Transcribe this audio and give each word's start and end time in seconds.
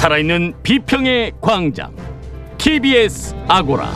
살아있는 0.00 0.54
비평의 0.62 1.32
광장 1.42 1.94
TBS 2.56 3.34
아고라 3.46 3.92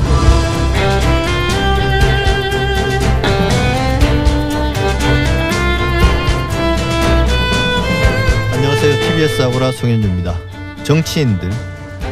안녕하세요. 8.53 9.01
TBS 9.01 9.43
아고라 9.45 9.73
송현주입니다. 9.73 10.35
정치인들, 10.83 11.49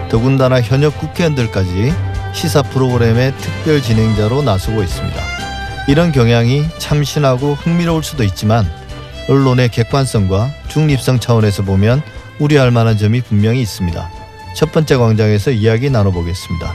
더군다나 0.09 0.63
현역 0.63 0.99
국회의원들까지 0.99 1.93
시사 2.33 2.63
프로그램의 2.63 3.35
특별 3.37 3.83
진행자로 3.83 4.41
나서고 4.41 4.83
있습니다. 4.83 5.21
이런 5.89 6.13
경향이 6.13 6.65
참신하고 6.79 7.57
흥미로울 7.57 8.03
수도 8.03 8.25
있지만 8.25 8.65
언론의 9.29 9.69
객관성과 9.69 10.49
중립성 10.69 11.21
차원에서 11.21 11.63
보면 11.63 12.03
우려할 12.43 12.73
만한 12.73 12.99
점이 12.99 13.21
분명히 13.21 13.63
있습니다. 13.63 14.11
첫 14.57 14.73
번째 14.73 14.97
광장에서 14.97 15.53
이야기 15.53 15.91
나눠보겠습니다. 15.91 16.75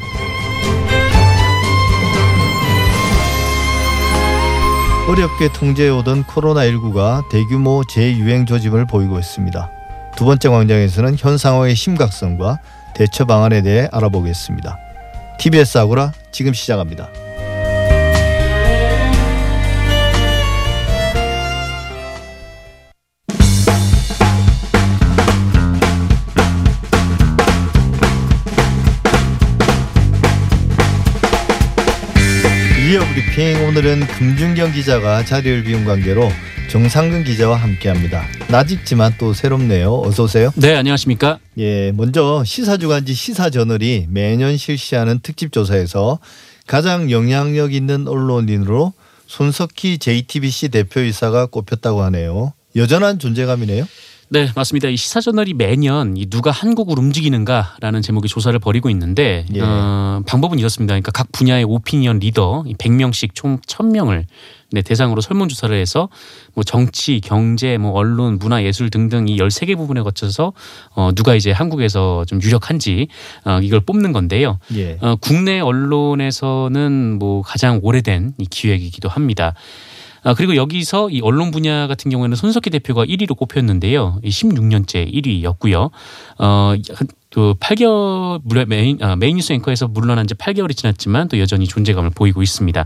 어렵게 5.09 5.51
통제해오던 5.53 6.23
코로나19가 6.23 7.27
대규모 7.29 7.83
재유행 7.85 8.45
조짐을 8.45 8.85
보이고 8.85 9.19
있습니다. 9.19 9.71
두 10.15 10.25
번째 10.25 10.49
광장에서는 10.49 11.15
현 11.17 11.37
상황의 11.37 11.75
심각성과 11.75 12.59
대처 12.95 13.25
방안에 13.25 13.61
대해 13.61 13.87
알아보겠습니다. 13.91 14.77
TBS 15.37 15.77
아고라 15.77 16.13
지금 16.31 16.53
시작합니다. 16.53 17.09
브리핑 33.37 33.67
오늘은 33.67 34.07
금준경 34.07 34.71
기자가 34.71 35.23
자리를 35.23 35.63
비운 35.63 35.85
관계로 35.85 36.27
정상근 36.71 37.23
기자와 37.23 37.55
함께합니다. 37.55 38.25
낯익지만 38.49 39.13
또 39.19 39.31
새롭네요. 39.31 40.01
어서 40.01 40.23
오세요. 40.23 40.51
네, 40.55 40.75
안녕하십니까? 40.75 41.37
예, 41.59 41.91
먼저 41.91 42.43
시사주간지 42.43 43.13
시사저널이 43.13 44.07
매년 44.09 44.57
실시하는 44.57 45.19
특집 45.21 45.51
조사에서 45.51 46.17
가장 46.65 47.11
영향력 47.11 47.75
있는 47.75 48.07
언론인으로 48.07 48.93
손석희 49.27 49.99
JTBC 49.99 50.69
대표이사가 50.69 51.45
꼽혔다고 51.45 52.01
하네요. 52.05 52.53
여전한 52.75 53.19
존재감이네요. 53.19 53.85
네, 54.29 54.49
맞습니다. 54.55 54.89
이 54.89 54.97
시사저널이 54.97 55.53
매년 55.53 56.17
이 56.17 56.25
누가 56.25 56.51
한국을 56.51 56.99
움직이는가라는 56.99 58.01
제목의 58.01 58.27
조사를 58.27 58.57
벌이고 58.59 58.89
있는데 58.89 59.45
예. 59.53 59.61
어, 59.61 60.21
방법은 60.27 60.59
이렇습니다. 60.59 60.93
그러니까 60.93 61.11
각 61.13 61.31
분야의 61.31 61.63
오피니언 61.63 62.19
리더 62.19 62.63
100명씩 62.77 63.29
총 63.33 63.59
1000명을 63.59 64.25
네, 64.71 64.81
대상으로 64.81 65.21
설문조사를 65.21 65.73
해서 65.79 66.09
뭐 66.53 66.65
정치, 66.65 67.21
경제, 67.21 67.77
뭐 67.77 67.91
언론, 67.91 68.37
문화, 68.37 68.63
예술 68.63 68.89
등등 68.89 69.29
이 69.29 69.37
13개 69.37 69.77
부분에 69.77 70.01
거쳐서 70.01 70.51
어, 70.93 71.11
누가 71.15 71.33
이제 71.35 71.51
한국에서 71.51 72.25
좀 72.25 72.41
유력한지 72.41 73.07
어, 73.45 73.59
이걸 73.61 73.79
뽑는 73.79 74.11
건데요. 74.11 74.59
예. 74.75 74.97
어, 74.99 75.15
국내 75.21 75.61
언론에서는 75.61 77.17
뭐 77.17 77.43
가장 77.43 77.79
오래된 77.81 78.33
이 78.39 78.45
기획이기도 78.45 79.07
합니다. 79.07 79.53
아, 80.27 80.33
그리고 80.33 80.57
여기서 80.57 81.09
이 81.09 81.21
언론 81.21 81.51
분야 81.51 81.87
같은 81.87 82.11
경우에는 82.11 82.35
손석희 82.35 82.69
대표가 82.69 83.05
1위로 83.05 83.37
꼽혔는데요. 83.37 84.19
이 84.23 84.29
16년째 84.29 85.09
1위였고요. 85.13 85.89
어, 86.39 86.73
그 87.29 87.53
8개월 87.53 88.41
물론 88.43 88.67
메인 88.67 89.01
아, 89.01 89.15
메인 89.15 89.37
뉴스 89.37 89.53
앵커에서 89.53 89.87
물러난 89.87 90.27
지 90.27 90.33
8개월이 90.33 90.75
지났지만 90.75 91.29
또 91.29 91.39
여전히 91.39 91.65
존재감을 91.65 92.09
보이고 92.09 92.41
있습니다. 92.41 92.85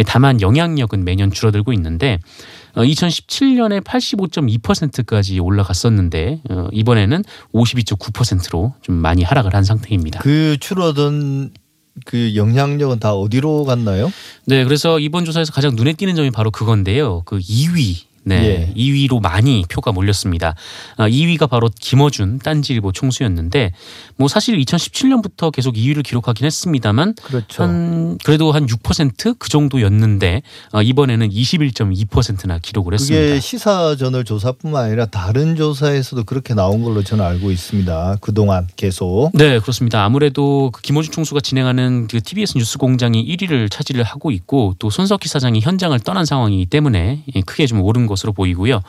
예, 0.00 0.02
다만 0.02 0.42
영향력은 0.42 1.02
매년 1.02 1.30
줄어들고 1.30 1.72
있는데 1.72 2.18
어, 2.74 2.82
2017년에 2.82 3.82
85.2%까지 3.82 5.40
올라갔었는데 5.40 6.40
어, 6.50 6.68
이번에는 6.72 7.24
52.9%로 7.54 8.74
좀 8.82 8.96
많이 8.96 9.22
하락을 9.22 9.54
한 9.54 9.64
상태입니다. 9.64 10.20
그 10.20 10.58
줄어든 10.60 11.52
그 12.04 12.34
영향력은 12.34 12.98
다 12.98 13.14
어디로 13.14 13.64
갔나요? 13.64 14.12
네, 14.46 14.64
그래서 14.64 14.98
이번 14.98 15.24
조사에서 15.24 15.52
가장 15.52 15.74
눈에 15.76 15.92
띄는 15.92 16.14
점이 16.14 16.30
바로 16.30 16.50
그건데요. 16.50 17.22
그 17.24 17.38
2위. 17.38 18.11
네, 18.24 18.68
예. 18.68 18.74
2위로 18.74 19.20
많이 19.20 19.64
표가 19.68 19.92
몰렸습니다. 19.92 20.54
아, 20.96 21.08
2위가 21.08 21.48
바로 21.48 21.68
김어준 21.80 22.38
딴지일보 22.38 22.92
총수였는데 22.92 23.72
뭐 24.16 24.28
사실 24.28 24.56
2017년부터 24.58 25.50
계속 25.50 25.74
2위를 25.74 26.02
기록하긴 26.04 26.46
했습니다만 26.46 27.14
그렇죠. 27.22 27.62
한 27.62 28.18
그래도 28.24 28.52
한 28.52 28.66
6%그 28.66 29.48
정도였는데 29.48 30.42
아, 30.72 30.82
이번에는 30.82 31.30
21.2%나 31.30 32.58
기록을 32.58 32.94
했습니다. 32.94 33.26
그게 33.26 33.40
시사저널 33.40 34.24
조사뿐만 34.24 34.84
아니라 34.84 35.06
다른 35.06 35.56
조사에서도 35.56 36.24
그렇게 36.24 36.54
나온 36.54 36.82
걸로 36.82 37.02
저는 37.02 37.24
알고 37.24 37.50
있습니다. 37.50 38.18
그동안 38.20 38.68
계속. 38.76 39.30
네, 39.34 39.58
그렇습니다. 39.58 40.04
아무래도 40.04 40.70
그 40.72 40.80
김호준 40.82 41.12
총수가 41.12 41.40
진행하는 41.40 42.06
그 42.08 42.20
TBS 42.20 42.58
뉴스공장이 42.58 43.24
1위를 43.36 43.70
차지를 43.70 44.04
하고 44.04 44.30
있고 44.30 44.74
또 44.78 44.90
손석희 44.90 45.26
사장이 45.26 45.60
현장을 45.60 45.98
떠난 46.00 46.24
상황이기 46.24 46.66
때문에 46.66 47.24
예, 47.34 47.40
크게 47.40 47.66
좀 47.66 47.82
오른 47.82 48.06
것 48.06 48.11
으로 48.24 48.32
보이고요. 48.32 48.80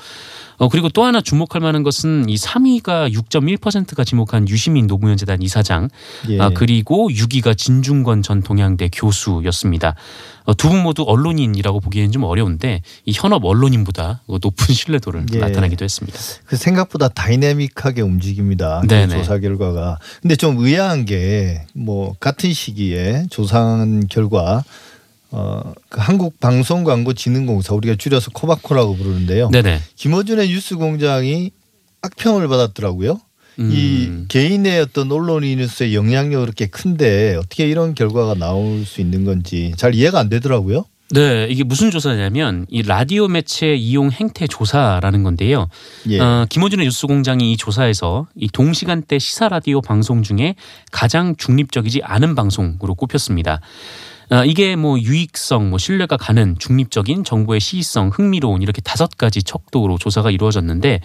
어, 0.57 0.69
그리고 0.69 0.87
또 0.87 1.03
하나 1.03 1.19
주목할 1.19 1.61
만한 1.61 1.81
것은 1.81 2.29
이 2.29 2.35
3위가 2.35 3.11
6.1%가 3.11 4.03
지목한 4.03 4.47
유시민 4.47 4.85
노무현 4.85 5.17
재단 5.17 5.41
이사장, 5.41 5.89
예. 6.29 6.39
아, 6.39 6.51
그리고 6.53 7.09
6위가 7.09 7.57
진중권 7.57 8.21
전 8.21 8.43
동양대 8.43 8.89
교수였습니다. 8.93 9.95
어, 10.45 10.53
두분 10.53 10.83
모두 10.83 11.03
언론인이라고 11.07 11.79
보기에는 11.79 12.11
좀 12.11 12.23
어려운데 12.23 12.81
이 13.05 13.13
현업 13.15 13.43
언론인보다 13.45 14.21
높은 14.27 14.53
신뢰도를 14.73 15.25
예. 15.33 15.39
나타내기도 15.39 15.83
했습니다. 15.83 16.19
그 16.45 16.55
생각보다 16.55 17.07
다이내믹하게 17.09 18.01
움직입니다. 18.01 18.81
그 18.81 18.87
네네. 18.87 19.17
조사 19.17 19.39
결과가. 19.39 19.97
근데 20.21 20.35
좀 20.35 20.57
의아한 20.59 21.05
게 21.05 21.65
뭐 21.73 22.13
같은 22.19 22.53
시기에 22.53 23.25
조사한 23.29 24.07
결과 24.09 24.63
어, 25.35 25.73
그 25.89 25.99
한국 25.99 26.39
방송 26.39 26.83
광고 26.83 27.13
진흥공사 27.13 27.73
우리가 27.73 27.95
줄여서 27.95 28.29
코바코라고 28.35 28.95
부르는데요. 28.95 29.49
네네. 29.49 29.79
김어준의 29.95 30.47
뉴스공장이 30.47 31.49
악평을 32.03 32.47
받았더라고요. 32.47 33.19
음. 33.57 33.69
이 33.71 34.27
개인의 34.27 34.81
어떤 34.81 35.11
언론인으로서의 35.11 35.95
영향력이 35.95 36.45
그렇게 36.45 36.67
큰데 36.67 37.35
어떻게 37.35 37.67
이런 37.67 37.95
결과가 37.95 38.35
나올 38.35 38.85
수 38.85 39.01
있는 39.01 39.25
건지 39.25 39.73
잘 39.75 39.95
이해가 39.95 40.19
안 40.19 40.29
되더라고요. 40.29 40.85
네, 41.09 41.47
이게 41.49 41.63
무슨 41.63 41.89
조사냐면 41.89 42.65
이 42.69 42.83
라디오 42.83 43.27
매체 43.27 43.73
이용 43.73 44.11
행태 44.11 44.45
조사라는 44.47 45.23
건데요. 45.23 45.67
예. 46.09 46.19
어, 46.19 46.45
김호준의 46.49 46.85
뉴스공장이 46.85 47.51
이 47.51 47.57
조사에서 47.57 48.27
이 48.35 48.47
동시간대 48.49 49.17
시사 49.19 49.49
라디오 49.49 49.81
방송 49.81 50.21
중에 50.23 50.55
가장 50.91 51.35
중립적이지 51.35 52.01
않은 52.03 52.35
방송으로 52.35 52.95
꼽혔습니다. 52.95 53.61
어, 54.33 54.43
이게 54.45 54.75
뭐 54.75 54.99
유익성, 54.99 55.69
뭐 55.69 55.77
신뢰가 55.77 56.17
가는 56.17 56.55
중립적인 56.57 57.23
정보의 57.23 57.59
시의성, 57.59 58.09
흥미로운 58.11 58.63
이렇게 58.63 58.81
다섯 58.81 59.15
가지 59.15 59.43
척도로 59.43 59.99
조사가 59.99 60.31
이루어졌는데 60.31 61.01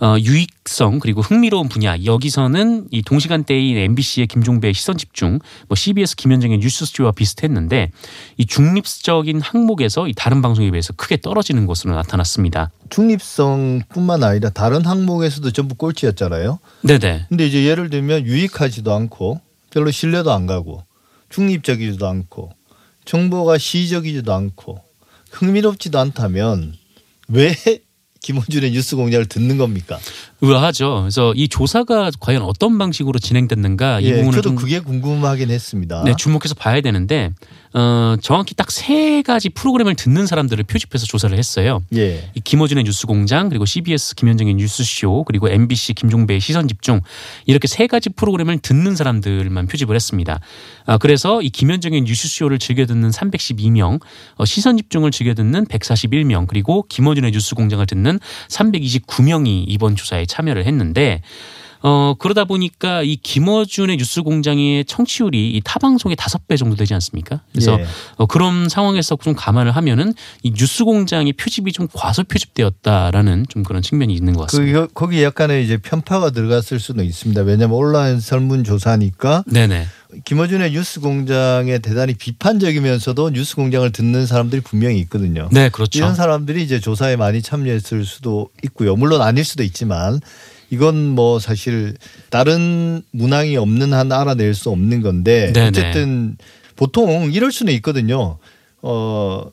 어, 0.00 0.14
유익성 0.16 1.00
그리고 1.00 1.20
흥미로운 1.20 1.68
분야 1.68 1.96
여기서는 2.04 2.86
이 2.92 3.02
동시간대인 3.02 3.76
MBC의 3.76 4.28
김종배의 4.28 4.74
시선 4.74 4.96
집중, 4.96 5.40
뭐 5.66 5.74
CBS 5.74 6.14
김현정의 6.14 6.58
뉴스 6.58 6.86
스튜와 6.86 7.10
비슷했는데 7.10 7.90
이 8.36 8.46
중립적인 8.46 9.40
항목에서 9.40 10.06
이 10.06 10.12
다른 10.14 10.40
방송에 10.40 10.70
비해서 10.70 10.92
크게 10.92 11.16
떨어지는 11.16 11.66
것으로 11.66 11.96
나타났습니다. 11.96 12.70
중립성뿐만 12.90 14.22
아니라 14.22 14.50
다른 14.50 14.86
항목에서도 14.86 15.50
전부 15.50 15.74
꼴찌였잖아요. 15.74 16.60
네네. 16.82 17.26
근데 17.28 17.44
이제 17.44 17.64
예를 17.64 17.90
들면 17.90 18.24
유익하지도 18.24 18.94
않고 18.94 19.40
별로 19.70 19.90
신뢰도 19.90 20.30
안 20.30 20.46
가고 20.46 20.84
중립적이지도 21.30 22.06
않고 22.06 22.52
정보가 23.08 23.56
시적이지도 23.56 24.34
않고 24.34 24.82
흥미롭지도 25.30 25.98
않다면 25.98 26.74
왜 27.28 27.54
김호준의 28.20 28.72
뉴스 28.72 28.96
공장을 28.96 29.24
듣는 29.26 29.56
겁니까? 29.56 29.98
의아하죠. 30.40 31.00
그래서 31.02 31.32
이 31.34 31.48
조사가 31.48 32.10
과연 32.20 32.42
어떤 32.42 32.78
방식으로 32.78 33.18
진행됐는가 33.18 34.00
이 34.00 34.06
예, 34.06 34.12
부분을 34.16 34.32
저도 34.32 34.42
좀 34.42 34.56
그게 34.56 34.80
궁금하긴 34.80 35.50
했습니다. 35.50 36.04
네, 36.04 36.14
주목해서 36.16 36.54
봐야 36.54 36.80
되는데 36.80 37.32
어, 37.74 38.16
정확히 38.22 38.54
딱 38.54 38.68
세 38.78 39.22
가지 39.22 39.48
프로그램을 39.48 39.96
듣는 39.96 40.26
사람들을 40.26 40.62
표집해서 40.64 41.04
조사를 41.06 41.36
했어요. 41.36 41.82
예. 41.96 42.30
이 42.34 42.40
김어준의 42.40 42.84
뉴스공장 42.84 43.48
그리고 43.48 43.64
CBS 43.64 44.14
김현정의 44.14 44.54
뉴스쇼 44.54 45.24
그리고 45.24 45.48
MBC 45.48 45.94
김종배의 45.94 46.40
시선집중 46.40 47.00
이렇게 47.46 47.66
세 47.66 47.86
가지 47.86 48.08
프로그램을 48.10 48.58
듣는 48.58 48.94
사람들만 48.94 49.66
표집을 49.66 49.96
했습니다. 49.96 50.38
아, 50.86 50.98
그래서 50.98 51.42
이 51.42 51.50
김현정의 51.50 52.02
뉴스쇼를 52.02 52.58
즐겨 52.58 52.86
듣는 52.86 53.10
312명, 53.10 54.00
어, 54.36 54.44
시선집중을 54.44 55.10
즐겨 55.10 55.34
듣는 55.34 55.66
141명 55.66 56.46
그리고 56.46 56.84
김어준의 56.88 57.32
뉴스공장을 57.32 57.84
듣는 57.86 58.20
329명이 58.48 59.64
이번 59.66 59.96
조사에 59.96 60.24
참여를 60.28 60.64
했는데 60.66 61.22
어 61.82 62.14
그러다 62.18 62.44
보니까 62.44 63.02
이 63.02 63.16
김어준의 63.16 63.96
뉴스 63.98 64.22
공장의 64.22 64.84
청취율이 64.86 65.50
이 65.52 65.60
타 65.64 65.78
방송의 65.78 66.16
다섯 66.16 66.46
배 66.48 66.56
정도 66.56 66.76
되지 66.76 66.94
않습니까? 66.94 67.40
그래서 67.52 67.78
예. 67.78 67.86
어, 68.16 68.26
그런 68.26 68.68
상황에서 68.68 69.16
좀 69.20 69.34
감안을 69.34 69.72
하면은 69.72 70.14
이 70.42 70.52
뉴스 70.52 70.84
공장의 70.84 71.34
표집이 71.34 71.72
좀 71.72 71.88
과소 71.92 72.24
표집되었다라는 72.24 73.46
좀 73.48 73.62
그런 73.62 73.82
측면이 73.82 74.14
있는 74.14 74.32
것 74.34 74.42
같습니다. 74.48 74.86
그 74.86 74.92
거기 74.94 75.22
약간의 75.22 75.64
이제 75.64 75.76
편파가 75.76 76.30
들어갔을 76.30 76.80
수도 76.80 77.02
있습니다. 77.02 77.42
왜냐하면 77.42 77.76
온라인 77.76 78.20
설문 78.20 78.64
조사니까 78.64 79.44
네네. 79.46 79.86
김어준의 80.24 80.72
뉴스 80.72 81.00
공장에 81.00 81.78
대단히 81.80 82.14
비판적이면서도 82.14 83.30
뉴스 83.30 83.54
공장을 83.56 83.90
듣는 83.92 84.26
사람들이 84.26 84.62
분명히 84.62 84.98
있거든요. 85.00 85.48
네, 85.52 85.68
그렇죠. 85.68 85.98
이런 85.98 86.14
사람들이 86.14 86.62
이제 86.62 86.80
조사에 86.80 87.16
많이 87.16 87.42
참여했을 87.42 88.04
수도 88.06 88.48
있고요. 88.64 88.96
물론 88.96 89.20
아닐 89.20 89.44
수도 89.44 89.62
있지만 89.62 90.20
이건 90.70 90.96
뭐 91.08 91.38
사실 91.38 91.94
다른 92.30 93.02
문항이 93.12 93.56
없는 93.56 93.92
한 93.92 94.12
알아낼 94.12 94.54
수 94.54 94.70
없는 94.70 95.00
건데 95.02 95.52
네네. 95.52 95.68
어쨌든 95.68 96.36
보통 96.76 97.30
이럴 97.32 97.52
수는 97.52 97.72
있거든요. 97.74 98.38
어 98.82 99.44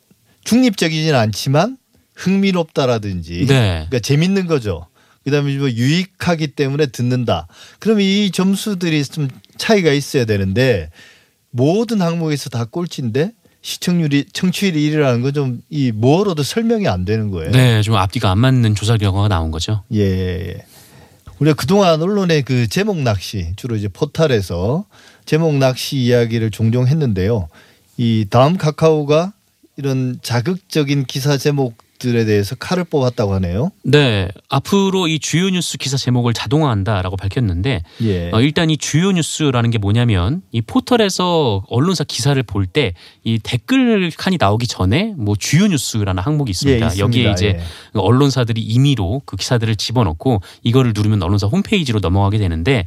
중립적이진 0.43 1.15
않지만 1.15 1.77
흥미롭다라든지 2.15 3.45
네. 3.47 3.85
그러니까 3.87 3.99
재밌는 3.99 4.47
거죠. 4.47 4.87
그다음에 5.23 5.57
뭐 5.57 5.69
유익하기 5.71 6.47
때문에 6.47 6.87
듣는다. 6.87 7.47
그럼 7.79 7.99
이 8.01 8.29
점수들이 8.31 9.03
좀 9.05 9.27
차이가 9.57 9.91
있어야 9.91 10.25
되는데 10.25 10.91
모든 11.49 12.01
항목에서 12.01 12.49
다 12.49 12.65
꼴찌인데 12.65 13.31
시청률이 13.61 14.25
청취율이 14.31 14.91
1위라는 14.91 15.23
건 15.23 15.33
좀 15.33 15.61
이 15.71 15.91
뭐로도 15.91 16.43
설명이 16.43 16.87
안 16.87 17.05
되는 17.05 17.31
거예요. 17.31 17.51
네, 17.51 17.81
좀 17.81 17.95
앞뒤가 17.95 18.29
안 18.29 18.37
맞는 18.37 18.75
조사 18.75 18.97
결과가 18.97 19.27
나온 19.29 19.49
거죠. 19.49 19.83
예, 19.93 20.01
예. 20.01 20.65
우리가 21.39 21.55
그동안 21.55 22.01
언론의 22.01 22.43
그 22.43 22.67
제목 22.67 22.97
낚시 23.01 23.53
주로 23.57 23.75
이제 23.75 23.87
포탈에서 23.89 24.85
제목 25.25 25.55
낚시 25.55 25.97
이야기를 25.97 26.51
종종 26.51 26.87
했는데요. 26.87 27.49
이 27.97 28.25
다음 28.29 28.57
카카오가 28.57 29.33
이런 29.75 30.19
자극적인 30.21 31.05
기사 31.05 31.37
제목 31.37 31.77
들에 31.97 32.25
대해서 32.25 32.55
칼을 32.55 32.83
뽑았다고 32.85 33.33
하네요. 33.35 33.71
네, 33.83 34.27
앞으로 34.49 35.07
이 35.07 35.19
주요 35.19 35.49
뉴스 35.49 35.77
기사 35.77 35.97
제목을 35.97 36.33
자동화한다라고 36.33 37.15
밝혔는데 37.17 37.83
예. 38.03 38.31
어, 38.31 38.41
일단 38.41 38.69
이 38.69 38.77
주요 38.77 39.11
뉴스라는 39.11 39.71
게 39.71 39.77
뭐냐면 39.77 40.41
이 40.51 40.61
포털에서 40.61 41.63
언론사 41.69 42.03
기사를 42.03 42.41
볼 42.43 42.65
때 42.67 42.93
이 43.23 43.39
댓글 43.41 44.11
칸이 44.15 44.37
나오기 44.39 44.67
전에 44.67 45.13
뭐 45.17 45.35
주요 45.37 45.67
뉴스라는 45.67 46.21
항목이 46.21 46.51
있습니다. 46.51 46.85
예, 46.85 46.87
있습니다. 46.89 47.03
여기에 47.05 47.31
이제 47.31 47.45
예. 47.57 47.61
언론사들이 47.93 48.61
임의로 48.61 49.23
그 49.25 49.35
기사들을 49.35 49.75
집어넣고 49.75 50.41
이거를 50.63 50.93
누르면 50.95 51.23
언론사 51.23 51.47
홈페이지로 51.47 51.99
넘어가게 52.01 52.37
되는데 52.37 52.85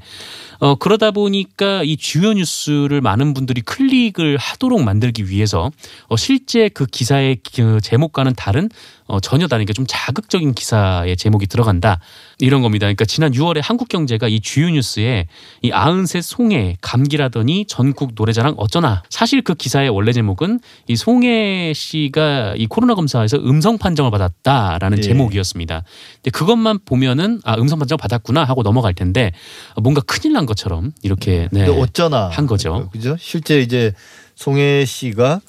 어 0.61 0.75
그러다 0.77 1.11
보니까 1.13 1.83
이 1.85 1.97
주요 1.97 2.33
뉴스를 2.33 3.01
많은 3.01 3.35
분들이 3.35 3.61
클릭을 3.63 4.37
하도록 4.37 4.83
만들기 4.83 5.29
위해서 5.29 5.71
어 6.09 6.17
실제 6.17 6.69
그 6.69 6.87
기사의 6.87 7.39
그 7.55 7.81
제목과는 7.81 8.35
다른 8.37 8.69
어 9.09 9.21
전혀 9.21 9.47
다르니까 9.49 9.73
좀 9.73 9.87
자극적인 9.89 10.53
기사의 10.53 11.17
제목이 11.17 11.47
들어간다 11.47 11.99
이런 12.39 12.61
겁니다. 12.61 12.85
그러니까 12.85 13.07
지난 13.07 13.33
6월에 13.33 13.61
한국경제가 13.63 14.29
이 14.29 14.41
주요 14.41 14.69
뉴스에 14.69 15.27
이 15.63 15.73
아흔셋 15.73 16.23
송해 16.23 16.77
감기라더니 16.83 17.65
전국 17.67 18.13
노래자랑 18.15 18.55
어쩌나 18.59 19.03
사실 19.09 19.41
그 19.43 19.55
기사의 19.55 19.89
원래 19.89 20.13
제목은 20.13 20.61
이 20.89 20.97
송해 20.97 21.73
씨가 21.75 22.55
이 22.57 22.67
코로나 22.67 22.95
검사에서 22.95 23.39
음성 23.39 23.79
판정을 23.79 24.11
받았다라는 24.11 24.99
예. 24.99 25.03
제목이었습니다. 25.03 25.85
근데 26.17 26.31
그것만 26.31 26.81
보면은 26.85 27.41
아 27.45 27.55
음성 27.55 27.79
판정 27.79 27.97
받았구나 27.97 28.45
하고 28.45 28.63
넘어갈 28.63 28.93
텐데 28.93 29.33
뭔가 29.81 30.03
큰일 30.03 30.35
난 30.35 30.45
것처럼 30.45 30.93
이렇게 31.03 31.49
네. 31.51 31.65
근데 31.65 31.81
어쩌나 31.81 32.29
한 32.29 32.47
거죠. 32.47 32.91
그죠? 32.93 33.17
실제 33.19 33.61
이제 33.61 33.93
송혜 34.35 34.85
씨가 34.85 35.41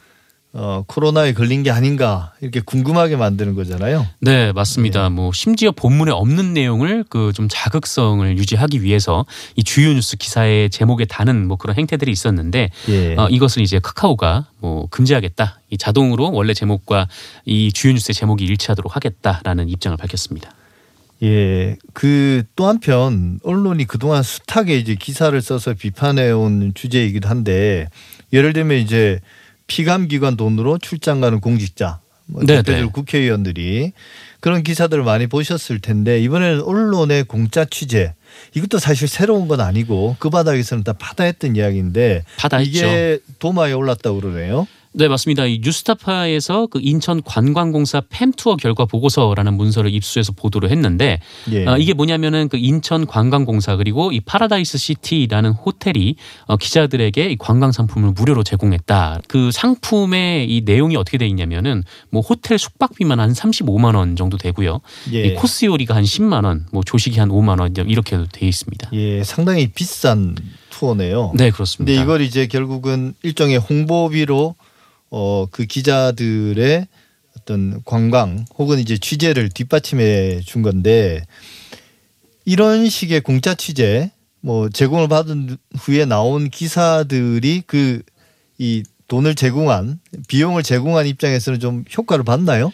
어, 0.52 0.84
코로나에 0.88 1.34
걸린 1.34 1.62
게 1.62 1.70
아닌가 1.70 2.34
이렇게 2.42 2.60
궁금하게 2.60 3.18
만드는 3.18 3.54
거잖아요. 3.54 4.08
네, 4.20 4.52
맞습니다. 4.52 5.10
뭐 5.10 5.32
심지어 5.32 5.72
본문에 5.72 6.12
없는 6.12 6.54
내용을 6.54 7.04
그 7.08 7.32
좀 7.36 7.48
자극성을 7.52 8.36
유지하기 8.38 8.82
위해서 8.82 9.26
이 9.56 9.64
주요 9.64 9.94
뉴스 9.94 10.18
기사의 10.18 10.72
제목에 10.72 11.06
다는 11.06 11.48
뭐 11.48 11.58
그런 11.58 11.78
행태들이 11.78 12.12
있었는데 12.12 12.72
예. 12.90 13.16
어, 13.16 13.28
이것을 13.30 13.62
이제 13.62 13.80
카카오가 13.80 14.48
뭐 14.60 14.88
금지하겠다. 14.90 15.60
이 15.70 15.78
자동으로 15.78 16.32
원래 16.32 16.56
제목과 16.56 17.08
이 17.46 17.72
주요 17.72 17.94
뉴스의 17.94 18.16
제목이 18.16 18.44
일치하도록 18.46 18.96
하겠다라는 18.96 19.70
입장을 19.70 19.96
밝혔습니다. 19.98 20.52
예. 21.22 21.76
그 21.94 22.44
또 22.56 22.66
한편 22.68 23.40
언론이 23.44 23.86
그동안 23.86 24.24
숱하게 24.24 24.78
이제 24.80 24.96
기사를 24.96 25.40
써서 25.42 25.74
비판해 25.76 26.32
온 26.32 26.72
주제이기도 26.74 27.30
한데 27.30 27.88
예를 28.34 28.54
들면 28.54 28.80
이제 28.80 29.20
피감기관 29.70 30.36
돈으로 30.36 30.78
출장 30.80 31.22
가는 31.22 31.40
공직자, 31.40 32.02
뭐 32.26 32.44
네, 32.44 32.58
대표적으로 32.58 32.88
네. 32.88 32.92
국회의원들이 32.92 33.94
그런 34.42 34.64
기사들을 34.64 35.04
많이 35.04 35.28
보셨을 35.28 35.80
텐데 35.80 36.20
이번에는 36.22 36.62
언론의 36.62 37.24
공짜 37.24 37.66
취재 37.66 38.14
이것도 38.54 38.80
사실 38.80 39.08
새로운 39.08 39.48
건 39.48 39.62
아니고 39.62 40.18
그 40.20 40.30
바닥에서는 40.30 40.84
다 40.84 40.94
파다했던 40.94 41.56
이야기인데 41.56 42.24
파다했죠. 42.38 42.70
이게 42.70 43.20
도마에 43.40 43.72
올랐다고 43.74 44.20
그러네요. 44.20 44.68
네, 45.00 45.08
맞습니다. 45.08 45.46
이 45.46 45.62
뉴스타파에서 45.64 46.68
그 46.68 46.82
인천 46.84 47.24
관광공사 47.24 48.02
팸 48.02 48.36
투어 48.36 48.58
결과 48.58 48.84
보고서라는 48.84 49.54
문서를 49.54 49.94
입수해서 49.94 50.34
보도를 50.34 50.72
했는데 50.72 51.22
예. 51.54 51.66
어, 51.66 51.78
이게 51.78 51.94
뭐냐면은 51.94 52.50
그 52.50 52.58
인천 52.58 53.08
관광공사 53.08 53.78
그리고 53.78 54.12
이 54.12 54.20
파라다이스 54.20 54.78
시티라는 54.78 55.52
호텔이 55.52 56.18
어, 56.48 56.58
기자들에게 56.58 57.30
이 57.30 57.38
관광 57.38 57.72
상품을 57.72 58.12
무료로 58.12 58.44
제공했다. 58.44 59.22
그 59.30 59.52
상품의 59.54 60.54
이 60.54 60.64
내용이 60.66 60.98
어떻게 60.98 61.18
돼 61.18 61.26
있냐면은 61.28 61.82
뭐 62.10 62.22
호텔 62.22 62.60
숙박비만 62.60 63.22
한 63.22 63.32
35만 63.32 63.96
원 63.96 64.18
정도 64.18 64.36
되고요. 64.36 64.82
예. 65.14 65.28
이 65.28 65.34
코스 65.36 65.64
요리가 65.64 65.96
한 65.96 66.04
10만 66.04 66.44
원, 66.44 66.66
뭐 66.74 66.84
조식이 66.84 67.22
한 67.22 67.30
5만 67.30 67.62
원 67.62 67.74
이렇게 67.88 68.18
돼 68.34 68.46
있습니다. 68.46 68.90
예, 68.92 69.24
상당히 69.24 69.68
비싼 69.68 70.36
투어네요. 70.72 71.32
네, 71.36 71.52
그렇습니다. 71.52 71.90
근데 71.90 72.04
이걸 72.04 72.22
이제 72.22 72.48
결국은 72.48 73.14
일종의 73.24 73.60
홍보비로 73.60 74.56
어 75.12 75.48
그 75.52 75.66
기자들의 75.66 76.88
어떤 77.38 77.82
관광 77.86 78.46
혹은 78.58 78.80
이제 78.80 78.98
취재를 78.98 79.50
뒷받침해 79.50 80.42
준 80.42 80.62
건데 80.62 81.26
이런 82.46 82.90
식의 82.90 83.22
공짜 83.22 83.54
취재 83.54 84.12
뭐 84.42 84.70
제공을 84.70 85.08
받은 85.08 85.58
후에 85.80 86.06
나온 86.06 86.50
기사들이 86.50 87.64
그 87.66 88.02
이 88.60 88.84
돈을 89.08 89.34
제공한 89.36 90.00
비용을 90.28 90.62
제공한 90.64 91.08
입장에서는 91.08 91.60
좀 91.60 91.86
효과를 91.98 92.24
봤나요? 92.26 92.72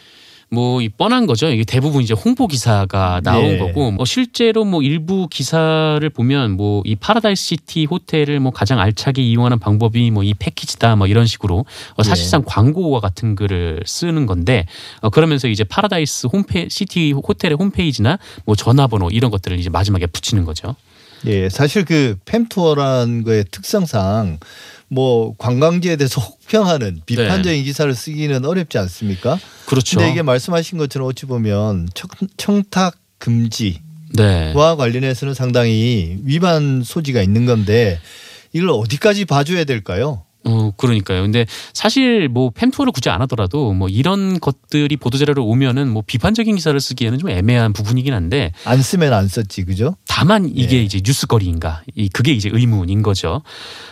뭐 0.52 0.82
이 0.82 0.90
뻔한 0.90 1.26
거죠. 1.26 1.48
이게 1.50 1.64
대부분 1.64 2.04
이제 2.04 2.14
홍보 2.14 2.48
기사가 2.48 3.22
나온 3.24 3.46
예. 3.46 3.58
거고 3.58 3.92
뭐 3.92 4.06
실제로 4.06 4.64
뭐 4.66 4.82
일부 4.82 5.28
기사를 5.28 6.08
보면 6.10 6.52
뭐 6.52 6.82
이 6.86 6.96
파라다이스 6.96 7.44
시티 7.44 7.86
호텔을 7.86 8.40
뭐 8.40 8.52
가장 8.52 8.80
알차게 8.80 9.22
이용하는 9.22 9.60
방법이 9.60 10.12
뭐 10.12 10.24
이 10.24 10.34
패키지다 10.34 10.96
뭐 10.96 11.08
이런 11.08 11.26
식으로 11.26 11.66
어 11.96 12.04
사실상 12.04 12.44
광고와 12.46 13.00
같은 13.00 13.36
글을 13.36 13.82
쓰는 13.86 14.26
건데 14.26 14.66
어 15.02 15.10
그러면서 15.10 15.48
이제 15.48 15.64
파라다이스 15.64 16.28
홈페 16.32 16.68
시티 16.70 17.12
호텔의 17.14 17.58
홈페이지나 17.58 18.18
뭐 18.46 18.56
전화번호 18.56 19.10
이런 19.10 19.32
것들을 19.32 19.58
이제 19.60 19.70
마지막에 19.70 20.06
붙이는 20.08 20.46
거죠. 20.46 20.76
예, 21.26 21.50
사실 21.50 21.86
그 21.86 22.18
팸투어라는 22.26 23.26
거의 23.26 23.46
특성상 23.50 24.38
뭐 24.88 25.36
관광지에 25.38 25.96
대해서 25.96 26.22
혹평하는 26.22 27.02
비판적인 27.06 27.64
기사를 27.64 27.94
쓰기는 27.94 28.46
어렵지 28.46 28.78
않습니까? 28.78 29.40
그렇죠. 29.66 29.98
근데 29.98 30.12
이게 30.12 30.22
말씀하신 30.22 30.78
것처럼 30.78 31.08
어찌 31.08 31.26
보면 31.26 31.90
청, 31.94 32.10
청탁 32.38 32.96
금지와 33.18 33.80
네. 34.16 34.54
관련해서는 34.54 35.34
상당히 35.34 36.18
위반 36.24 36.84
소지가 36.84 37.22
있는 37.22 37.46
건데 37.46 38.00
이걸 38.54 38.70
어디까지 38.70 39.26
봐줘야 39.26 39.64
될까요? 39.64 40.25
어, 40.48 40.72
그러니까요. 40.78 41.24
근데 41.24 41.46
사실 41.74 42.30
뭐 42.30 42.52
팸투어를 42.52 42.94
굳이 42.94 43.10
안 43.10 43.22
하더라도 43.24 43.74
뭐 43.74 43.90
이런 43.90 44.40
것들이 44.40 44.96
보도자료로 44.98 45.44
오면은 45.46 45.90
뭐 45.90 46.04
비판적인 46.06 46.56
기사를 46.56 46.80
쓰기에는 46.80 47.18
좀 47.18 47.30
애매한 47.30 47.74
부분이긴 47.74 48.14
한데 48.14 48.52
안 48.64 48.82
쓰면 48.82 49.12
안 49.12 49.28
썼지, 49.28 49.66
그죠? 49.66 49.96
다만 50.08 50.48
이게 50.54 50.78
예. 50.78 50.84
이제 50.84 51.02
뉴스거리인가 51.04 51.82
이 51.96 52.10
그게 52.10 52.32
이제 52.32 52.50
의문인 52.54 53.02
거죠. 53.02 53.42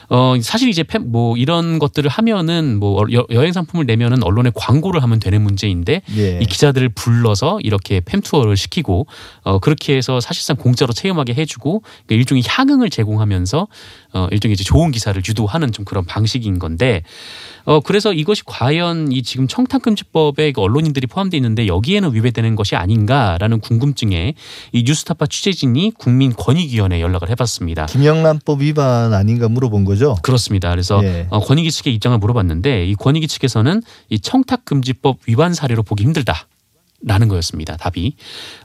어 0.09 0.35
사실 0.41 0.69
이제 0.69 0.83
팸- 0.83 1.05
뭐 1.07 1.35
이런 1.37 1.79
것들을 1.79 2.07
하면은 2.09 2.77
뭐 2.79 3.03
여, 3.13 3.25
여행 3.31 3.51
상품을 3.51 3.85
내면은 3.87 4.21
언론에 4.21 4.51
광고를 4.53 5.01
하면 5.01 5.19
되는 5.19 5.41
문제인데 5.41 6.01
예. 6.17 6.39
이 6.39 6.45
기자들을 6.45 6.89
불러서 6.89 7.59
이렇게 7.61 7.99
팸 7.99 8.23
투어를 8.23 8.55
시키고 8.57 9.07
어 9.43 9.57
그렇게 9.59 9.97
해서 9.97 10.19
사실상 10.19 10.55
공짜로 10.57 10.93
체험하게 10.93 11.33
해주고 11.33 11.79
그러니까 12.05 12.15
일종의 12.15 12.43
향응을 12.47 12.89
제공하면서 12.91 13.67
어 14.13 14.27
일종의 14.31 14.53
이제 14.53 14.63
좋은 14.63 14.91
기사를 14.91 15.19
유도하는 15.27 15.71
좀 15.71 15.83
그런 15.83 16.05
방식이 16.05 16.43
기획인 16.43 16.59
건데 16.59 17.03
어 17.65 17.79
그래서 17.79 18.13
이것이 18.13 18.43
과연 18.45 19.11
이 19.11 19.23
지금 19.23 19.47
청탁금지법에 19.47 20.51
그 20.51 20.61
언론인들이 20.61 21.07
포함되어 21.07 21.37
있는데 21.37 21.65
여기에는 21.65 22.13
위배되는 22.13 22.55
것이 22.55 22.75
아닌가라는 22.75 23.61
궁금증에 23.61 24.35
이 24.73 24.83
뉴스타파 24.83 25.25
취재진이 25.27 25.93
국민권익위원회에 25.97 26.99
연락을 26.99 27.29
해봤습니다. 27.29 27.85
김영란법 27.85 28.61
위반 28.61 29.13
아닌가 29.13 29.47
물어본 29.47 29.85
거죠? 29.85 30.17
그렇습니다. 30.21 30.69
그래서 30.69 31.01
예. 31.03 31.27
어, 31.29 31.39
권익위 31.39 31.71
측의 31.71 31.95
입장을 31.95 32.17
물어봤는데 32.17 32.85
이 32.85 32.95
권익위 32.95 33.27
측에서는 33.27 33.81
이 34.09 34.19
청탁금지법 34.19 35.19
위반 35.27 35.53
사례로 35.53 35.83
보기 35.83 36.03
힘들다. 36.03 36.47
라는 37.05 37.27
거였습니다. 37.27 37.75
답이. 37.75 38.15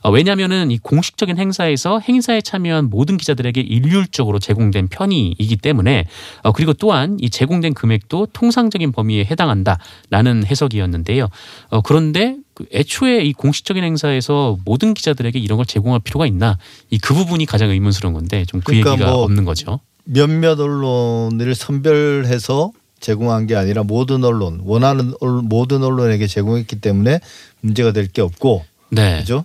어, 0.02 0.10
왜냐하면은 0.10 0.70
이 0.70 0.78
공식적인 0.78 1.38
행사에서 1.38 1.98
행사에 1.98 2.40
참여한 2.40 2.88
모든 2.88 3.16
기자들에게 3.16 3.60
일률적으로 3.60 4.38
제공된 4.38 4.88
편의이기 4.88 5.56
때문에 5.56 6.04
어, 6.42 6.52
그리고 6.52 6.72
또한 6.72 7.16
이 7.20 7.30
제공된 7.30 7.74
금액도 7.74 8.28
통상적인 8.32 8.92
범위에 8.92 9.24
해당한다라는 9.24 10.46
해석이었는데요. 10.46 11.28
어, 11.70 11.80
그런데 11.80 12.36
그 12.54 12.66
애초에 12.72 13.24
이 13.24 13.32
공식적인 13.32 13.82
행사에서 13.82 14.56
모든 14.64 14.94
기자들에게 14.94 15.38
이런 15.38 15.56
걸 15.56 15.66
제공할 15.66 16.00
필요가 16.00 16.26
있나? 16.26 16.58
이 16.90 16.98
그 17.08 17.14
부분이 17.14 17.46
가장 17.46 17.70
의문스러운 17.70 18.12
건데 18.12 18.44
좀그 18.44 18.66
그러니까 18.66 18.92
얘기가 18.92 19.10
뭐 19.10 19.22
없는 19.22 19.46
거죠. 19.46 19.80
몇몇 20.04 20.60
언론을 20.60 21.54
선별해서 21.54 22.72
제공한 23.00 23.46
게 23.46 23.54
아니라 23.56 23.82
모든 23.82 24.24
언론 24.24 24.60
원하는 24.64 25.12
언- 25.20 25.44
모든 25.48 25.82
언론에게 25.84 26.26
제공했기 26.26 26.80
때문에 26.80 27.20
문제가 27.60 27.92
될 27.92 28.08
게 28.08 28.22
없고 28.22 28.64
네. 28.90 29.18
그죠? 29.20 29.44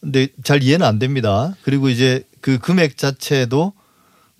근데 0.00 0.28
잘 0.44 0.62
이해는 0.62 0.86
안 0.86 0.98
됩니다. 0.98 1.54
그리고 1.62 1.88
이제 1.88 2.22
그 2.40 2.58
금액 2.58 2.96
자체도 2.96 3.72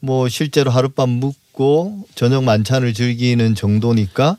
뭐 0.01 0.29
실제로 0.29 0.71
하룻밤 0.71 1.09
묵고 1.09 2.07
저녁 2.15 2.45
만찬을 2.45 2.95
즐기는 2.95 3.55
정도니까 3.57 4.37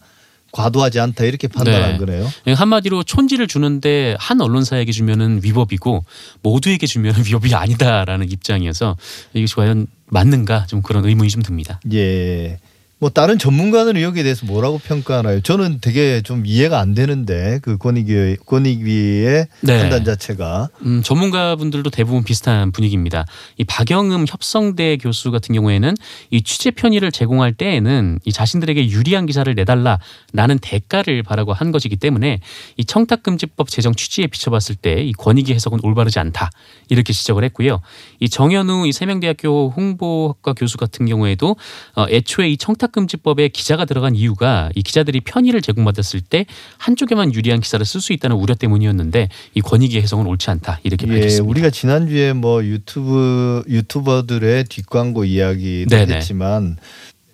과도하지 0.51 0.99
않다 1.01 1.25
이렇게 1.25 1.47
판단한 1.47 1.91
네. 1.91 1.97
거네요. 1.97 2.27
한마디로 2.55 3.03
촌지를 3.03 3.47
주는데 3.47 4.15
한 4.17 4.39
언론사에게 4.41 4.91
주면은 4.91 5.41
위법이고 5.43 6.05
모두에게 6.41 6.87
주면은 6.87 7.23
위법이 7.25 7.53
아니다라는 7.53 8.31
입장이어서 8.31 8.95
이것이 9.33 9.53
과연 9.55 9.87
맞는가 10.07 10.65
좀 10.67 10.81
그런 10.81 11.05
의문이 11.05 11.29
좀 11.29 11.43
듭니다. 11.43 11.79
예. 11.93 12.57
뭐 12.99 13.09
다른 13.09 13.39
전문가들은 13.39 14.01
여기에 14.01 14.23
대해서 14.23 14.45
뭐라고 14.45 14.77
평가하나요? 14.77 15.41
저는 15.41 15.79
되게 15.81 16.21
좀 16.21 16.45
이해가 16.45 16.79
안 16.79 16.93
되는데 16.93 17.59
그 17.61 17.77
권익위 17.77 18.37
권익위의 18.45 19.47
네. 19.61 19.79
판단 19.79 20.03
자체가 20.05 20.69
음, 20.81 21.01
전문가분들도 21.01 21.89
대부분 21.89 22.23
비슷한 22.23 22.71
분위기입니다. 22.71 23.25
이 23.57 23.63
박영음 23.63 24.25
협성대 24.27 24.97
교수 24.97 25.31
같은 25.31 25.55
경우에는 25.55 25.95
이 26.29 26.41
취재 26.41 26.71
편의를 26.71 27.11
제공할 27.11 27.53
때에는 27.53 28.19
이 28.25 28.31
자신들에게 28.31 28.89
유리한 28.89 29.25
기사를 29.25 29.53
내달라라는 29.53 30.59
대가를 30.61 31.23
바라고 31.23 31.53
한 31.53 31.71
것이기 31.71 31.95
때문에 31.95 32.41
이 32.77 32.85
청탁금지법 32.85 33.69
제정 33.69 33.93
취지에 33.95 34.27
비춰봤을 34.27 34.75
때 34.75 34.99
이 34.99 35.13
권익위 35.13 35.53
해석은 35.53 35.79
올바르지 35.83 36.19
않다 36.19 36.49
이렇게 36.89 37.13
지적을 37.13 37.43
했고요. 37.45 37.81
이 38.19 38.29
정현우 38.29 38.87
이 38.87 38.91
세명대학교 38.91 39.73
홍보학과 39.75 40.53
교수 40.53 40.77
같은 40.77 41.05
경우에도 41.05 41.55
어, 41.95 42.05
애초에 42.09 42.49
이 42.49 42.57
청탁 42.57 42.88
금지법에 42.89 43.50
기자가 43.50 43.86
들어간 43.86 44.15
이유가 44.15 44.69
이 44.75 44.81
기자들이 44.81 45.22
편의를 45.22 45.62
제공받았을 45.62 46.22
때 46.22 46.46
한쪽에만 46.77 47.34
유리한 47.34 47.60
기사를 47.62 47.86
쓸 47.86 48.01
수 48.01 48.13
있다는 48.13 48.36
우려 48.36 48.55
때문이었는데 48.55 49.29
이 49.55 49.62
권익위 49.62 49.98
해석은 50.01 50.25
옳지 50.25 50.50
않다 50.50 50.79
이렇게 50.84 51.08
예, 51.08 51.13
밝혔습니다. 51.13 51.50
우리가 51.50 51.69
지난주에 51.69 52.34
뭐 52.34 52.63
유튜브 52.63 53.63
유튜버들의 53.67 54.65
뒷광고 54.65 55.25
이야기도 55.25 55.96
네네. 55.96 56.15
했지만 56.17 56.77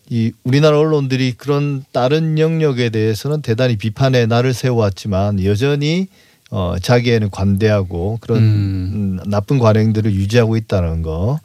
이 0.09 0.31
우리나라 0.43 0.79
언론들이 0.79 1.33
그런 1.33 1.83
다른 1.91 2.37
영역에 2.37 2.89
대해서는 2.89 3.41
대단히 3.41 3.75
비판의 3.75 4.27
날을 4.27 4.53
세워왔지만 4.53 5.43
여전히 5.43 6.07
어 6.51 6.75
자기에는 6.79 7.31
관대하고 7.31 8.19
그런 8.21 8.37
음. 8.37 8.91
음, 9.23 9.29
나쁜 9.29 9.57
관행들을 9.57 10.13
유지하고 10.13 10.57
있다는 10.57 11.01
거 11.01 11.39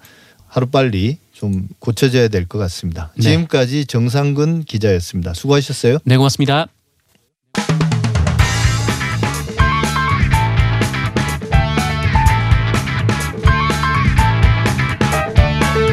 하루 0.47 0.67
빨리 0.67 1.17
좀 1.41 1.69
고쳐져야 1.79 2.29
될 2.29 2.47
것 2.47 2.59
같습니다. 2.59 3.13
네. 3.17 3.23
지금까지 3.23 3.87
정상근 3.87 4.65
기자였습니다. 4.65 5.33
수고하셨어요. 5.33 5.99
네 6.05 6.17
고맙습니다. 6.19 6.67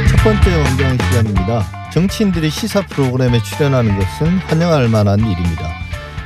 첫 0.09 0.23
번째 0.23 0.55
원경 0.55 0.97
시간입니다. 0.97 1.89
정치인들이 1.91 2.49
시사 2.49 2.85
프로그램에 2.87 3.41
출연하는 3.41 3.97
것은 3.97 4.37
환영할 4.39 4.89
만한 4.89 5.19
일입니다. 5.19 5.69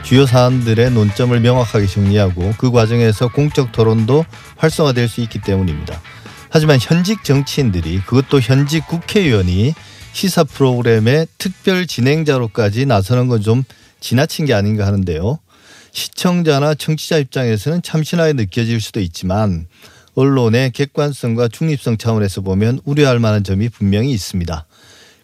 주요 0.04 0.26
사안들의 0.26 0.92
논점을 0.92 1.40
명확하게 1.40 1.86
정리하고 1.86 2.54
그 2.58 2.72
과정에서 2.72 3.28
공적 3.30 3.72
토론도 3.72 4.26
활성화될 4.58 5.08
수 5.08 5.22
있기 5.22 5.40
때문입니다. 5.42 6.02
하지만 6.52 6.78
현직 6.80 7.24
정치인들이 7.24 8.02
그것도 8.02 8.42
현직 8.42 8.86
국회의원이 8.88 9.74
시사 10.14 10.44
프로그램의 10.44 11.28
특별 11.38 11.88
진행자로까지 11.88 12.86
나서는 12.86 13.28
건 13.28 13.42
좀 13.42 13.64
지나친 14.02 14.46
게 14.46 14.54
아닌가 14.54 14.86
하는데요. 14.86 15.40
시청자나 15.94 16.74
청취자 16.74 17.18
입장에서는 17.20 17.82
참신하게 17.82 18.34
느껴질 18.34 18.82
수도 18.82 19.00
있지만 19.00 19.68
언론의 20.16 20.72
객관성과 20.72 21.48
중립성 21.48 21.98
차원에서 21.98 22.42
보면 22.42 22.82
우려할 22.84 23.20
만한 23.20 23.44
점이 23.44 23.70
분명히 23.70 24.12
있습니다. 24.12 24.66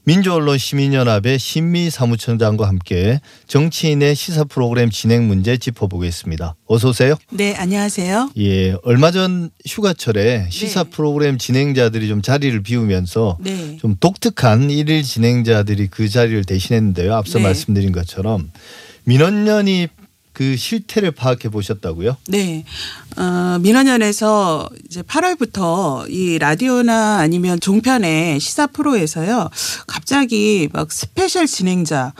민주언론 0.08 0.58
시민연합의 0.58 1.38
신미 1.38 1.90
사무총장과 1.90 2.66
함께 2.66 3.20
정치인의 3.48 4.16
시사 4.16 4.46
프로그램 4.46 4.90
진행 4.90 5.28
문제 5.28 5.58
짚어보겠습니다. 5.58 6.56
어서 6.66 6.88
오세요. 6.88 7.16
네, 7.30 7.54
안녕하세요. 7.56 8.30
예, 8.38 8.78
얼마 8.84 9.12
전 9.12 9.50
휴가철에 9.68 10.48
시사 10.50 10.86
네. 10.86 10.90
프로그램 10.92 11.38
진행자들이 11.38 12.08
좀 12.08 12.22
자리를 12.22 12.64
비우면서 12.64 13.38
네. 13.42 13.76
좀 13.82 13.98
독특한 14.00 14.72
일일 14.72 15.04
진행자들이 15.04 15.88
그 15.88 16.08
자리를 16.08 16.42
대신했는데요. 16.46 17.14
앞서 17.14 17.40
네. 17.40 17.44
말씀드린 17.44 17.92
것처럼 17.92 18.50
민원연이 19.04 19.90
그 20.38 20.56
실태를 20.56 21.10
파악해 21.10 21.50
보셨다고요? 21.50 22.16
네. 22.28 22.64
어, 23.18 23.58
민원연에서 23.60 24.70
이제 24.86 25.02
8월부터 25.02 26.08
이 26.12 26.38
라디오나 26.38 27.18
아니면 27.18 27.60
종편의 27.60 28.40
시사 28.40 28.68
프로에서요. 28.68 29.50
갑자기 29.88 30.70
막 30.72 30.92
special 30.92 31.48
진행자 31.48 32.14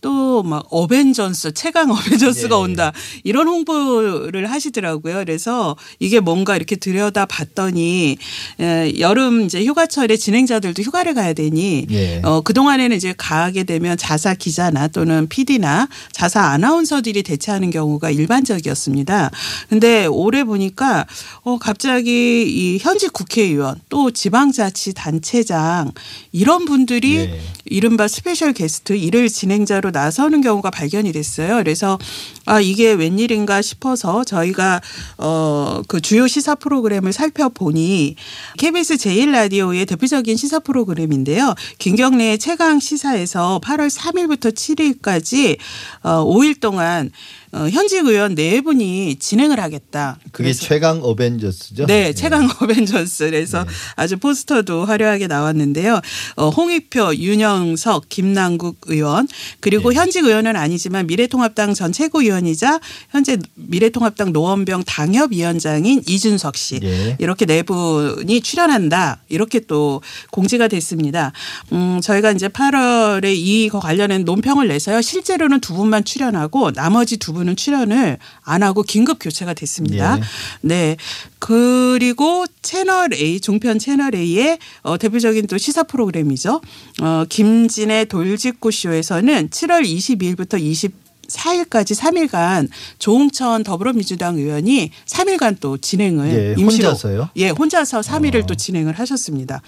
또 0.00 0.28
막 0.42 0.66
어벤져스 0.70 1.52
최강 1.52 1.90
어벤져스가 1.90 2.56
예. 2.56 2.60
온다 2.60 2.92
이런 3.24 3.48
홍보를 3.48 4.50
하시더라고요. 4.50 5.16
그래서 5.18 5.76
이게 5.98 6.20
뭔가 6.20 6.56
이렇게 6.56 6.76
들여다 6.76 7.26
봤더니 7.26 8.16
에, 8.60 8.92
여름 8.98 9.42
이제 9.42 9.64
휴가철에 9.64 10.16
진행자들도 10.16 10.82
휴가를 10.82 11.14
가야 11.14 11.32
되니 11.32 11.86
예. 11.90 12.20
어, 12.24 12.40
그 12.40 12.52
동안에는 12.52 12.96
이제 12.96 13.14
가게 13.16 13.64
되면 13.64 13.96
자사 13.96 14.34
기자나 14.34 14.88
또는 14.88 15.28
PD나 15.28 15.88
자사 16.12 16.42
아나운서들이 16.42 17.22
대체하는 17.22 17.70
경우가 17.70 18.10
일반적이었습니다. 18.10 19.30
근데 19.68 20.06
올해 20.06 20.44
보니까 20.44 21.06
어, 21.42 21.58
갑자기 21.58 22.44
이 22.48 22.78
현직 22.80 23.12
국회의원 23.12 23.80
또 23.88 24.10
지방자치 24.10 24.94
단체장 24.94 25.92
이런 26.32 26.64
분들이 26.64 27.16
예. 27.16 27.40
이른바 27.64 28.08
special 28.08 28.52
게스트 28.52 28.94
일일 28.94 29.28
진행자로 29.28 29.87
나서는 29.90 30.40
경우가 30.40 30.70
발견이 30.70 31.12
됐어요. 31.12 31.56
그래서 31.56 31.98
아 32.46 32.60
이게 32.60 32.92
웬일인가 32.92 33.62
싶어서 33.62 34.24
저희가 34.24 34.80
어그 35.16 36.00
주요 36.00 36.26
시사 36.26 36.54
프로그램을 36.54 37.12
살펴보니 37.12 38.16
KBS 38.58 38.96
제1라디오의 38.96 39.88
대표적인 39.88 40.36
시사 40.36 40.60
프로그램인데요. 40.60 41.54
김경래의 41.78 42.38
최강 42.38 42.80
시사에서 42.80 43.60
8월 43.62 43.90
3일부터 43.90 44.54
7일까지 44.54 45.58
어 46.02 46.24
5일 46.24 46.60
동안 46.60 47.10
어 47.52 47.68
현직 47.70 48.04
의원 48.06 48.34
네 48.34 48.60
분이 48.60 49.16
진행을 49.16 49.58
하겠다. 49.60 50.18
그게 50.32 50.52
최강 50.52 51.02
어벤져스죠? 51.02 51.86
네, 51.86 52.12
최강 52.12 52.48
어벤져스. 52.60 53.30
그래서 53.30 53.64
네. 53.64 53.70
아주 53.96 54.18
포스터도 54.18 54.84
화려하게 54.84 55.26
나왔는데요. 55.26 56.00
어, 56.36 56.48
홍익표, 56.50 57.14
윤영석, 57.16 58.08
김남국 58.08 58.82
의원 58.86 59.28
그리고 59.60 59.90
네. 59.90 59.96
현직 59.96 60.24
의원은 60.24 60.56
아니지만 60.56 61.06
미래통합당 61.06 61.74
전 61.74 61.92
최고위원이자 61.92 62.80
현재 63.10 63.38
미래통합당 63.54 64.32
노원병 64.32 64.84
당협위원장인 64.84 66.02
이준석 66.06 66.56
씨 66.56 66.80
예. 66.82 67.16
이렇게 67.18 67.46
네 67.46 67.62
분이 67.62 68.40
출연한다 68.42 69.20
이렇게 69.28 69.60
또 69.60 70.02
공지가 70.30 70.68
됐습니다. 70.68 71.32
음, 71.72 72.00
저희가 72.02 72.32
이제 72.32 72.48
8월에 72.48 73.34
이거 73.34 73.80
관련된 73.80 74.24
논평을 74.24 74.68
내서요. 74.68 75.00
실제로는 75.00 75.60
두 75.60 75.74
분만 75.74 76.04
출연하고 76.04 76.72
나머지 76.72 77.16
두 77.16 77.32
분은 77.38 77.56
출연을 77.56 78.18
안 78.42 78.62
하고 78.62 78.82
긴급 78.82 79.18
교체가 79.20 79.54
됐습니다. 79.54 80.18
예. 80.18 80.22
네. 80.60 80.96
그리고 81.38 82.44
채널 82.62 83.14
A 83.14 83.40
종편 83.40 83.78
채널 83.78 84.14
A의 84.14 84.58
어, 84.82 84.98
대표적인 84.98 85.46
또 85.46 85.56
시사 85.56 85.84
프로그램이죠. 85.84 86.60
어, 87.00 87.24
김진의 87.28 88.06
돌직구 88.06 88.70
쇼에서는 88.70 89.48
7월 89.48 89.84
22일부터 89.84 90.60
20 90.60 91.07
4일까지 91.28 91.94
3일간 91.94 92.68
조홍천 92.98 93.62
더불어민주당 93.62 94.36
의원이 94.36 94.90
3일간 95.06 95.56
또 95.60 95.76
진행을 95.76 96.32
예, 96.32 96.60
임시로 96.60 96.88
혼자서요? 96.88 97.30
예, 97.36 97.50
혼자서 97.50 98.00
3일을 98.00 98.44
어. 98.44 98.46
또 98.46 98.54
진행을 98.54 98.94
하셨습니다. 98.98 99.62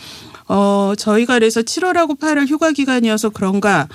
어, 0.49 0.95
저희가 0.99 1.35
그래서 1.35 1.63
7월하고 1.63 2.19
8월 2.19 2.49
휴가 2.49 2.73
기간이어서 2.73 3.31
그런가 3.31 3.89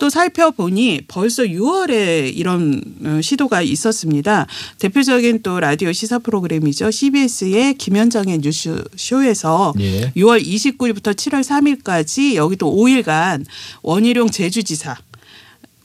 또 0.00 0.08
살펴보니 0.08 1.02
벌써 1.06 1.44
6월에 1.44 2.34
이런 2.34 2.82
어, 3.04 3.20
시도가 3.22 3.62
있었습니다. 3.62 4.46
대표적인 4.78 5.42
또 5.42 5.60
라디오 5.60 5.92
시사 5.92 6.18
프로그램이죠. 6.18 6.90
CBS의 6.90 7.74
김현정의 7.74 8.38
뉴스쇼에서 8.38 9.74
예. 9.78 10.10
6월 10.16 10.42
29일부터 10.42 11.14
7월 11.14 11.44
3일까지 11.44 12.34
여기도 12.34 12.74
5일간 12.74 13.44
원희룡 13.82 14.30
제주지사 14.30 14.96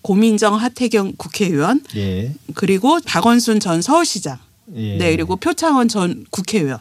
고민정 0.06 0.54
하태경 0.54 1.14
국회의원 1.18 1.82
예. 1.96 2.32
그리고 2.54 3.00
박원순 3.08 3.60
전 3.60 3.82
서울시장 3.82 4.38
예. 4.76 4.98
네, 4.98 5.12
그리고 5.16 5.36
표창원 5.36 5.88
전 5.88 6.28
국회의원 6.30 6.78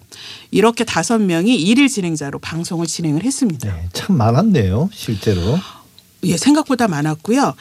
이렇게 0.51 0.85
다섯 0.85 1.23
명이 1.23 1.55
일일 1.55 1.89
진행자로 1.89 2.39
방송을 2.41 2.87
진행을 2.87 3.25
했습니다. 3.25 3.75
네, 3.75 3.89
참 3.95 4.19
많았네요, 4.19 4.91
실제로. 4.93 5.41
예, 6.25 6.37
생각보다 6.37 6.87
많았고요. 6.87 7.55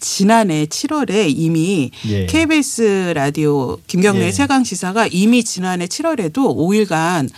지난해 0.00 0.64
7월에 0.64 1.30
이미 1.36 1.90
예. 2.08 2.24
KBS 2.24 3.12
라디오 3.14 3.76
김경래 3.88 4.28
예. 4.28 4.32
최강 4.32 4.64
시사가 4.64 5.06
이미 5.08 5.44
지난해 5.44 5.84
7월에도 5.84 6.56
5일간 6.56 7.28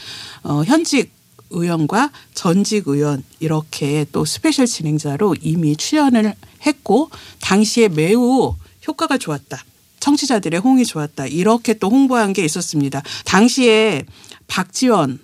어, 0.45 0.63
현직 0.65 1.11
의원과 1.51 2.13
전직 2.35 2.87
의원 2.87 3.25
이렇게 3.41 4.07
또 4.13 4.25
special 4.25 4.67
진행자로 4.67 5.35
이미 5.43 5.75
출연을 5.75 6.35
했고 6.67 7.11
당시에 7.41 7.89
매우 7.89 8.55
효과가 8.87 9.19
좋았다. 9.19 9.65
청취자들의 10.01 10.59
호응이 10.61 10.85
좋았다. 10.85 11.27
이렇게 11.27 11.75
또 11.75 11.89
홍보한 11.89 12.33
게 12.33 12.45
있었습니다. 12.45 13.03
당시에 13.25 14.05
박지원, 14.49 15.21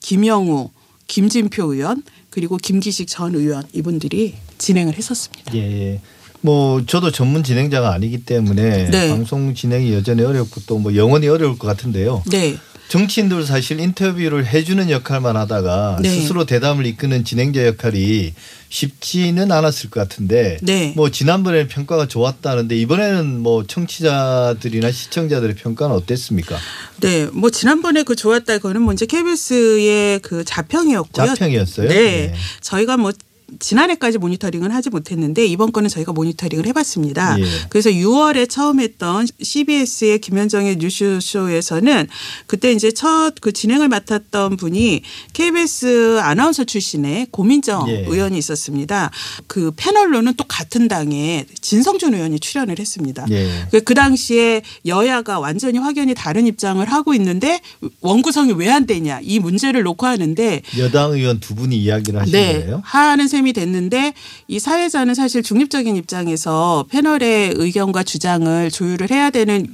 김영우, 0.00 0.70
김진표 1.06 1.72
의원 1.74 2.02
그리고 2.30 2.56
김기식 2.56 3.06
전 3.08 3.34
의원 3.34 3.64
이분들이 3.72 4.34
진행을 4.58 4.94
했었습니다. 4.96 5.54
예. 5.56 6.00
뭐 6.40 6.84
저도 6.86 7.10
전문 7.10 7.42
진행자가 7.42 7.92
아니기 7.92 8.24
때문에 8.24 8.90
네. 8.90 9.08
방송 9.08 9.54
진행이 9.54 9.92
여전히 9.92 10.22
어렵고 10.22 10.60
또 10.66 10.78
뭐 10.78 10.94
영원히 10.94 11.28
어려울 11.28 11.58
것 11.58 11.66
같은데요. 11.66 12.22
네. 12.30 12.56
정치인들 12.88 13.44
사실 13.44 13.80
인터뷰를 13.80 14.46
해주는 14.46 14.90
역할만 14.90 15.36
하다가 15.36 15.98
네. 16.02 16.08
스스로 16.08 16.44
대담을 16.44 16.86
이끄는 16.86 17.24
진행자 17.24 17.66
역할이 17.66 18.32
쉽지는 18.68 19.50
않았을 19.50 19.90
것 19.90 20.00
같은데 20.00 20.58
네. 20.62 20.92
뭐 20.96 21.10
지난번에는 21.10 21.68
평가가 21.68 22.06
좋았다는데 22.06 22.76
이번에는 22.76 23.40
뭐 23.40 23.66
청취자들이나 23.66 24.90
시청자들의 24.90 25.56
평가는 25.56 25.94
어땠습니까? 25.94 26.56
네. 27.00 27.26
뭐 27.32 27.50
지난번에 27.50 28.02
그 28.02 28.14
좋았다 28.14 28.58
그거는 28.58 28.84
먼저 28.84 29.06
KBS의 29.06 30.20
그 30.20 30.44
자평이었고요. 30.44 31.26
자평이었어요? 31.26 31.88
네. 31.88 31.94
네. 31.94 32.34
저희가 32.60 32.96
뭐 32.96 33.12
지난해까지 33.58 34.18
모니터링을 34.18 34.74
하지 34.74 34.90
못했는데 34.90 35.46
이번 35.46 35.72
거는 35.72 35.88
저희가 35.88 36.12
모니터링을 36.12 36.66
해봤습니다. 36.66 37.38
예. 37.40 37.44
그래서 37.68 37.90
6월에 37.90 38.48
처음 38.50 38.80
했던 38.80 39.26
CBS의 39.40 40.20
김현정의 40.20 40.76
뉴스쇼에서는 40.76 42.08
그때 42.46 42.72
이제 42.72 42.90
첫 42.92 43.34
그 43.40 43.52
진행을 43.52 43.88
맡았던 43.88 44.56
분이 44.56 45.02
KBS 45.32 46.18
아나운서 46.20 46.64
출신의 46.64 47.28
고민정 47.30 47.88
예. 47.88 48.04
의원이 48.08 48.36
있었습니다. 48.38 49.10
그 49.46 49.72
패널로는 49.76 50.34
또 50.34 50.44
같은 50.44 50.88
당에 50.88 51.46
진성준 51.60 52.14
의원이 52.14 52.40
출연을 52.40 52.78
했습니다. 52.78 53.26
예. 53.30 53.66
그- 53.70 53.80
그 53.82 53.94
당시에 53.94 54.62
여야가 54.84 55.38
완전히 55.38 55.78
확연히 55.78 56.14
다른 56.14 56.46
입장을 56.46 56.84
하고 56.90 57.14
있는데 57.14 57.60
원구성이 58.00 58.52
왜 58.52 58.66
안 58.76 58.84
되냐 58.86 59.20
이 59.22 59.38
문제를 59.38 59.84
놓고 59.84 60.04
하는데 60.06 60.60
여당 60.78 61.12
의원 61.12 61.38
두 61.40 61.54
분이 61.54 61.76
이야기를 61.78 62.20
하신 62.20 62.32
네, 62.32 62.60
거예요? 62.60 62.82
하는 62.84 63.28
셈이 63.36 63.52
됐는데 63.52 64.14
이 64.48 64.58
사회자는 64.58 65.14
사실 65.14 65.42
중립적인 65.42 65.94
입장에서 65.96 66.86
패널의 66.90 67.52
의견과 67.56 68.02
주장을 68.02 68.70
조율을 68.70 69.10
해야 69.10 69.28
되는 69.30 69.66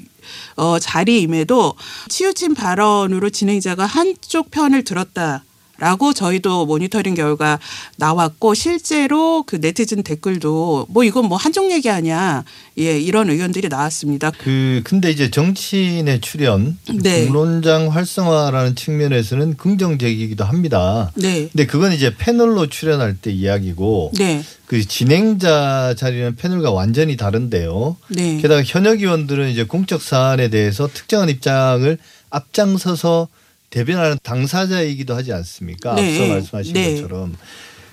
어, 0.57 0.79
자리임에도 0.79 1.75
치우친 2.09 2.55
발언으로 2.55 3.31
진행자가 3.31 3.87
한쪽 3.87 4.51
편을 4.51 4.83
들었다. 4.85 5.45
라고 5.83 6.13
저희도 6.13 6.65
모니터링 6.67 7.15
결과 7.15 7.59
나왔고 7.97 8.55
실제로 8.55 9.43
그 9.43 9.57
네티즌 9.57 10.05
댓글도 10.05 10.87
뭐 10.89 11.03
이건 11.03 11.25
뭐 11.25 11.37
한쪽 11.37 11.73
얘기 11.73 11.91
아니야 11.91 12.45
예 12.79 13.01
이런 13.01 13.29
의견들이 13.29 13.69
나왔습니다. 13.69 14.31
그 14.31 14.83
근데 14.85 15.11
이제 15.11 15.29
정치인의 15.29 16.21
출연, 16.21 16.79
네. 17.03 17.25
공론장 17.25 17.89
활성화라는 17.89 18.77
측면에서는 18.77 19.57
긍정적이기도 19.57 20.45
합니다. 20.45 21.11
네, 21.17 21.49
근데 21.49 21.67
그건 21.67 21.91
이제 21.91 22.15
패널로 22.17 22.69
출연할 22.69 23.17
때 23.21 23.33
이야기고 23.33 24.13
네, 24.19 24.41
그 24.67 24.87
진행자 24.87 25.97
자리는 25.99 26.37
패널과 26.37 26.71
완전히 26.71 27.17
다른데요. 27.17 27.97
네, 28.11 28.37
게다가 28.41 28.63
현역 28.65 29.01
의원들은 29.01 29.51
이제 29.51 29.65
공적 29.65 30.01
사안에 30.01 30.47
대해서 30.47 30.87
특정한 30.87 31.29
입장을 31.29 31.99
앞장서서 32.31 33.27
대변하는 33.73 34.19
당사자이기도 34.23 35.15
하지 35.17 35.33
않습니까? 35.33 35.95
네. 35.95 36.13
앞서 36.21 36.35
말씀하신 36.35 36.73
네. 36.75 36.95
것처럼 36.95 37.35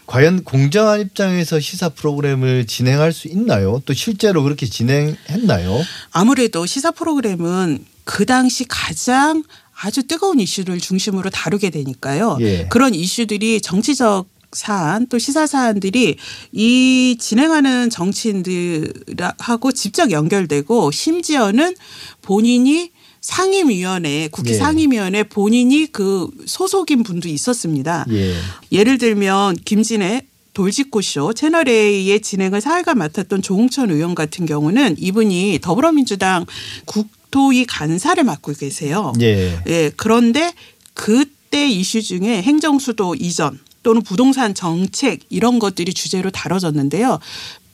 과연 0.05 0.43
공정한 0.43 0.99
입장에서 1.01 1.59
시사 1.59 1.89
프로그램을 1.89 2.67
진행할 2.67 3.13
수 3.13 3.27
있나요? 3.29 3.81
또 3.85 3.93
실제로 3.93 4.43
그렇게 4.43 4.65
진행했나요? 4.65 5.81
아무래도 6.11 6.65
시사 6.65 6.91
프로그램은 6.91 7.85
그 8.03 8.25
당시 8.25 8.65
가장 8.67 9.43
아주 9.81 10.03
뜨거운 10.03 10.39
이슈를 10.41 10.79
중심으로 10.79 11.29
다루게 11.29 11.69
되니까요. 11.69 12.37
예. 12.41 12.67
그런 12.67 12.93
이슈들이 12.93 13.61
정치적 13.61 14.27
사안 14.51 15.07
또 15.07 15.17
시사 15.17 15.47
사안들이 15.47 16.17
이 16.51 17.17
진행하는 17.19 17.89
정치인들하고 17.89 19.71
직접 19.71 20.11
연결되고 20.11 20.91
심지어는 20.91 21.75
본인이 22.21 22.91
상임위원회 23.21 24.29
국회 24.31 24.51
예. 24.51 24.53
상임위원회 24.55 25.23
본인이 25.23 25.87
그 25.91 26.29
소속인 26.45 27.03
분도 27.03 27.27
있었습니다. 27.27 28.05
예. 28.11 28.35
예를 28.71 28.97
들면 28.97 29.57
김진애 29.65 30.23
돌직구쇼 30.53 31.33
채널A의 31.33 32.19
진행을 32.21 32.59
사회가 32.59 32.95
맡았던 32.95 33.41
조홍천 33.41 33.91
의원 33.91 34.15
같은 34.15 34.45
경우는 34.45 34.95
이분이 34.97 35.59
더불어민주당 35.61 36.45
국토위 36.85 37.65
간사를 37.65 38.21
맡고 38.23 38.53
계세요. 38.53 39.13
예. 39.21 39.61
예, 39.67 39.91
그런데 39.95 40.53
그때 40.93 41.69
이슈 41.69 42.01
중에 42.01 42.41
행정수도 42.41 43.15
이전 43.15 43.59
또는 43.83 44.01
부동산 44.01 44.53
정책 44.53 45.21
이런 45.29 45.57
것들이 45.59 45.93
주제로 45.93 46.29
다뤄졌는데요. 46.29 47.19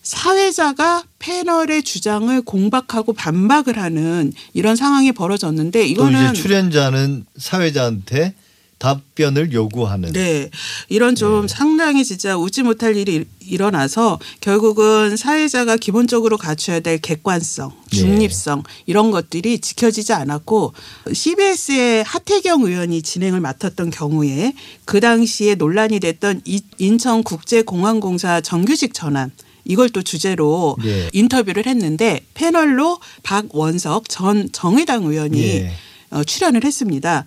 사회자가 0.05 1.03
패널의 1.17 1.81
주장을 1.81 2.39
공박하고 2.43 3.13
반박을 3.13 3.77
하는 3.79 4.31
이런 4.53 4.75
상황이 4.75 5.11
벌어졌는데 5.11 5.79
또 5.79 5.85
이거는 5.85 6.31
이제 6.31 6.41
출연자는 6.43 7.25
사회자한테 7.37 8.35
답변을 8.77 9.51
요구하는. 9.53 10.11
네. 10.11 10.51
이런 10.89 11.15
좀 11.15 11.47
상당히 11.47 12.03
진짜 12.05 12.37
웃지 12.37 12.61
못할 12.61 12.95
일이 12.95 13.15
일- 13.15 13.25
일어나서 13.39 14.19
결국은 14.41 15.17
사회자가 15.17 15.77
기본적으로 15.77 16.37
갖춰야 16.37 16.81
될 16.81 16.99
객관성, 16.99 17.71
예. 17.93 17.97
중립성 17.97 18.61
이런 18.85 19.09
것들이 19.09 19.57
지켜지지 19.59 20.13
않았고 20.13 20.73
CBS의 21.11 22.03
하태경 22.03 22.63
의원이 22.63 23.01
진행을 23.01 23.39
맡았던 23.39 23.89
경우에 23.89 24.53
그 24.83 24.99
당시에 24.99 25.55
논란이 25.55 25.99
됐던 25.99 26.41
이- 26.45 26.61
인천국제공항공사 26.77 28.41
정규직 28.41 28.93
전환 28.93 29.31
이걸 29.65 29.89
또 29.89 30.01
주제로 30.01 30.77
예. 30.85 31.09
인터뷰를 31.11 31.65
했는데 31.65 32.21
패널로 32.33 32.99
박원석 33.23 34.07
전 34.09 34.49
정의당 34.51 35.03
의원이 35.05 35.41
예. 35.41 35.71
어, 36.11 36.23
출연을 36.23 36.63
했습니다. 36.63 37.25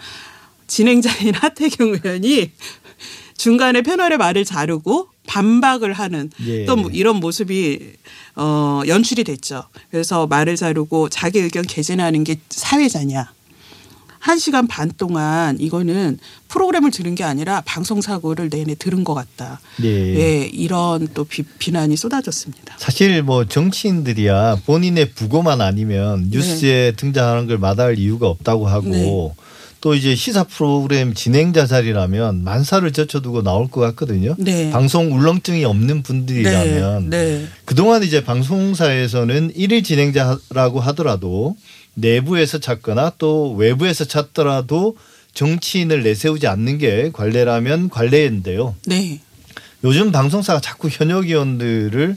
진행자인 0.67 1.35
하태경 1.37 1.99
의원이 2.03 2.53
중간에 3.37 3.83
패널의 3.83 4.19
말을 4.19 4.45
자르고 4.45 5.09
반박을 5.27 5.93
하는 5.93 6.31
예. 6.47 6.65
또 6.65 6.77
뭐 6.77 6.91
이런 6.91 7.17
모습이 7.17 7.93
어, 8.37 8.83
연출이 8.87 9.25
됐죠. 9.25 9.65
그래서 9.91 10.27
말을 10.27 10.57
자르고 10.57 11.09
자기 11.09 11.41
의견 11.41 11.65
개진하는 11.67 12.25
게 12.25 12.37
사회자냐. 12.51 13.33
한 14.19 14.39
시간 14.39 14.67
반 14.67 14.91
동안 14.97 15.57
이거는 15.61 16.19
프로그램을 16.49 16.91
들은 16.91 17.15
게 17.15 17.25
아니라 17.25 17.63
방송 17.65 18.01
사고를 18.01 18.49
내내 18.51 18.75
들은 18.75 19.05
것 19.05 19.15
같다. 19.15 19.61
예. 19.83 19.89
예, 19.89 20.51
이런 20.53 21.09
또 21.15 21.25
비, 21.25 21.43
비난이 21.43 21.97
쏟아졌습니다. 21.97 22.77
사실 22.79 23.23
뭐 23.23 23.45
정치인들이야 23.47 24.63
본인의 24.67 25.13
부고만 25.13 25.61
아니면 25.61 26.29
뉴스에 26.31 26.93
등장하는 26.93 27.47
걸 27.47 27.59
마다할 27.59 27.99
이유가 27.99 28.29
없다고 28.29 28.67
하고 28.67 28.89
네. 28.89 29.35
또 29.81 29.95
이제 29.95 30.15
시사 30.15 30.45
프로그램 30.45 31.15
진행자 31.15 31.67
자리라면 31.67 32.43
만사를 32.43 32.91
젖혀두고 32.93 33.43
나올 33.43 33.69
것 33.69 33.81
같거든요. 33.81 34.35
네. 34.39 34.71
방송 34.71 35.13
울렁증이 35.13 35.65
없는 35.65 36.03
분들이라면 36.03 37.11
네, 37.11 37.39
네. 37.39 37.47
그동안 37.65 38.03
이제 38.03 38.25
방송사에서는 38.25 39.53
일일 39.55 39.85
진행자라고 39.85 40.81
하더라도 40.81 41.57
내부에서 42.01 42.59
찾거나 42.59 43.13
또 43.19 43.55
외부에서 43.55 44.05
찾더라도 44.05 44.97
정치인을 45.35 46.03
내세우지 46.03 46.47
않는 46.47 46.79
게 46.79 47.11
관례라면 47.13 47.91
관례인데요. 47.91 48.75
네. 48.87 49.21
요즘 49.85 50.11
방송사가 50.11 50.61
자꾸 50.61 50.89
현역 50.89 51.27
의원들을 51.27 52.17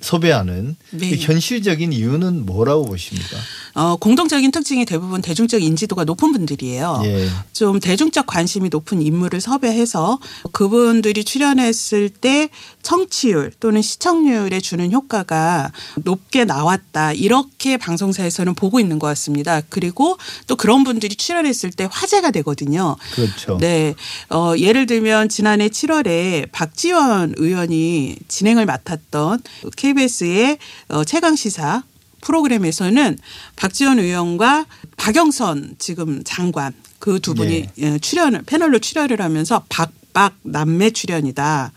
섭외하는 0.00 0.76
네. 0.90 1.10
이 1.10 1.16
현실적인 1.16 1.92
이유는 1.92 2.46
뭐라고 2.46 2.86
보십니까? 2.86 3.36
어, 3.74 3.96
공통적인 3.96 4.50
특징이 4.50 4.84
대부분 4.84 5.22
대중적 5.22 5.62
인지도가 5.62 6.04
높은 6.04 6.32
분들이에요. 6.32 7.02
예. 7.04 7.28
좀 7.52 7.80
대중적 7.80 8.26
관심이 8.26 8.68
높은 8.68 9.02
인물을 9.02 9.40
섭외해서 9.40 10.18
그분들이 10.52 11.24
출연했을 11.24 12.08
때 12.08 12.48
청취율 12.82 13.52
또는 13.60 13.82
시청률에 13.82 14.60
주는 14.60 14.90
효과가 14.92 15.72
높게 15.96 16.44
나왔다. 16.44 17.12
이렇게 17.12 17.76
방송사에서는 17.76 18.54
보고 18.54 18.80
있는 18.80 18.98
것 18.98 19.06
같습니다. 19.08 19.60
그리고 19.68 20.16
또 20.46 20.56
그런 20.56 20.84
분들이 20.84 21.14
출연했을 21.14 21.70
때 21.70 21.88
화제가 21.90 22.30
되거든요. 22.30 22.96
그렇죠. 23.14 23.58
네. 23.58 23.94
어, 24.30 24.54
예를 24.56 24.86
들면 24.86 25.28
지난해 25.28 25.68
7월에 25.68 26.50
박지원 26.52 27.34
의원이 27.36 28.16
진행을 28.28 28.66
맡았던 28.66 29.42
KBS의 29.76 30.58
어, 30.88 31.04
최강 31.04 31.36
시사 31.36 31.82
프로그램에서는 32.22 33.18
박지원 33.56 33.98
의원과 33.98 34.66
박영선 34.96 35.76
지금 35.78 36.22
장관 36.24 36.72
그 36.98 37.18
두 37.18 37.34
분이 37.34 37.60
네. 37.60 37.72
예, 37.78 37.98
출연을 37.98 38.42
패널로 38.46 38.78
출연을 38.78 39.20
하면서 39.20 39.64
박박 39.68 40.34
남매 40.42 40.90
출연이다. 40.90 41.72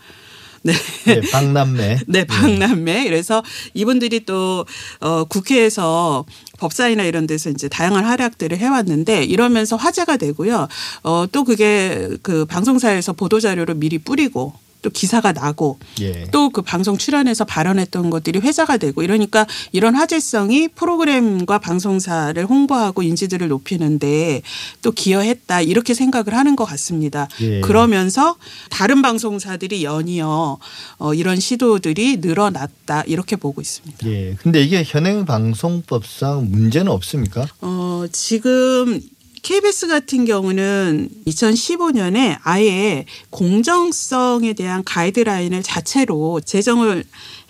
네. 0.64 0.72
네, 1.06 1.20
박남매. 1.32 1.98
네, 2.06 2.24
박남매. 2.24 3.04
그래서 3.04 3.42
이분들이 3.74 4.24
또 4.24 4.64
어, 5.00 5.24
국회에서 5.24 6.24
법사위나 6.58 7.02
이런 7.02 7.26
데서 7.26 7.50
이제 7.50 7.68
다양한 7.68 8.04
활약들을 8.04 8.56
해왔는데 8.56 9.24
이러면서 9.24 9.76
화제가 9.76 10.16
되고요. 10.16 10.68
어, 11.02 11.26
또 11.32 11.44
그게 11.44 12.08
그 12.22 12.44
방송사에서 12.46 13.12
보도 13.12 13.40
자료로 13.40 13.74
미리 13.74 13.98
뿌리고 13.98 14.54
또 14.82 14.90
기사가 14.90 15.32
나고 15.32 15.78
예. 16.00 16.26
또그 16.32 16.62
방송 16.62 16.98
출연해서 16.98 17.44
발언했던 17.44 18.10
것들이 18.10 18.40
회자가 18.40 18.76
되고 18.76 19.02
이러니까 19.02 19.46
이런 19.70 19.94
화제성이 19.94 20.68
프로그램과 20.68 21.58
방송사를 21.58 22.44
홍보하고 22.44 23.02
인지도를 23.02 23.48
높이는데 23.48 24.42
또 24.82 24.90
기여했다 24.90 25.62
이렇게 25.62 25.94
생각을 25.94 26.34
하는 26.34 26.56
것 26.56 26.64
같습니다. 26.64 27.28
예. 27.40 27.60
그러면서 27.60 28.36
다른 28.70 29.02
방송사들이 29.02 29.84
연이어 29.84 30.58
어, 30.98 31.14
이런 31.14 31.38
시도들이 31.38 32.18
늘어났다 32.18 33.02
이렇게 33.06 33.36
보고 33.36 33.60
있습니다. 33.60 34.06
예. 34.08 34.34
근데 34.42 34.62
이게 34.62 34.82
현행 34.84 35.24
방송법상 35.24 36.50
문제는 36.50 36.90
없습니까? 36.90 37.46
어, 37.60 38.04
지금 38.10 39.00
KBS 39.42 39.88
같은 39.88 40.24
경우는 40.24 41.08
2015년에 41.26 42.38
아예 42.42 43.06
공정성에 43.30 44.52
대한 44.52 44.84
가이드라인을 44.84 45.64
자체로 45.64 46.40
제정을 46.40 47.04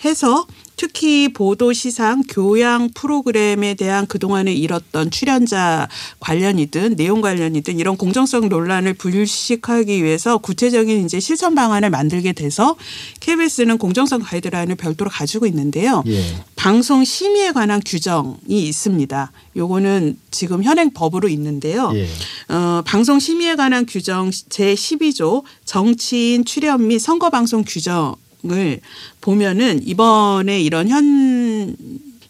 해서 0.04 0.46
특히 0.82 1.32
보도 1.32 1.72
시상 1.72 2.24
교양 2.28 2.90
프로그램에 2.92 3.74
대한 3.74 4.04
그동안에 4.04 4.52
잃었던 4.52 5.12
출연자 5.12 5.88
관련이든 6.18 6.96
내용 6.96 7.20
관련이든 7.20 7.78
이런 7.78 7.96
공정성 7.96 8.48
논란을 8.48 8.94
불식하기 8.94 10.02
위해서 10.02 10.38
구체적인 10.38 11.04
이제 11.04 11.20
실천 11.20 11.54
방안을 11.54 11.90
만들게 11.90 12.32
돼서 12.32 12.74
KBS는 13.20 13.78
공정성 13.78 14.22
가이드라인을 14.22 14.74
별도로 14.74 15.08
가지고 15.08 15.46
있는데요. 15.46 16.02
예. 16.08 16.20
방송 16.56 17.04
심의에 17.04 17.52
관한 17.52 17.80
규정이 17.86 18.66
있습니다. 18.66 19.30
요거는 19.54 20.18
지금 20.32 20.64
현행 20.64 20.90
법으로 20.90 21.28
있는데요. 21.28 21.92
예. 21.94 22.08
어, 22.52 22.82
방송 22.84 23.20
심의에 23.20 23.54
관한 23.54 23.86
규정 23.86 24.32
제 24.48 24.74
12조 24.74 25.44
정치인 25.64 26.44
출연 26.44 26.88
및 26.88 26.98
선거 26.98 27.30
방송 27.30 27.62
규정 27.64 28.16
을 28.50 28.80
보면은 29.20 29.86
이번에 29.86 30.60
이런 30.60 30.88
현 30.88 31.76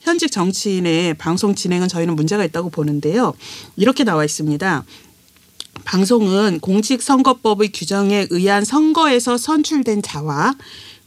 현직 0.01 0.31
정치인의 0.31 1.15
방송 1.15 1.55
진행은 1.55 1.89
저희는 1.89 2.17
문제가 2.17 2.45
있다고 2.45 2.69
보는데요. 2.69 3.33
이렇게 3.77 4.05
나와 4.05 4.25
있습니다. 4.25 4.85
방송은 5.85 6.61
공직선거법의 6.61 7.73
규정에 7.73 8.27
의한 8.31 8.65
선거에서 8.65 9.39
선출된 9.39 10.03
자와 10.03 10.55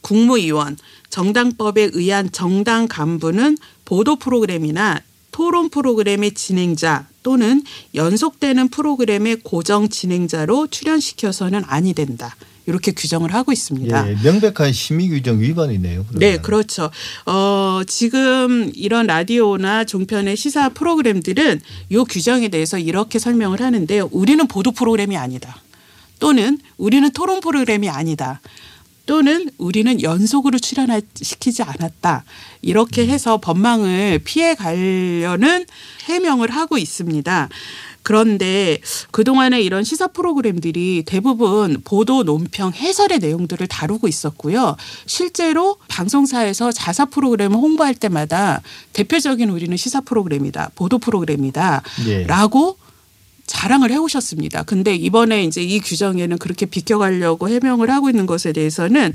국무위원, 0.02 0.78
정당법에 1.10 1.92
의한 1.94 2.32
정당 2.32 2.88
간부는 2.88 3.58
보도 3.86 4.16
프로그램이나 4.16 5.02
토론 5.32 5.70
프로그램의 5.70 6.34
진행자 6.34 7.08
또는 7.22 7.64
연속되는 7.94 8.70
프로그램의 8.70 9.38
고정 9.44 9.90
진행자로 9.90 10.68
출연시켜서는 10.68 11.64
아니 11.68 11.94
된다. 11.94 12.36
이렇게 12.66 12.92
규정을 12.92 13.34
하고 13.34 13.52
있습니다. 13.52 14.10
예. 14.10 14.16
명백한 14.24 14.74
심의 14.74 15.10
규정 15.10 15.40
위반이네요. 15.40 16.06
그러면. 16.08 16.20
네, 16.20 16.38
그렇죠. 16.38 16.90
어, 17.26 17.82
지금 17.88 18.72
이런 18.76 19.08
라디오나 19.08 19.84
종편의 19.84 20.36
시사 20.36 20.70
프로그램들은 20.70 21.62
이 21.90 21.98
규정에 22.10 22.48
대해서 22.48 22.78
이렇게 22.78 23.20
설명을 23.20 23.62
하는데요. 23.62 24.10
우리는 24.12 24.48
보도 24.48 24.72
프로그램이 24.72 25.18
아니다. 25.18 25.62
또는 26.20 26.60
우리는 26.78 27.12
토론 27.12 27.42
프로그램이 27.42 27.90
아니다. 27.90 28.42
또는 29.06 29.50
우리는 29.58 30.02
연속으로 30.02 30.58
출연시키지 30.58 31.62
않았다. 31.62 32.24
이렇게 32.62 33.08
해서 33.08 33.38
법망을 33.38 34.20
피해 34.24 34.56
가려는 34.56 35.66
해명을 36.06 36.50
하고 36.50 36.78
있습니다. 36.78 37.50
그런데 38.06 38.78
그동안에 39.10 39.62
이런 39.62 39.84
시사 39.84 40.10
프로그램들이 40.10 41.04
대부분 41.08 41.82
보도, 41.84 42.22
논평, 42.22 42.74
해설의 42.74 43.18
내용들을 43.18 43.66
다루고 43.66 44.08
있었고요. 44.08 44.78
실제로 45.08 45.78
방송사에서 45.88 46.72
자사 46.72 47.06
프로그램을 47.06 47.58
홍보할 47.58 47.96
때마다 47.96 48.62
대표적인 48.94 49.50
우리는 49.50 49.76
시사 49.76 50.02
프로그램이다. 50.02 50.70
보도 50.76 51.00
프로그램이다. 51.00 51.82
예. 52.06 52.24
라고 52.28 52.78
자랑을 53.46 53.92
해오셨습니다. 53.92 54.64
근데 54.64 54.96
이번에 54.96 55.44
이제 55.44 55.62
이 55.62 55.80
규정에는 55.80 56.38
그렇게 56.38 56.66
비껴가려고 56.66 57.50
해명을 57.50 57.90
하고 57.90 58.10
있는 58.10 58.26
것에 58.26 58.54
대해서는 58.54 59.14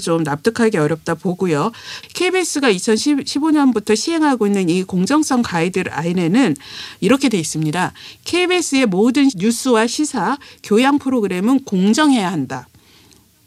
좀 0.00 0.22
납득하기 0.22 0.78
어렵다 0.78 1.14
보고요. 1.14 1.72
KBS가 2.14 2.70
2015년부터 2.72 3.96
시행하고 3.96 4.46
있는 4.46 4.68
이 4.68 4.82
공정성 4.82 5.42
가이드라인에는 5.42 6.56
이렇게 7.00 7.28
돼 7.28 7.38
있습니다. 7.38 7.92
KBS의 8.24 8.86
모든 8.86 9.28
뉴스와 9.36 9.86
시사, 9.86 10.38
교양 10.62 10.98
프로그램은 10.98 11.64
공정해야 11.64 12.30
한다. 12.30 12.68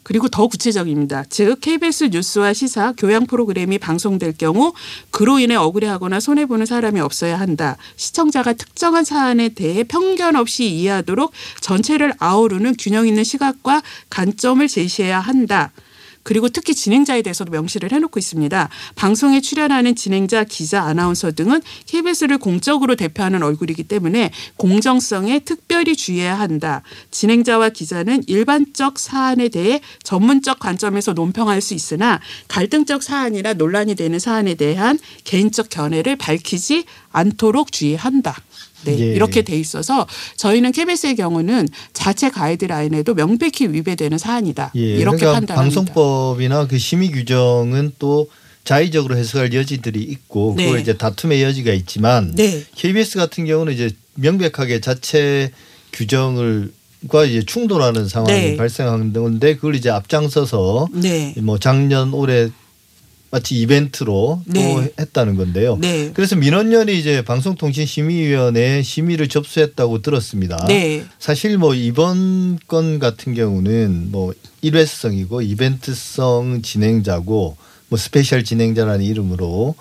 그리고 0.06 0.28
더 0.28 0.46
구체적입니다. 0.46 1.24
즉 1.30 1.58
KBS 1.60 2.10
뉴스와 2.12 2.52
시사, 2.52 2.92
교양 2.96 3.26
프로그램이 3.26 3.78
방송될 3.78 4.34
경우 4.38 4.72
그로 5.10 5.40
인해 5.40 5.56
억울해하거나 5.56 6.20
손해 6.20 6.46
보는 6.46 6.64
사람이 6.64 7.00
없어야 7.00 7.40
한다. 7.40 7.76
시청자가 7.96 8.52
특정한 8.52 9.02
사안에 9.02 9.48
대해 9.48 9.82
편견 9.82 10.36
없이 10.36 10.70
이해하도록 10.70 11.32
전체를 11.60 12.12
아우르는 12.20 12.76
균형 12.78 13.08
있는 13.08 13.24
시각과 13.24 13.82
관점을 14.08 14.68
제시해야 14.68 15.18
한다. 15.18 15.72
그리고 16.26 16.48
특히 16.48 16.74
진행자에 16.74 17.22
대해서도 17.22 17.52
명시를 17.52 17.92
해놓고 17.92 18.18
있습니다. 18.18 18.68
방송에 18.96 19.40
출연하는 19.40 19.94
진행자, 19.94 20.42
기자, 20.42 20.82
아나운서 20.82 21.30
등은 21.30 21.62
KBS를 21.86 22.38
공적으로 22.38 22.96
대표하는 22.96 23.44
얼굴이기 23.44 23.84
때문에 23.84 24.32
공정성에 24.56 25.38
특별히 25.44 25.94
주의해야 25.94 26.36
한다. 26.36 26.82
진행자와 27.12 27.68
기자는 27.68 28.24
일반적 28.26 28.98
사안에 28.98 29.50
대해 29.50 29.80
전문적 30.02 30.58
관점에서 30.58 31.12
논평할 31.12 31.60
수 31.60 31.74
있으나 31.74 32.20
갈등적 32.48 33.04
사안이나 33.04 33.52
논란이 33.52 33.94
되는 33.94 34.18
사안에 34.18 34.54
대한 34.54 34.98
개인적 35.22 35.68
견해를 35.70 36.16
밝히지 36.16 36.86
않도록 37.12 37.70
주의한다. 37.70 38.34
네, 38.84 38.98
예. 38.98 39.04
이렇게 39.14 39.42
돼 39.42 39.58
있어서 39.58 40.06
저희는 40.36 40.72
KBS의 40.72 41.16
경우는 41.16 41.68
자체 41.92 42.30
가이드라인에도 42.30 43.14
명백히 43.14 43.66
위배되는 43.68 44.18
사안이다. 44.18 44.72
예. 44.76 44.80
이렇게 44.80 45.18
그러니까 45.18 45.32
판단합니다. 45.32 45.54
방송법이나 45.54 46.66
그 46.66 46.78
심의 46.78 47.10
규정은 47.10 47.92
또 47.98 48.28
자의적으로 48.64 49.16
해석할 49.16 49.54
여지들이 49.54 50.02
있고 50.02 50.54
네. 50.56 50.66
그걸 50.66 50.80
이제 50.80 50.96
다툼의 50.96 51.42
여지가 51.42 51.72
있지만 51.72 52.32
네. 52.34 52.64
KBS 52.74 53.16
같은 53.16 53.46
경우는 53.46 53.72
이제 53.72 53.90
명백하게 54.14 54.80
자체 54.80 55.52
규정을 55.92 56.72
과 57.08 57.24
이제 57.24 57.42
충돌하는 57.44 58.08
상황이 58.08 58.32
네. 58.32 58.56
발생한 58.56 59.12
건데 59.12 59.54
그걸 59.54 59.76
이제 59.76 59.90
앞장서서 59.90 60.88
네. 60.92 61.34
뭐 61.36 61.58
작년 61.58 62.12
올해 62.12 62.48
마치 63.36 63.60
이벤트로 63.60 64.40
네. 64.46 64.74
또 64.74 65.02
했다는 65.02 65.36
건데요. 65.36 65.76
네. 65.78 66.10
그래서 66.14 66.36
민언련이 66.36 66.98
이제 66.98 67.22
방송통신심의위원회에 67.22 68.82
심의를 68.82 69.28
접수했다고 69.28 70.00
들었습니다. 70.00 70.64
네. 70.66 71.04
사실 71.18 71.58
뭐 71.58 71.74
이번 71.74 72.58
건 72.66 72.98
같은 72.98 73.34
경우는 73.34 74.10
뭐 74.10 74.32
일회성이고 74.62 75.42
이벤트성 75.42 76.62
진행자고 76.62 77.56
뭐 77.88 77.98
special 77.98 78.42
진행자라는 78.42 79.04
이름으로 79.04 79.74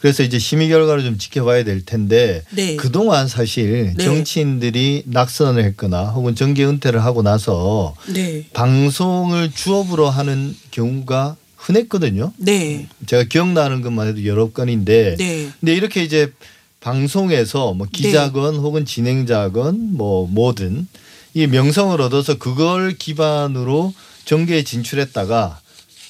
그래서 0.00 0.22
이제 0.22 0.38
심의 0.38 0.68
결과를 0.68 1.02
좀 1.02 1.16
지켜봐야 1.16 1.64
될 1.64 1.84
텐데 1.84 2.42
네. 2.50 2.76
그동안 2.76 3.26
사실 3.26 3.94
네. 3.96 4.04
정치인들이 4.04 5.04
낙선을 5.06 5.64
했거나 5.64 6.10
혹은 6.10 6.34
정계 6.34 6.66
은퇴를 6.66 7.02
하고 7.02 7.22
나서 7.22 7.94
네. 8.12 8.44
방송을 8.52 9.50
주업으로 9.50 10.10
하는 10.10 10.54
경우가 10.70 11.36
흔했거든요. 11.58 12.32
네. 12.38 12.88
제가 13.06 13.24
기억나는 13.24 13.82
것만 13.82 14.08
해도 14.08 14.24
여러 14.24 14.50
건인데 14.50 15.16
네. 15.18 15.50
근데 15.60 15.74
이렇게 15.74 16.02
이제 16.02 16.32
방송에서 16.80 17.74
뭐 17.74 17.86
기자건 17.92 18.56
혹은 18.56 18.84
진행자건 18.86 19.94
뭐 19.94 20.26
뭐든 20.28 20.86
이 21.34 21.46
명성을 21.46 22.00
얻어서 22.00 22.38
그걸 22.38 22.96
기반으로 22.96 23.92
정계에 24.24 24.62
진출했다가 24.62 25.60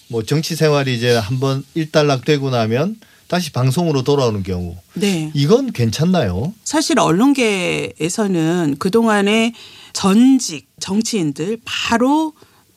뭐 0.09 0.23
정치 0.23 0.55
생활이 0.55 0.95
이제 0.95 1.17
한번 1.17 1.65
일단락되고 1.75 2.51
나면 2.51 2.97
다시 3.27 3.53
방송으로 3.53 4.03
돌아오는 4.03 4.43
경우 4.43 4.77
네. 4.95 5.31
이건 5.35 5.73
괜찮나요? 5.73 6.55
사실 6.65 6.99
언론계에서는 6.99 8.77
그동안에 8.79 9.55
전직 9.93 10.67
정치인들 10.81 11.59
바로 11.65 12.33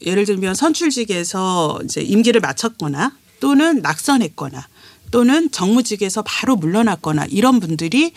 예를 0.06 0.26
들면 0.26 0.56
선출직에서 0.56 1.82
이제 1.84 2.02
임기를 2.02 2.42
마쳤거나 2.42 3.14
또는 3.40 3.82
낙선했거나 3.82 4.68
또는 5.12 5.52
정무직에서 5.52 6.24
바로 6.26 6.56
물러났거나 6.56 7.26
이런 7.30 7.60
분들이 7.60 8.14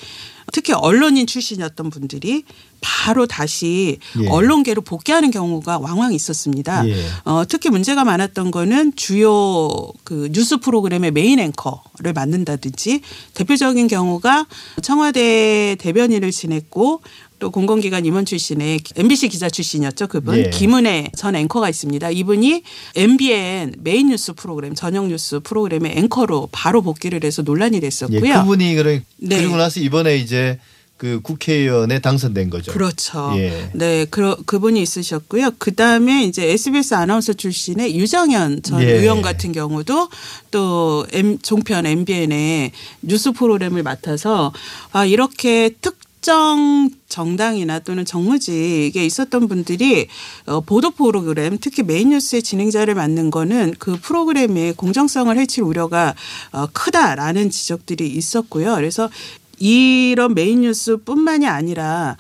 특히 0.53 0.73
언론인 0.73 1.27
출신이었던 1.27 1.91
분들이 1.91 2.45
바로 2.81 3.27
다시 3.27 3.99
예. 4.21 4.29
언론계로 4.29 4.83
복귀하는 4.83 5.31
경우가 5.31 5.79
왕왕 5.79 6.13
있었습니다. 6.13 6.87
예. 6.87 6.95
어, 7.25 7.45
특히 7.49 7.71
문제가 7.71 8.05
많았던 8.05 8.51
거는 8.51 8.95
주요 8.95 9.71
그 10.05 10.29
뉴스 10.33 10.59
프로그램의 10.59 11.11
메인 11.13 11.39
앵커를 11.41 12.13
맡는다든지 12.15 13.01
대표적인 13.33 13.89
경우가 13.89 14.47
청와대 14.83 15.77
대변인을 15.81 16.31
지냈고 16.31 17.01
또 17.45 17.51
공공기관 17.51 18.07
임원 18.07 18.25
출신의 18.25 18.81
MBC 18.97 19.29
기자 19.29 19.51
출신이었죠. 19.51 20.07
그분 20.07 20.39
예. 20.39 20.49
김은혜 20.49 21.11
전 21.15 21.37
앵커가 21.37 21.69
있습니다. 21.69 22.09
이분이 22.09 22.63
MBN 22.97 23.75
메인 23.81 24.09
뉴스 24.09 24.33
프로그램 24.33 24.75
저녁 24.75 25.09
뉴스 25.09 25.41
프로그램의 25.41 25.93
앵커로 25.99 26.49
바로 26.53 26.81
복귀를 26.81 27.23
해서 27.23 27.43
논란이 27.43 27.77
예, 27.77 27.81
됐었고요. 27.81 28.41
그분이 28.41 28.77
그러, 28.77 28.93
네. 28.93 29.03
그리고 29.37 29.59
나서 29.59 29.79
이번에 29.79 30.17
이제 30.17 30.59
그 30.97 31.21
국회의원에 31.23 31.99
당선된 31.99 32.49
거죠. 32.49 32.73
그렇죠. 32.73 33.35
예. 33.37 33.69
네, 33.75 34.07
그 34.09 34.37
그분이 34.47 34.81
있으셨고요. 34.81 35.51
그 35.59 35.75
다음에 35.75 36.25
이제 36.25 36.51
SBS 36.51 36.95
아나운서 36.95 37.35
출신의 37.35 37.95
유정현 37.95 38.63
전 38.63 38.81
예. 38.81 38.91
의원 38.91 39.21
같은 39.21 39.53
경우도 39.53 40.09
또 40.51 41.07
M, 41.13 41.39
종편 41.41 41.85
MBN의 41.85 42.73
뉴스 43.03 43.33
프로그램을 43.33 43.83
맡아서 43.83 44.51
아 44.93 45.05
이렇게 45.05 45.75
특 45.83 46.04
정 46.25 46.89
정당이나 47.07 47.81
또는 47.81 48.07
정무직에 48.07 49.05
있었던 49.05 49.47
분들이 49.47 50.09
어, 50.47 50.63
보도 50.63 50.91
프로그램 50.91 51.59
특히 51.61 51.83
메인 51.83 52.09
뉴스의 52.09 52.43
진행자를 52.43 52.95
맡는 52.95 53.31
거는 53.31 53.75
그 53.79 54.01
프로그램의 54.01 54.73
공정성을 54.73 55.37
해칠 55.37 55.63
우려가 55.65 56.15
어, 56.51 56.67
크다라는 56.73 57.51
지적들이 57.51 58.09
있었고요. 58.09 58.75
그래서 58.75 59.11
이런 59.59 60.33
메인 60.33 60.63
뉴스뿐만이 60.63 61.47
아니라 61.47 62.17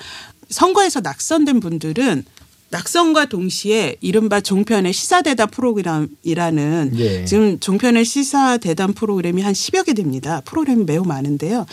선거에서 0.51 1.01
낙선된 1.01 1.61
분들은 1.61 2.27
낙선과 2.74 3.26
동시에 3.26 3.96
이른바 4.00 4.40
종편의 4.40 4.92
시사대담 4.92 5.48
프로그램이라는 5.50 6.92
예. 6.96 7.24
지금 7.24 7.60
종편의 7.60 8.04
시사대담 8.04 8.94
프로그램이 8.94 9.42
한 9.42 9.52
10여 9.52 9.87
개 9.87 9.94
됩니다. 9.94 10.42
프로그램이 10.44 10.82
매우 10.84 11.04
많은데요. 11.04 11.66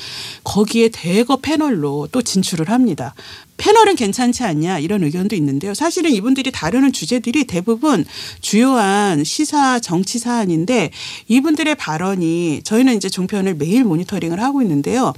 거기에 0.43 0.89
대거 0.89 1.37
패널로 1.37 2.07
또 2.11 2.21
진출을 2.21 2.69
합니다. 2.69 3.15
패널은 3.57 3.95
괜찮지 3.95 4.43
않냐 4.43 4.77
이런 4.79 5.03
의견도 5.03 5.35
있는데요. 5.35 5.73
사실은 5.73 6.11
이분들이 6.11 6.51
다루는 6.51 6.93
주제들이 6.93 7.45
대부분 7.45 8.05
주요한 8.41 9.23
시사 9.23 9.79
정치 9.79 10.19
사안인데 10.19 10.91
이분들의 11.27 11.73
발언이 11.75 12.61
저희는 12.63 12.95
이제 12.95 13.09
종편을 13.09 13.55
매일 13.55 13.83
모니터링을 13.85 14.39
하고 14.39 14.61
있는데요. 14.61 15.13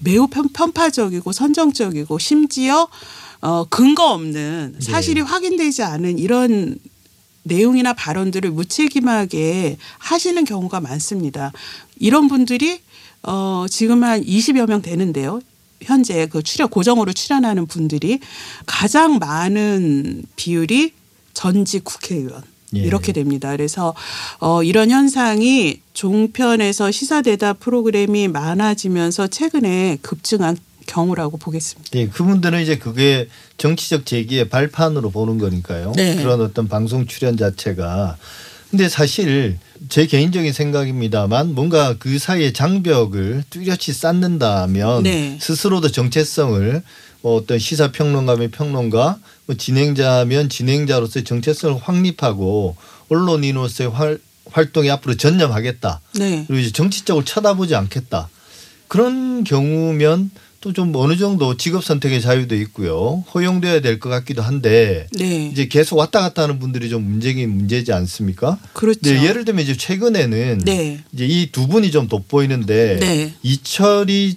매우 0.00 0.26
편, 0.26 0.48
편파적이고 0.50 1.32
선정적이고 1.32 2.18
심지어 2.18 2.88
어, 3.42 3.64
근거 3.68 4.12
없는 4.12 4.76
사실이 4.78 5.20
확인되지 5.20 5.82
않은 5.82 6.18
이런 6.18 6.78
내용이나 7.42 7.92
발언들을 7.92 8.50
무책임하게 8.52 9.76
하시는 9.98 10.44
경우가 10.44 10.80
많습니다. 10.80 11.52
이런 11.98 12.28
분들이 12.28 12.80
어, 13.24 13.66
지금 13.68 14.04
한 14.04 14.24
20여 14.24 14.68
명 14.68 14.80
되는데요. 14.80 15.40
현재 15.82 16.26
그 16.26 16.42
출연 16.44 16.68
고정으로 16.68 17.12
출연하는 17.12 17.66
분들이 17.66 18.20
가장 18.66 19.18
많은 19.18 20.22
비율이 20.36 20.92
전직 21.34 21.82
국회의원 21.82 22.42
예. 22.76 22.80
이렇게 22.80 23.12
됩니다. 23.12 23.50
그래서 23.50 23.92
어 24.38 24.62
이런 24.62 24.90
현상이 24.90 25.80
종편에서 25.92 26.92
시사 26.92 27.22
대답 27.22 27.58
프로그램이 27.58 28.28
많아지면서 28.28 29.26
최근에 29.26 29.98
급증한 30.02 30.56
경우라고 30.86 31.36
보겠습니다. 31.36 31.90
네, 31.92 32.08
그분들은 32.08 32.62
이제 32.62 32.76
그게 32.76 33.28
정치적 33.58 34.06
제기의 34.06 34.48
발판으로 34.48 35.10
보는 35.10 35.38
거니까요. 35.38 35.92
네. 35.96 36.16
그런 36.16 36.40
어떤 36.40 36.68
방송 36.68 37.06
출연 37.06 37.36
자체가. 37.36 38.16
근데 38.70 38.88
사실 38.88 39.58
제 39.90 40.06
개인적인 40.06 40.52
생각입니다만 40.52 41.54
뭔가 41.54 41.94
그 41.98 42.18
사이에 42.18 42.52
장벽을 42.54 43.44
뚜렷이 43.50 43.92
쌓는다면 43.92 45.02
네. 45.02 45.38
스스로도 45.40 45.90
정체성을 45.90 46.82
뭐 47.20 47.36
어떤 47.36 47.58
시사 47.58 47.92
평론가면 47.92 48.50
평론가, 48.50 49.18
뭐 49.46 49.56
진행자면 49.56 50.48
진행자로서의 50.48 51.24
정체성을 51.24 51.76
확립하고 51.82 52.76
언론인으로서의 53.10 53.90
활, 53.90 54.18
활동에 54.50 54.90
앞으로 54.90 55.16
전념하겠다. 55.16 56.00
네. 56.14 56.44
그리고 56.46 56.60
이제 56.60 56.72
정치적으로 56.72 57.24
쳐다보지 57.24 57.74
않겠다. 57.74 58.28
그런 58.88 59.44
경우면 59.44 60.30
또 60.62 60.72
좀 60.72 60.94
어느 60.96 61.16
정도 61.16 61.56
직업 61.56 61.84
선택의 61.84 62.20
자유도 62.22 62.54
있고요. 62.56 63.24
허용돼야 63.34 63.80
될 63.80 63.98
것 63.98 64.08
같기도 64.08 64.40
한데 64.42 65.06
네. 65.18 65.48
이제 65.52 65.66
계속 65.66 65.96
왔다 65.98 66.20
갔다 66.20 66.42
하는 66.44 66.58
분들이 66.58 66.88
좀 66.88 67.02
문제긴 67.02 67.50
문제지 67.50 67.92
않습니까? 67.92 68.58
그렇죠. 68.72 69.00
네, 69.02 69.24
예를 69.28 69.44
들면 69.44 69.62
이제 69.64 69.76
최근에는 69.76 70.60
네. 70.64 71.00
이제 71.12 71.26
이 71.26 71.50
두 71.52 71.66
분이 71.68 71.90
좀 71.90 72.08
돋보이는데 72.08 72.96
네. 73.00 73.34
이철이 73.42 74.36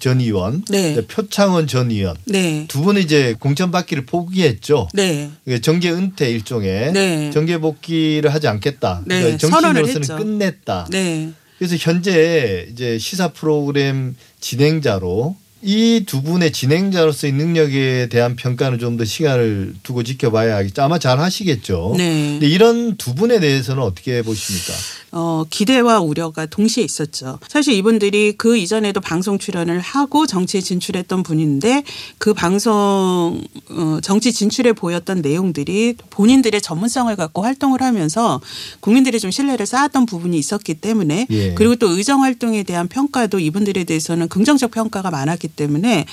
전 0.00 0.20
의원, 0.20 0.64
네. 0.70 1.00
표창원 1.06 1.66
전 1.66 1.90
의원 1.90 2.16
네. 2.26 2.64
두 2.68 2.80
분은 2.82 3.02
이제 3.02 3.34
공천 3.38 3.70
받기를 3.70 4.06
포기했죠. 4.06 4.88
네. 4.94 5.30
정계 5.60 5.90
은퇴 5.90 6.30
일종의 6.30 6.92
네. 6.92 7.30
정계 7.32 7.58
복귀를 7.58 8.32
하지 8.32 8.48
않겠다. 8.48 9.02
네, 9.06 9.20
그러니까 9.20 9.38
정치인으로서는. 9.38 10.16
끝냈다. 10.24 10.88
네. 10.90 11.32
그래서 11.58 11.76
현재 11.78 12.66
이제 12.72 12.98
시사 12.98 13.28
프로그램 13.28 14.16
진행자로 14.40 15.36
이 15.66 16.04
두 16.06 16.22
분의 16.22 16.52
진행자로서의 16.52 17.32
능력에 17.32 18.08
대한 18.10 18.36
평가는 18.36 18.78
좀 18.78 18.96
더 18.98 19.04
시간을 19.04 19.74
두고 19.82 20.02
지켜봐야 20.02 20.56
하겠죠. 20.56 20.82
아마 20.82 20.98
잘 20.98 21.18
하시겠죠. 21.18 21.94
네. 21.96 22.32
근데 22.32 22.46
이런 22.46 22.96
두 22.96 23.14
분에 23.14 23.40
대해서는 23.40 23.82
어떻게 23.82 24.22
보십니까? 24.22 24.72
어, 25.16 25.44
기대와 25.48 26.00
우려가 26.00 26.44
동시에 26.44 26.82
있었죠. 26.82 27.38
사실 27.46 27.74
이분들이 27.74 28.34
그 28.36 28.56
이전에도 28.56 29.00
방송 29.00 29.38
출연을 29.38 29.78
하고 29.78 30.26
정치에 30.26 30.60
진출했던 30.60 31.22
분인데 31.22 31.84
그 32.18 32.34
방송 32.34 33.40
어, 33.70 33.98
정치 34.02 34.32
진출에 34.32 34.72
보였던 34.72 35.22
내용들이 35.22 35.94
본인들의 36.10 36.60
전문성을 36.60 37.14
갖고 37.14 37.42
활동을 37.42 37.80
하면서 37.80 38.40
국민들이 38.80 39.20
좀 39.20 39.30
신뢰를 39.30 39.66
쌓았던 39.66 40.06
부분이 40.06 40.36
있었기 40.36 40.74
때문에 40.74 41.28
예. 41.30 41.54
그리고 41.54 41.76
또 41.76 41.90
의정 41.90 42.24
활동에 42.24 42.64
대한 42.64 42.88
평가도 42.88 43.38
이분들에 43.38 43.84
대해서는 43.84 44.28
긍정적 44.28 44.72
평가가 44.72 45.12
많았기 45.12 45.46
때문에 45.46 46.06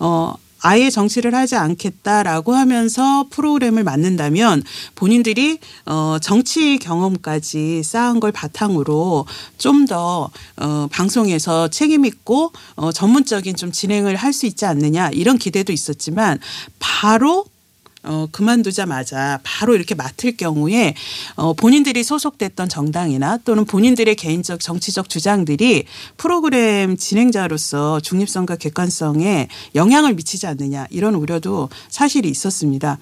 어 0.00 0.34
아예 0.60 0.90
정치를 0.90 1.34
하지 1.34 1.56
않겠다라고 1.56 2.54
하면서 2.54 3.26
프로그램을 3.30 3.84
만든다면 3.84 4.62
본인들이 4.94 5.58
어 5.86 6.18
정치 6.20 6.78
경험까지 6.78 7.82
쌓은 7.82 8.20
걸 8.20 8.32
바탕으로 8.32 9.26
좀더 9.58 10.30
어 10.56 10.88
방송에서 10.90 11.68
책임 11.68 12.04
있고 12.04 12.52
어 12.76 12.92
전문적인 12.92 13.56
좀 13.56 13.72
진행을 13.72 14.16
할 14.16 14.36
수 14.36 14.44
있지 14.44 14.66
않느냐 14.66 15.08
이런 15.10 15.38
기대도 15.38 15.72
있었지만 15.72 16.38
바로 16.78 17.46
어, 18.06 18.28
그만두자마자 18.30 19.40
바로 19.42 19.74
이렇게 19.74 19.94
맡을 19.94 20.36
경우에 20.36 20.94
어, 21.34 21.52
본인들이 21.54 22.04
소속됐던 22.04 22.68
정당이나 22.68 23.38
또는 23.38 23.64
본인들의 23.64 24.14
개인적 24.14 24.60
정치적 24.60 25.08
주장들이 25.08 25.84
프로그램 26.16 26.96
진행자로서 26.96 28.00
중립성과 28.00 28.56
객관성에 28.56 29.48
영향을 29.74 30.14
미치지 30.14 30.46
않느냐 30.46 30.86
이런 30.90 31.14
우려도 31.14 31.68
사실이 31.88 32.28
있었습니다. 32.28 32.98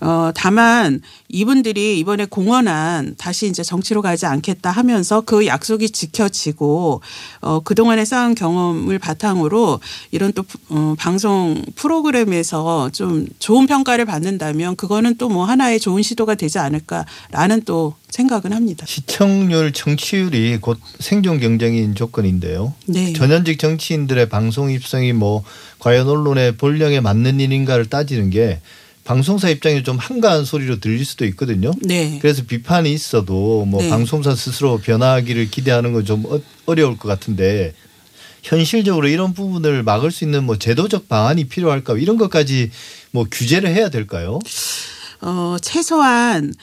어, 0.00 0.32
다만 0.34 1.00
이분들이 1.28 1.98
이번에 2.00 2.26
공언한 2.26 3.14
다시 3.16 3.46
이제 3.46 3.62
정치로 3.62 4.02
가지 4.02 4.26
않겠다 4.26 4.70
하면서 4.70 5.20
그 5.20 5.46
약속이 5.46 5.90
지켜지고 5.90 7.00
어, 7.40 7.60
그동안에 7.60 8.04
쌓은 8.04 8.34
경험을 8.34 8.98
바탕으로 8.98 9.80
이런 10.10 10.32
또 10.32 10.44
어, 10.68 10.94
방송 10.98 11.62
프로그램에서 11.76 12.90
좀 12.90 13.26
좋은 13.38 13.66
평가를 13.66 14.04
받는다 14.04 14.47
면 14.54 14.76
그거는 14.76 15.16
또 15.16 15.28
뭐 15.28 15.44
하나의 15.44 15.78
좋은 15.78 16.02
시도가 16.02 16.34
되지 16.36 16.58
않을까라는 16.58 17.62
또 17.64 17.94
생각은 18.08 18.52
합니다. 18.52 18.86
시청률 18.88 19.72
청취율이 19.72 20.58
곧 20.60 20.78
생존 20.98 21.38
경쟁인 21.38 21.94
조건인데요. 21.94 22.72
네. 22.86 23.12
전현직 23.12 23.58
정치인들의 23.58 24.28
방송 24.30 24.70
입성이 24.70 25.12
뭐 25.12 25.44
과연 25.78 26.08
언론의 26.08 26.56
본령에 26.56 27.00
맞는 27.00 27.40
일인가를 27.40 27.86
따지는 27.86 28.30
게 28.30 28.60
방송사 29.04 29.48
입장에 29.48 29.82
좀 29.82 29.96
한가한 29.96 30.44
소리로 30.44 30.80
들릴 30.80 31.04
수도 31.04 31.24
있거든요. 31.26 31.70
네. 31.82 32.18
그래서 32.20 32.42
비판이 32.46 32.92
있어도 32.92 33.64
뭐 33.64 33.82
네. 33.82 33.88
방송사 33.88 34.34
스스로 34.34 34.78
변화하기를 34.78 35.50
기대하는 35.50 35.92
건 35.92 36.04
좀 36.04 36.24
어려울 36.66 36.96
것 36.98 37.08
같은데 37.08 37.72
현실적으로 38.42 39.08
이런 39.08 39.34
부분을 39.34 39.82
막을 39.82 40.10
수 40.10 40.24
있는 40.24 40.44
뭐 40.44 40.56
제도적 40.58 41.08
방안이 41.08 41.44
필요할까 41.44 41.96
이런 41.98 42.16
것까지 42.16 42.70
뭐 43.10 43.26
규제를 43.30 43.70
해야 43.74 43.88
될까요? 43.90 44.38
어, 45.20 45.56
최소한 45.60 46.54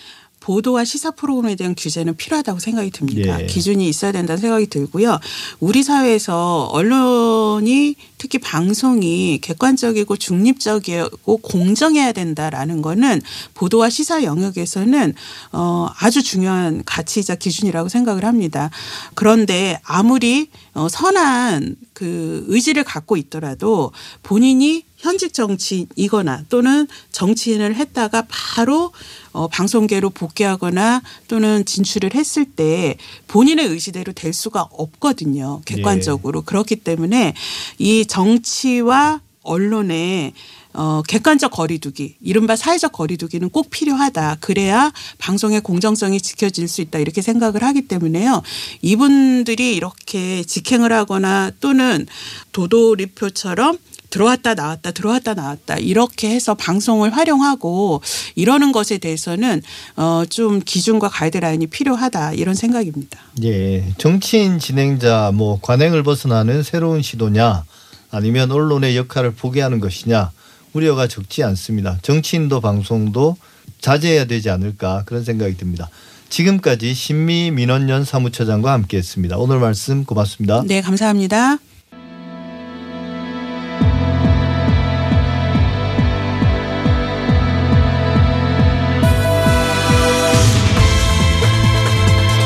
보도와 0.45 0.85
시사 0.85 1.09
프로그램에 1.09 1.55
대한 1.55 1.73
규제는 1.75 2.15
필요하다고 2.17 2.59
생각이 2.59 2.91
듭니다. 2.91 3.41
예. 3.41 3.47
기준이 3.47 3.89
있어야 3.89 4.11
된다는 4.11 4.39
생각이 4.39 4.67
들고요. 4.67 5.19
우리 5.59 5.81
사회에서 5.81 6.65
언론이 6.71 7.95
특히 8.19 8.37
방송이 8.37 9.39
객관적이고 9.41 10.15
중립적이고 10.17 11.37
공정해야 11.37 12.11
된다라는 12.11 12.83
거는 12.83 13.23
보도와 13.55 13.89
시사 13.89 14.21
영역에서는 14.23 15.15
어, 15.51 15.87
아주 15.97 16.21
중요한 16.21 16.83
가치이자 16.85 17.35
기준이라고 17.35 17.89
생각을 17.89 18.23
합니다. 18.23 18.69
그런데 19.15 19.79
아무리 19.83 20.49
어, 20.75 20.87
선한 20.87 21.75
그 21.93 22.45
의지를 22.49 22.83
갖고 22.83 23.17
있더라도 23.17 23.91
본인이 24.21 24.83
현직 24.97 25.33
정치이거나 25.33 26.45
또는 26.49 26.87
정치인을 27.11 27.75
했다가 27.75 28.25
바로 28.27 28.91
어, 29.31 29.47
방송계로 29.47 30.11
복귀하거나 30.11 31.01
또는 31.27 31.65
진출을 31.65 32.13
했을 32.15 32.45
때 32.45 32.97
본인의 33.27 33.67
의지대로 33.67 34.13
될 34.13 34.33
수가 34.33 34.67
없거든요. 34.71 35.61
객관적으로. 35.65 36.41
그렇기 36.41 36.77
때문에 36.77 37.33
이 37.77 38.05
정치와 38.05 39.21
언론의 39.43 40.33
어, 40.77 41.01
객관적 41.07 41.51
거리두기, 41.51 42.17
이른바 42.21 42.57
사회적 42.57 42.91
거리두기는 42.91 43.49
꼭 43.49 43.69
필요하다. 43.69 44.37
그래야 44.41 44.91
방송의 45.19 45.61
공정성이 45.61 46.19
지켜질 46.19 46.67
수 46.67 46.81
있다. 46.81 46.99
이렇게 46.99 47.21
생각을 47.21 47.63
하기 47.63 47.83
때문에요. 47.83 48.41
이분들이 48.81 49.73
이렇게 49.73 50.43
직행을 50.43 50.91
하거나 50.91 51.51
또는 51.61 52.05
도도리표처럼 52.51 53.77
들어왔다 54.15 54.53
나왔다 54.53 54.91
들어왔다 54.91 55.33
나왔다 55.33 55.75
이렇게 55.75 56.29
해서 56.29 56.55
방송을 56.55 57.15
활용하고 57.15 58.01
이러는 58.35 58.71
것에 58.71 58.97
대해서는 58.97 59.61
어좀 59.97 60.61
기준과 60.63 61.09
가이드라인이 61.09 61.67
필요하다 61.67 62.33
이런 62.33 62.55
생각입니다. 62.55 63.19
예, 63.43 63.83
정치인 63.97 64.57
진행자 64.57 65.31
뭐 65.33 65.59
관행을 65.61 66.03
벗어나는 66.03 66.63
새로운 66.63 67.01
시도냐 67.01 67.65
아니면 68.09 68.51
언론의 68.51 68.95
역할을 68.95 69.31
포기하는 69.31 69.81
것이냐 69.81 70.31
우려가 70.71 71.07
적지 71.07 71.43
않습니다. 71.43 71.99
정치인도 72.01 72.61
방송도 72.61 73.35
자제해야 73.81 74.25
되지 74.25 74.49
않을까 74.49 75.03
그런 75.05 75.25
생각이 75.25 75.57
듭니다. 75.57 75.89
지금까지 76.29 76.93
신미 76.93 77.51
민원연 77.51 78.05
사무처장과 78.05 78.71
함께했습니다. 78.71 79.35
오늘 79.37 79.59
말씀 79.59 80.05
고맙습니다. 80.05 80.63
네 80.65 80.79
감사합니다. 80.79 81.57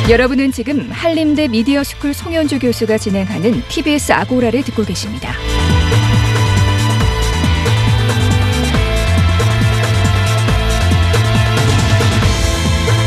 여러분은 0.09 0.51
지금 0.51 0.89
한림대 0.89 1.49
미디어 1.49 1.83
스쿨 1.83 2.15
송현주 2.15 2.57
교수가 2.57 2.97
진행하는 2.97 3.61
TBS 3.67 4.11
아고라를 4.11 4.63
듣고 4.63 4.83
계십니다. 4.83 5.35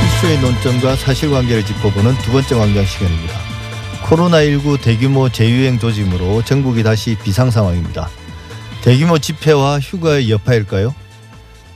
이슈의 0.07 0.38
논점과 0.38 0.95
사실관계를 0.95 1.65
짚어보는 1.65 2.17
두 2.19 2.31
번째 2.31 2.55
광장 2.55 2.85
시간입니다. 2.85 3.35
코로나19 4.05 4.81
대규모 4.81 5.29
재유행 5.29 5.81
조짐으로 5.81 6.43
전국이 6.45 6.85
다시 6.85 7.17
비상 7.25 7.51
상황입니다. 7.51 8.09
대규모 8.83 9.19
집회와 9.19 9.81
휴가의 9.81 10.31
여파일까요? 10.31 10.95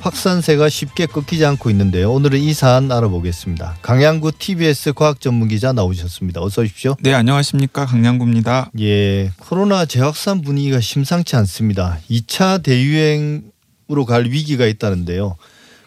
확산세가 0.07 0.69
쉽게 0.69 1.07
꺾이지 1.07 1.45
않고 1.45 1.69
있는데요. 1.71 2.12
오늘은 2.12 2.38
이 2.38 2.55
사안 2.55 2.92
알아보겠습니다. 2.92 3.79
강양구 3.83 4.33
TBS 4.38 4.92
과학 4.92 5.21
전문 5.21 5.49
기자 5.49 5.73
나오셨습니다. 5.73 6.40
어서 6.40 6.62
오십시오. 6.62 6.95
네, 7.01 7.12
안녕하십니까. 7.12 7.87
강량구입니다. 7.87 8.71
예, 8.79 9.33
코로나 9.38 9.85
재확산 9.85 10.42
분위기가 10.42 10.79
심상치 10.81 11.35
않습니다. 11.35 11.99
2차 12.09 12.62
대유행으로 12.62 14.05
갈 14.07 14.27
위기가 14.27 14.66
있다는데요. 14.66 15.37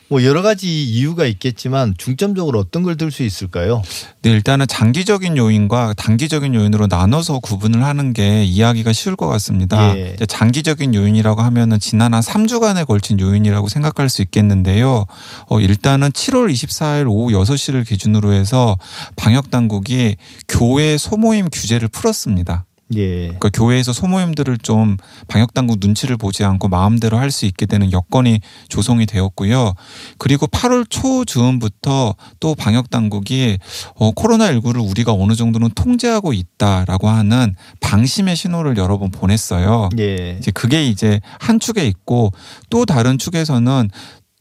뭐 0.09 0.23
여러 0.23 0.41
가지 0.41 0.83
이유가 0.85 1.25
있겠지만 1.25 1.93
중점적으로 1.97 2.59
어떤 2.59 2.83
걸 2.83 2.95
들 2.97 3.11
수 3.11 3.23
있을까요? 3.23 3.81
네, 4.23 4.31
일단은 4.31 4.67
장기적인 4.67 5.37
요인과 5.37 5.93
단기적인 5.95 6.53
요인으로 6.55 6.87
나눠서 6.87 7.39
구분을 7.39 7.83
하는 7.83 8.11
게 8.13 8.43
이해하기가 8.43 8.91
쉬울 8.91 9.15
것 9.15 9.27
같습니다. 9.27 9.95
예. 9.95 10.15
장기적인 10.27 10.95
요인이라고 10.95 11.41
하면은 11.41 11.79
지난 11.79 12.13
한 12.13 12.21
3주간에 12.21 12.85
걸친 12.85 13.19
요인이라고 13.19 13.67
생각할 13.69 14.09
수 14.09 14.21
있겠는데요. 14.23 15.05
어, 15.47 15.59
일단은 15.59 16.09
7월 16.11 16.51
24일 16.51 17.07
오후 17.07 17.31
6시를 17.31 17.87
기준으로 17.87 18.33
해서 18.33 18.77
방역 19.15 19.49
당국이 19.51 20.15
교회 20.47 20.97
소모임 20.97 21.49
규제를 21.49 21.87
풀었습니다. 21.87 22.65
예. 22.95 23.19
그러니까 23.27 23.49
교회에서 23.49 23.93
소모임들을 23.93 24.57
좀 24.59 24.97
방역 25.27 25.53
당국 25.53 25.77
눈치를 25.79 26.17
보지 26.17 26.43
않고 26.43 26.67
마음대로 26.69 27.17
할 27.17 27.29
수 27.29 27.45
있게 27.45 27.67
되는 27.67 27.91
여건이 27.91 28.39
조성이 28.69 29.05
되었고요. 29.05 29.73
그리고 30.17 30.47
8월 30.47 30.89
초 30.89 31.25
즈음부터 31.25 32.15
또 32.39 32.55
방역 32.55 32.89
당국이 32.89 33.59
어 33.95 34.11
코로나 34.11 34.51
19를 34.51 34.89
우리가 34.89 35.13
어느 35.13 35.33
정도는 35.35 35.69
통제하고 35.75 36.33
있다라고 36.33 37.07
하는 37.07 37.55
방심의 37.81 38.35
신호를 38.35 38.77
여러 38.77 38.97
번 38.97 39.11
보냈어요. 39.11 39.89
예. 39.99 40.37
이제 40.39 40.49
그게 40.51 40.87
이제 40.87 41.19
한 41.39 41.59
축에 41.59 41.85
있고 41.85 42.31
또 42.71 42.85
다른 42.85 43.19
축에서는 43.19 43.89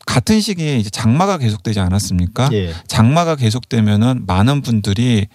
같은 0.06 0.40
시기에 0.40 0.78
이제 0.78 0.88
장마가 0.88 1.36
계속되지 1.36 1.80
않았습니까? 1.80 2.48
예. 2.54 2.72
장마가 2.86 3.36
계속되면은 3.36 4.24
많은 4.26 4.62
분들이 4.62 5.26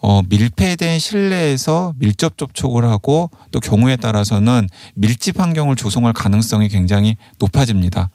어, 0.00 0.22
밀폐된 0.22 0.98
실내에서 0.98 1.94
밀접 1.98 2.38
접촉을 2.38 2.84
하고 2.84 3.30
또 3.50 3.60
경우에 3.60 3.96
따라서는 3.96 4.68
밀집 4.94 5.38
환경을 5.38 5.76
조성할 5.76 6.12
가능성이 6.12 6.68
굉장히 6.68 7.16
높아집니다. 7.38 8.10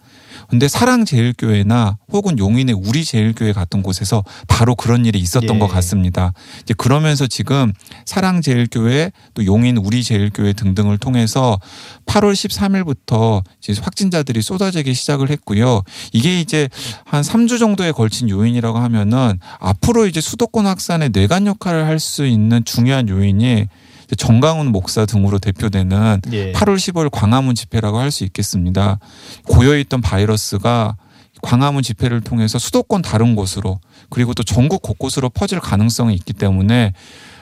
근데 0.49 0.67
사랑제일교회나 0.67 1.97
혹은 2.11 2.37
용인의 2.39 2.75
우리제일교회 2.75 3.53
같은 3.53 3.81
곳에서 3.83 4.23
바로 4.47 4.75
그런 4.75 5.05
일이 5.05 5.19
있었던 5.19 5.55
예. 5.55 5.59
것 5.59 5.67
같습니다. 5.67 6.33
이제 6.61 6.73
그러면서 6.77 7.27
지금 7.27 7.73
사랑제일교회 8.05 9.11
또 9.33 9.45
용인 9.45 9.77
우리제일교회 9.77 10.53
등등을 10.53 10.97
통해서 10.97 11.59
8월 12.05 12.33
13일부터 12.33 13.43
이제 13.59 13.79
확진자들이 13.81 14.41
쏟아지기 14.41 14.93
시작을 14.93 15.29
했고요. 15.29 15.81
이게 16.13 16.39
이제 16.39 16.69
한 17.05 17.21
3주 17.21 17.59
정도에 17.59 17.91
걸친 17.91 18.29
요인이라고 18.29 18.77
하면은 18.77 19.39
앞으로 19.59 20.05
이제 20.07 20.21
수도권 20.21 20.65
확산의 20.65 21.09
뇌관 21.11 21.47
역할을 21.47 21.85
할 21.85 21.95
수 22.05 22.25
있는 22.25 22.63
중요한 22.65 23.07
요인이 23.09 23.67
정강훈 24.17 24.71
목사 24.71 25.05
등으로 25.05 25.39
대표되는 25.39 26.21
예. 26.31 26.51
8월 26.53 26.75
15일 26.75 27.09
광화문 27.11 27.55
집회라고 27.55 27.97
할 27.99 28.11
수 28.11 28.23
있겠습니다. 28.23 28.99
고여 29.47 29.77
있던 29.79 30.01
바이러스가 30.01 30.95
광화문 31.41 31.83
집회를 31.83 32.21
통해서 32.21 32.59
수도권 32.59 33.01
다른 33.01 33.35
곳으로 33.35 33.79
그리고 34.09 34.33
또 34.33 34.43
전국 34.43 34.81
곳곳으로 34.81 35.29
퍼질 35.29 35.59
가능성이 35.59 36.13
있기 36.15 36.33
때문에 36.33 36.93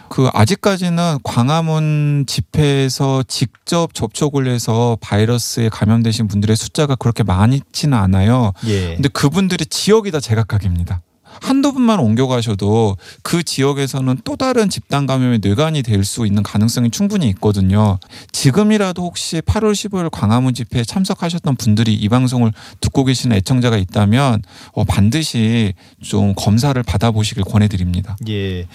그 0.09 0.29
아직까지는 0.33 1.19
광화문 1.23 2.25
집회에서 2.27 3.23
직접 3.27 3.93
접촉을 3.93 4.47
해서 4.47 4.97
바이러스에 5.01 5.69
감염되신 5.69 6.27
분들의 6.27 6.55
숫자가 6.55 6.95
그렇게 6.95 7.23
많지는 7.23 7.97
않아요. 7.97 8.51
예. 8.67 8.95
근데 8.95 9.09
그분들이 9.09 9.65
지역이 9.65 10.11
다 10.11 10.19
제각각입니다. 10.19 11.01
한두 11.41 11.73
분만 11.73 11.99
옮겨가셔도 11.99 12.97
그 13.21 13.43
지역에서는 13.43 14.19
또 14.23 14.35
다른 14.35 14.69
집단 14.69 15.05
감염의 15.05 15.39
뇌관이 15.41 15.81
될 15.83 16.03
수 16.03 16.25
있는 16.25 16.43
가능성이 16.43 16.89
충분히 16.89 17.29
있거든요. 17.29 17.97
지금이라도 18.33 19.03
혹시 19.03 19.39
8월 19.39 19.71
15일 19.71 20.09
광화문 20.11 20.53
집회에 20.53 20.83
참석하셨던 20.83 21.55
분들이 21.55 21.93
이 21.93 22.09
방송을 22.09 22.51
듣고 22.81 23.05
계시는 23.05 23.37
애청자가 23.37 23.77
있다면 23.77 24.41
어, 24.73 24.83
반드시 24.83 25.73
좀 26.01 26.33
검사를 26.35 26.81
받아보시길 26.83 27.45
권해드립니다. 27.45 28.17
예. 28.27 28.67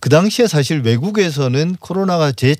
그 0.00 0.08
당시에 0.08 0.48
사실 0.48 0.80
외국에서는 0.80 1.76
코로나가 1.78 2.32
제 2.32 2.56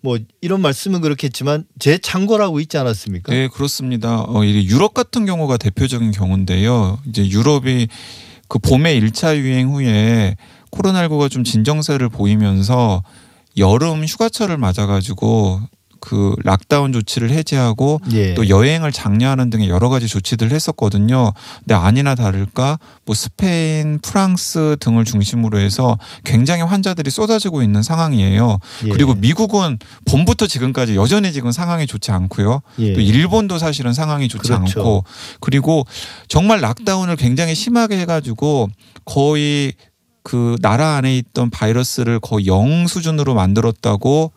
뭐 0.00 0.18
이런 0.40 0.60
말씀은 0.62 1.00
그렇겠지만 1.00 1.64
제 1.78 1.98
창고라고 1.98 2.60
있지 2.60 2.78
않았습니까? 2.78 3.32
네, 3.32 3.48
그렇습니다. 3.48 4.20
어, 4.20 4.44
유럽 4.44 4.94
같은 4.94 5.26
경우가 5.26 5.56
대표적인 5.56 6.12
경우인데요. 6.12 6.98
이제 7.08 7.26
유럽이 7.28 7.88
그 8.48 8.58
봄의 8.58 9.00
1차 9.00 9.36
유행 9.36 9.70
후에 9.72 10.36
코로나19가 10.70 11.30
좀 11.30 11.44
진정세를 11.44 12.08
보이면서 12.08 13.02
여름 13.56 14.04
휴가철을 14.04 14.56
맞아가지고 14.56 15.60
그 16.00 16.34
락다운 16.44 16.92
조치를 16.92 17.30
해제하고 17.30 18.00
예. 18.12 18.34
또 18.34 18.48
여행을 18.48 18.92
장려하는 18.92 19.50
등의 19.50 19.68
여러 19.68 19.88
가지 19.88 20.06
조치들을 20.06 20.52
했었거든요. 20.52 21.32
근데 21.60 21.74
아니나 21.74 22.14
다를까 22.14 22.78
뭐 23.04 23.14
스페인, 23.14 23.98
프랑스 24.00 24.76
등을 24.80 25.04
중심으로 25.04 25.58
해서 25.58 25.98
굉장히 26.24 26.62
환자들이 26.62 27.10
쏟아지고 27.10 27.62
있는 27.62 27.82
상황이에요. 27.82 28.58
예. 28.86 28.88
그리고 28.88 29.14
미국은 29.14 29.78
봄부터 30.06 30.46
지금까지 30.46 30.96
여전히 30.96 31.32
지금 31.32 31.52
상황이 31.52 31.86
좋지 31.86 32.10
않고요. 32.10 32.62
예. 32.78 32.92
또 32.92 33.00
일본도 33.00 33.58
사실은 33.58 33.92
상황이 33.92 34.28
좋지 34.28 34.48
그렇죠. 34.48 34.80
않고 34.80 35.04
그리고 35.40 35.84
정말 36.28 36.60
락다운을 36.60 37.16
굉장히 37.16 37.54
심하게 37.54 37.98
해가지고 37.98 38.68
거의 39.04 39.72
그 40.22 40.56
나라 40.60 40.96
안에 40.96 41.16
있던 41.16 41.48
바이러스를 41.48 42.20
거의 42.20 42.46
영 42.46 42.86
수준으로 42.86 43.34
만들었다고 43.34 44.32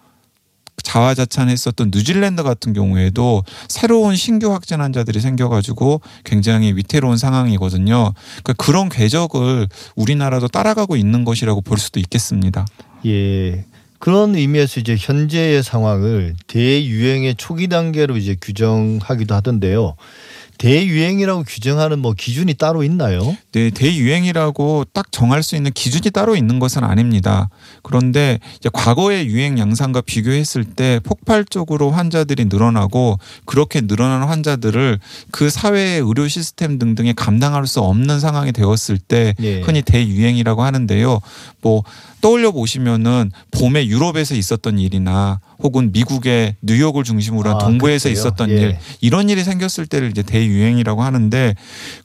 자화자찬했었던 0.84 1.92
뉴질랜드 1.94 2.44
같은 2.44 2.74
경우에도 2.74 3.44
새로운 3.68 4.16
신규 4.16 4.54
확진 4.54 4.82
환자들이 4.82 5.20
생겨가지고 5.20 6.02
굉장히 6.24 6.74
위태로운 6.76 7.18
상황이거든요. 7.18 8.14
그러니까 8.44 8.54
그런 8.54 8.90
궤적을 8.90 9.68
우리나라도 9.96 10.48
따라가고 10.48 10.96
있는 10.96 11.26
것이라고 11.26 11.62
볼 11.62 11.78
수도 11.78 12.00
있겠습니다. 12.00 12.66
예. 13.06 13.66
그런 14.02 14.36
의미에서 14.36 14.80
이제 14.80 14.96
현재의 15.00 15.62
상황을 15.62 16.34
대유행의 16.48 17.36
초기 17.36 17.68
단계로 17.68 18.18
이제 18.18 18.36
규정하기도 18.42 19.36
하던데요. 19.36 19.96
대유행이라고 20.62 21.44
규정하는 21.48 21.98
뭐 21.98 22.14
기준이 22.14 22.54
따로 22.54 22.84
있나요? 22.84 23.36
네, 23.52 23.72
대유행이라고 23.72 24.86
딱 24.94 25.12
정할 25.12 25.42
수 25.42 25.56
있는 25.56 25.72
기준이 25.72 26.12
따로 26.12 26.36
있는 26.36 26.60
것은 26.60 26.84
아닙니다. 26.84 27.50
그런데 27.82 28.40
과거의 28.72 29.26
유행 29.26 29.58
양상과 29.58 30.02
비교했을 30.02 30.64
때 30.64 31.00
폭발적으로 31.04 31.90
환자들이 31.90 32.46
늘어나고 32.46 33.18
그렇게 33.46 33.82
늘어난 33.82 34.22
환자들을 34.22 35.00
그 35.32 35.50
사회의 35.50 36.00
의료 36.00 36.28
시스템 36.28 36.78
등등에 36.78 37.14
감당할 37.14 37.66
수 37.66 37.80
없는 37.80 38.20
상황이 38.20 38.52
되었을 38.52 39.00
때 39.00 39.34
예. 39.42 39.62
흔히 39.62 39.82
대유행이라고 39.82 40.62
하는데요. 40.62 41.22
뭐 41.62 41.82
떠올려 42.22 42.52
보시면은 42.52 43.32
봄에 43.50 43.88
유럽에서 43.88 44.36
있었던 44.36 44.78
일이나 44.78 45.40
혹은 45.64 45.92
미국의 45.92 46.56
뉴욕을 46.62 47.04
중심으로 47.04 47.50
한 47.50 47.56
아, 47.58 47.60
동부에서 47.60 48.10
그때요? 48.10 48.20
있었던 48.20 48.50
예. 48.50 48.54
일 48.54 48.78
이런 49.00 49.30
일이 49.30 49.44
생겼을 49.44 49.86
때를 49.88 50.10
이제 50.10 50.24
대유행이라고 50.24 51.04
하는데 51.04 51.56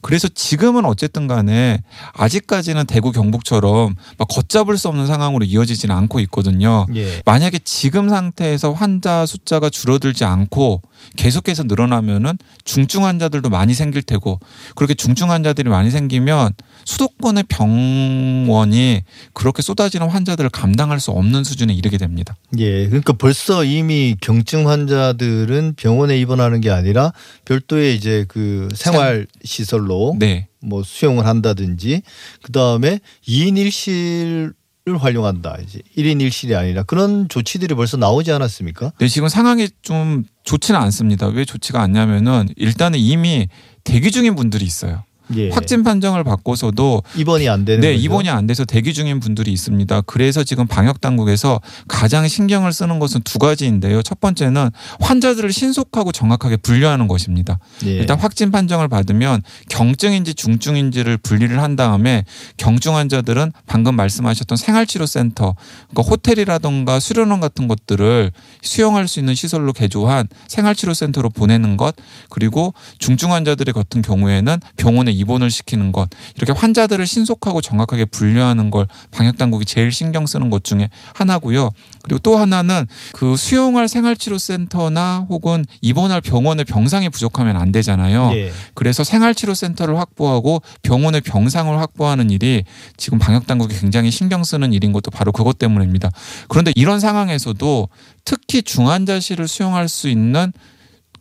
그래서 0.01 0.27
지금은 0.27 0.85
어쨌든 0.85 1.27
간에 1.27 1.81
아직까지는 2.13 2.85
대구 2.85 3.11
경북처럼 3.11 3.95
막 4.17 4.27
걷잡을 4.27 4.77
수 4.77 4.87
없는 4.87 5.07
상황으로 5.07 5.45
이어지지는 5.45 5.95
않고 5.95 6.19
있거든요. 6.21 6.85
예. 6.95 7.21
만약에 7.25 7.59
지금 7.63 8.09
상태에서 8.09 8.73
환자 8.73 9.25
숫자가 9.25 9.69
줄어들지 9.69 10.25
않고 10.25 10.81
계속해서 11.15 11.63
늘어나면은 11.63 12.37
중증 12.63 13.05
환자들도 13.05 13.49
많이 13.49 13.73
생길 13.73 14.01
테고 14.01 14.39
그렇게 14.75 14.93
중증 14.93 15.31
환자들이 15.31 15.69
많이 15.69 15.91
생기면 15.91 16.53
수도권의 16.87 17.43
병원이 17.49 19.03
그렇게 19.33 19.61
쏟아지는 19.61 20.07
환자들을 20.07 20.49
감당할 20.49 21.01
수 21.01 21.11
없는 21.11 21.43
수준에 21.43 21.73
이르게 21.73 21.97
됩니다. 21.97 22.37
예. 22.57 22.87
그러니까 22.87 23.11
벌써 23.11 23.65
이미 23.65 24.15
경증 24.21 24.69
환자들은 24.69 25.73
병원에 25.75 26.17
입원하는 26.17 26.61
게 26.61 26.69
아니라 26.69 27.11
별도의 27.43 27.93
이제 27.93 28.23
그 28.29 28.69
생활 28.73 29.27
시설로 29.43 30.15
네. 30.17 30.47
뭐 30.61 30.81
수용을 30.81 31.25
한다든지 31.25 32.03
그다음에 32.41 33.01
2인 33.27 33.55
1실을 33.55 34.97
활용한다. 34.97 35.57
이제 35.63 35.81
1인 35.97 36.25
1실이 36.25 36.55
아니라 36.55 36.83
그런 36.83 37.27
조치들이 37.27 37.75
벌써 37.75 37.97
나오지 37.97 38.31
않았습니까? 38.31 38.93
네, 38.97 39.09
지금 39.09 39.27
상황이 39.27 39.67
좀 39.81 40.23
좋지는 40.45 40.79
않습니다. 40.79 41.27
왜 41.27 41.43
좋지가 41.43 41.81
않냐면은 41.81 42.47
일단은 42.55 42.97
이미 42.97 43.49
대기 43.83 44.09
중인 44.09 44.37
분들이 44.37 44.63
있어요. 44.63 45.03
예. 45.35 45.49
확진 45.49 45.83
판정을 45.83 46.23
받고서도 46.23 47.03
입원이 47.15 47.49
안 47.49 47.65
되는 47.65 47.81
네, 47.81 47.93
거죠? 47.93 48.03
입원이 48.05 48.29
안 48.29 48.47
돼서 48.47 48.65
대기 48.65 48.93
중인 48.93 49.19
분들이 49.19 49.51
있습니다. 49.51 50.01
그래서 50.01 50.43
지금 50.43 50.67
방역 50.67 51.01
당국에서 51.01 51.61
가장 51.87 52.27
신경을 52.27 52.71
쓰는 52.73 52.99
것은 52.99 53.21
두 53.21 53.39
가지인데요. 53.39 54.01
첫 54.01 54.19
번째는 54.19 54.69
환자들을 54.99 55.51
신속하고 55.51 56.11
정확하게 56.11 56.57
분류하는 56.57 57.07
것입니다. 57.07 57.59
예. 57.85 57.91
일단 57.91 58.19
확진 58.19 58.51
판정을 58.51 58.87
받으면 58.87 59.41
경증인지 59.69 60.33
중증인지를 60.33 61.17
분리를 61.17 61.61
한 61.61 61.75
다음에 61.75 62.23
경증 62.57 62.95
환자들은 62.95 63.51
방금 63.65 63.95
말씀하셨던 63.95 64.57
생활치료센터, 64.57 65.55
그러니까 65.89 66.09
호텔이라던가 66.09 66.99
수련원 66.99 67.39
같은 67.39 67.67
것들을 67.67 68.31
수용할 68.61 69.07
수 69.07 69.19
있는 69.19 69.35
시설로 69.35 69.73
개조한 69.73 70.27
생활치료센터로 70.47 71.29
보내는 71.29 71.77
것, 71.77 71.95
그리고 72.29 72.73
중증 72.97 73.33
환자들의 73.33 73.73
같은 73.73 74.01
경우에는 74.01 74.59
병원에 74.77 75.16
입원을 75.17 75.49
시키는 75.49 75.91
것, 75.91 76.09
이렇게 76.35 76.53
환자들을 76.53 77.05
신속하고 77.05 77.61
정확하게 77.61 78.05
분류하는 78.05 78.71
걸 78.71 78.87
방역 79.11 79.37
당국이 79.37 79.65
제일 79.65 79.91
신경 79.91 80.25
쓰는 80.25 80.49
것 80.49 80.63
중에 80.63 80.89
하나고요. 81.13 81.71
그리고 82.03 82.19
또 82.19 82.37
하나는 82.37 82.85
그 83.13 83.35
수용할 83.35 83.87
생활치료센터나 83.87 85.27
혹은 85.29 85.65
입원할 85.81 86.21
병원의 86.21 86.65
병상이 86.65 87.09
부족하면 87.09 87.57
안 87.57 87.71
되잖아요. 87.71 88.31
예. 88.33 88.51
그래서 88.73 89.03
생활치료센터를 89.03 89.97
확보하고 89.97 90.61
병원의 90.83 91.21
병상을 91.21 91.77
확보하는 91.77 92.29
일이 92.29 92.63
지금 92.95 93.19
방역 93.19 93.47
당국이 93.47 93.77
굉장히 93.79 94.11
신경 94.11 94.43
쓰는 94.43 94.73
일인 94.73 94.93
것도 94.93 95.11
바로 95.11 95.31
그것 95.31 95.57
때문입니다. 95.57 96.11
그런데 96.47 96.71
이런 96.75 96.99
상황에서도 96.99 97.89
특히 98.25 98.61
중환자실을 98.61 99.47
수용할 99.47 99.87
수 99.87 100.09
있는 100.09 100.51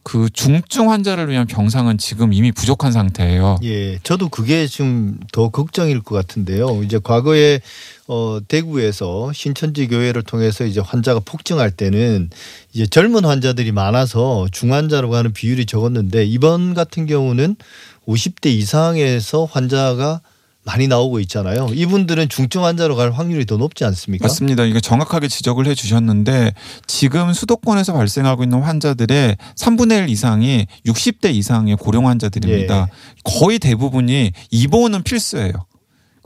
그 0.06 0.30
중증 0.32 0.92
환자를 0.92 1.28
위한 1.28 1.48
병상은 1.48 1.98
지금 1.98 2.32
이미 2.32 2.52
부족한 2.52 2.92
상태예요. 2.92 3.58
예, 3.64 3.98
저도 4.04 4.28
그게 4.28 4.68
지금 4.68 5.18
더 5.32 5.48
걱정일 5.48 6.00
것 6.00 6.14
같은데요. 6.14 6.84
이제 6.84 7.00
과거에 7.02 7.60
어 8.06 8.38
대구에서 8.46 9.32
신천지 9.32 9.88
교회를 9.88 10.22
통해서 10.22 10.64
이제 10.64 10.80
환자가 10.80 11.22
폭증할 11.24 11.72
때는 11.72 12.30
이제 12.72 12.86
젊은 12.86 13.24
환자들이 13.24 13.72
많아서 13.72 14.46
중환자라고 14.52 15.16
하는 15.16 15.32
비율이 15.32 15.66
적었는데 15.66 16.24
이번 16.24 16.74
같은 16.74 17.06
경우는 17.06 17.56
50대 18.06 18.46
이상에서 18.46 19.44
환자가 19.44 20.20
많이 20.66 20.88
나오고 20.88 21.20
있잖아요. 21.20 21.68
이분들은 21.72 22.28
중증 22.28 22.64
환자로 22.64 22.96
갈 22.96 23.12
확률이 23.12 23.46
더 23.46 23.56
높지 23.56 23.84
않습니까? 23.84 24.24
맞습니다. 24.24 24.64
이게 24.64 24.80
정확하게 24.80 25.28
지적을 25.28 25.66
해 25.66 25.74
주셨는데 25.74 26.52
지금 26.86 27.32
수도권에서 27.32 27.92
발생하고 27.94 28.42
있는 28.42 28.60
환자들의 28.60 29.36
3분의 29.54 30.02
1 30.02 30.08
이상이 30.10 30.66
60대 30.84 31.32
이상의 31.32 31.76
고령 31.76 32.08
환자들입니다. 32.08 32.80
예. 32.80 32.86
거의 33.24 33.60
대부분이 33.60 34.32
입원은 34.50 35.04
필수예요. 35.04 35.52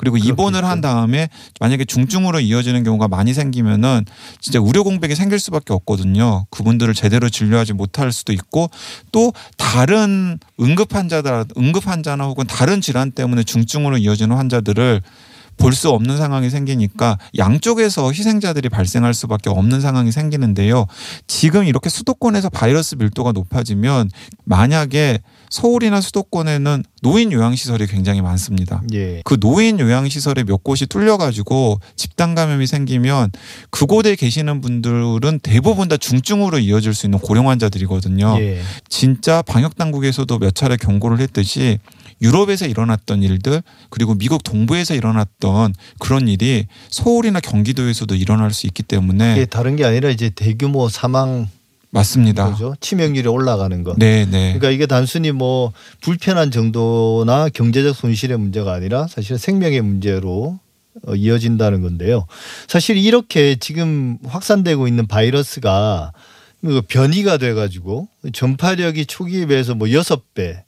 그리고 0.01 0.17
입원을 0.17 0.65
한 0.65 0.81
다음에 0.81 1.29
만약에 1.61 1.85
중증으로 1.85 2.41
이어지는 2.41 2.85
경우가 2.85 3.07
많이 3.07 3.35
생기면은 3.35 4.07
진짜 4.41 4.59
의료 4.59 4.83
공백이 4.83 5.15
생길 5.15 5.39
수밖에 5.39 5.75
없거든요. 5.75 6.47
그분들을 6.49 6.95
제대로 6.95 7.29
진료하지 7.29 7.75
못할 7.75 8.11
수도 8.11 8.33
있고 8.33 8.71
또 9.13 9.35
다른 9.59 10.39
응급 10.59 10.95
환자들 10.95 11.45
응급 11.59 11.87
환자나 11.87 12.25
혹은 12.25 12.47
다른 12.47 12.81
질환 12.81 13.11
때문에 13.11 13.43
중증으로 13.43 13.99
이어지는 13.99 14.35
환자들을 14.35 15.03
볼수 15.59 15.91
없는 15.91 16.17
상황이 16.17 16.49
생기니까 16.49 17.19
양쪽에서 17.37 18.11
희생자들이 18.11 18.71
발생할 18.71 19.13
수밖에 19.13 19.51
없는 19.51 19.83
상황이 19.83 20.11
생기는데요. 20.13 20.87
지금 21.27 21.67
이렇게 21.67 21.91
수도권에서 21.91 22.49
바이러스 22.49 22.95
밀도가 22.95 23.33
높아지면 23.33 24.11
만약에 24.47 25.19
서울이나 25.51 26.01
수도권에는 26.01 26.85
노인 27.03 27.33
요양시설이 27.33 27.87
굉장히 27.89 28.23
많습니다. 28.23 28.83
예. 28.95 29.21
그 29.25 29.39
노인 29.39 29.81
요양시설에 29.81 30.45
몇 30.45 30.63
곳이 30.63 30.87
뚫려가지고 30.87 31.81
집단 31.97 32.35
감염이 32.35 32.67
생기면 32.67 33.33
그곳에 33.71 34.15
계시는 34.15 34.61
분들은 34.61 35.41
대부분 35.43 35.89
다 35.89 35.97
중증으로 35.97 36.61
이어질 36.61 36.95
수 36.95 37.07
있는 37.07 37.19
고령 37.19 37.49
환자들이거든요. 37.49 38.37
예. 38.41 38.63
진짜 38.89 39.43
방역 39.43 39.77
당국에서도 39.77 40.39
몇 40.39 40.55
차례 40.55 40.77
경고를 40.77 41.19
했듯이 41.21 41.79
유럽에서 42.23 42.67
일어났던 42.67 43.23
일들 43.23 43.63
그리고 43.89 44.15
미국 44.15 44.45
동부에서 44.45 44.95
일어났던 44.95 45.75
그런 45.99 46.29
일이 46.29 46.67
서울이나 46.91 47.41
경기도에서도 47.41 48.15
일어날 48.15 48.53
수 48.53 48.67
있기 48.67 48.83
때문에 48.83 49.47
다른 49.47 49.77
게 49.77 49.85
아니라 49.85 50.11
이제 50.11 50.31
대규모 50.31 50.89
사망 50.89 51.49
맞습니다. 51.91 52.51
거죠. 52.51 52.75
치명률이 52.81 53.27
올라가는 53.29 53.83
것. 53.83 53.99
네, 53.99 54.25
네. 54.25 54.53
그러니까 54.53 54.71
이게 54.71 54.87
단순히 54.87 55.33
뭐 55.33 55.73
불편한 56.01 56.51
정도나 56.51 57.49
경제적 57.49 57.97
손실의 57.97 58.39
문제가 58.39 58.73
아니라 58.73 59.07
사실 59.09 59.39
생명의 59.39 59.81
문제로 59.83 60.59
어, 61.07 61.15
이어진다는 61.15 61.83
건데요. 61.83 62.27
사실 62.69 62.97
이렇게 62.97 63.57
지금 63.57 64.19
확산되고 64.25 64.87
있는 64.89 65.07
바이러스가 65.07 66.13
그 66.63 66.83
변이가 66.87 67.39
돼가지고 67.39 68.09
전파력이 68.33 69.07
초기에 69.07 69.47
비해서 69.47 69.75
뭐 69.75 69.91
여섯 69.93 70.35
배, 70.35 70.65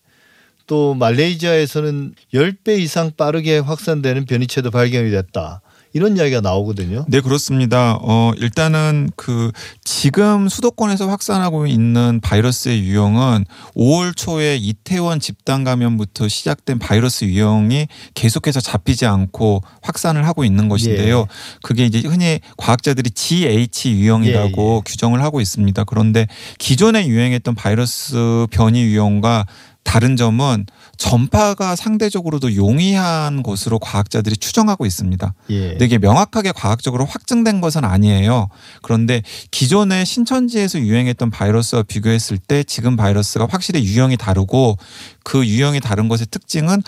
또 0.67 0.95
말레이시아에서는 0.95 2.15
열 2.35 2.57
배 2.65 2.77
이상 2.77 3.11
빠르게 3.17 3.59
확산되는 3.59 4.25
변이체도 4.25 4.71
발견이 4.71 5.11
됐다. 5.11 5.61
이런 5.93 6.17
이야기가 6.17 6.41
나오거든요. 6.41 7.05
네, 7.09 7.21
그렇습니다. 7.21 7.99
어, 8.01 8.33
일단은 8.39 9.11
그 9.17 9.53
지금 9.85 10.49
수도권에서 10.49 11.09
확산하고 11.09 11.67
있는 11.67 12.21
바이러스의 12.23 12.81
유형은 12.85 13.45
5월 13.77 14.17
초에 14.17 14.57
이태원 14.57 15.21
집단 15.21 15.65
감염부터 15.65 16.29
시작된 16.29 16.79
바이러스 16.79 17.25
유형이 17.27 17.89
계속해서 18.15 18.61
잡히지 18.61 19.07
않고 19.07 19.63
확산을 19.83 20.27
하고 20.27 20.45
있는 20.45 20.69
것인데요. 20.69 21.21
예. 21.21 21.25
그게 21.63 21.85
이제 21.85 22.01
흔히 22.01 22.41
과학자들이 22.57 23.11
GH 23.11 23.93
유형이라고 23.93 24.73
예, 24.73 24.77
예. 24.77 24.81
규정을 24.85 25.23
하고 25.23 25.41
있습니다. 25.41 25.85
그런데 25.85 26.27
기존에 26.59 27.07
유행했던 27.07 27.55
바이러스 27.55 28.47
변이 28.51 28.83
유형과 28.83 29.47
다른 29.85 30.17
점은 30.17 30.67
전파가 30.97 31.75
상대적으로도 31.77 32.55
용이한 32.55 33.43
것으로 33.43 33.79
과학자들이 33.79 34.37
추정하고 34.37 34.87
있습니다. 34.87 35.35
예. 35.51 35.79
이게 35.81 35.99
명확하게 35.99 36.53
과학적으로 36.53 37.05
확증된 37.05 37.61
것은 37.61 37.85
아니에요. 37.85 38.49
그런데 38.83 39.23
기존에 39.51 40.05
신천지에서 40.05 40.79
유행했던 40.81 41.31
바이러스와 41.31 41.83
비교했을 41.83 42.39
때 42.39 42.63
지금 42.63 42.97
바이러스가 42.97 43.47
확실히 43.51 43.85
유형이 43.85 44.17
다르고 44.17 44.77
그 45.25 45.47
유형이 45.47 45.81
다른 45.81 46.09
것의 46.09 46.27
특징은 46.31 46.83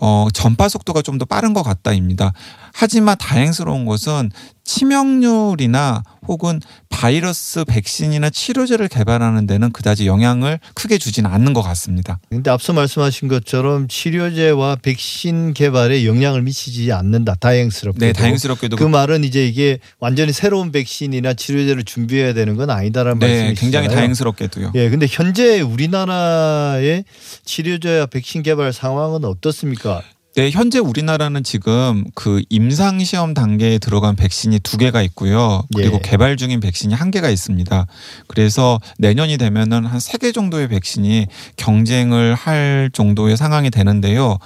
어, 0.00 0.28
전파 0.32 0.68
속도가 0.68 1.02
좀 1.02 1.18
더 1.18 1.24
빠른 1.24 1.52
것 1.52 1.62
같다입니다. 1.62 2.32
하지만 2.72 3.16
다행스러운 3.18 3.84
것은 3.84 4.30
치명률이나 4.70 6.04
혹은 6.28 6.60
바이러스 6.88 7.64
백신이나 7.64 8.30
치료제를 8.30 8.86
개발하는 8.86 9.46
데는 9.48 9.72
그다지 9.72 10.06
영향을 10.06 10.60
크게 10.74 10.98
주지는 10.98 11.28
않는 11.28 11.54
것 11.54 11.62
같습니다. 11.62 12.20
근데 12.28 12.50
앞서 12.50 12.72
말씀하신 12.72 13.26
것처럼 13.26 13.88
치료제와 13.88 14.76
백신 14.76 15.54
개발에 15.54 16.06
영향을 16.06 16.42
미치지 16.42 16.92
않는다. 16.92 17.34
다행스럽게도. 17.40 18.06
네, 18.06 18.12
다행스럽게도 18.12 18.76
그 18.76 18.84
말은 18.84 19.24
이제 19.24 19.44
이게 19.44 19.80
완전히 19.98 20.32
새로운 20.32 20.70
백신이나 20.70 21.34
치료제를 21.34 21.82
준비해야 21.82 22.32
되는 22.32 22.54
건 22.56 22.70
아니다라는 22.70 23.18
네, 23.18 23.26
말씀이시잖아요. 23.26 23.54
굉장히 23.54 23.88
다행스럽게도요. 23.88 24.72
예, 24.76 24.88
근데 24.88 25.06
현재 25.10 25.60
우리나라의 25.60 27.04
치료제와 27.44 28.06
백신 28.06 28.44
개발 28.44 28.72
상황은 28.72 29.24
어떻습니까? 29.24 30.02
네, 30.40 30.50
현재 30.50 30.78
우리나라는 30.78 31.44
지금 31.44 32.02
그 32.14 32.42
임상 32.48 33.04
시험 33.04 33.34
단계에 33.34 33.76
들어간 33.78 34.16
백신이 34.16 34.60
두 34.60 34.78
개가 34.78 35.02
있고요. 35.02 35.64
그리고 35.76 35.96
예. 35.96 36.00
개발 36.02 36.38
중인 36.38 36.60
백신이 36.60 36.94
한 36.94 37.10
개가 37.10 37.28
있습니다. 37.28 37.86
그래서 38.26 38.80
내년이 38.96 39.36
되면은 39.36 39.84
한 39.84 39.98
세 40.00 40.16
개 40.16 40.32
정도의 40.32 40.68
백신이 40.68 41.26
경쟁을 41.56 42.34
할 42.34 42.88
정도의 42.94 43.36
상황이 43.36 43.68
되는데요. 43.68 44.38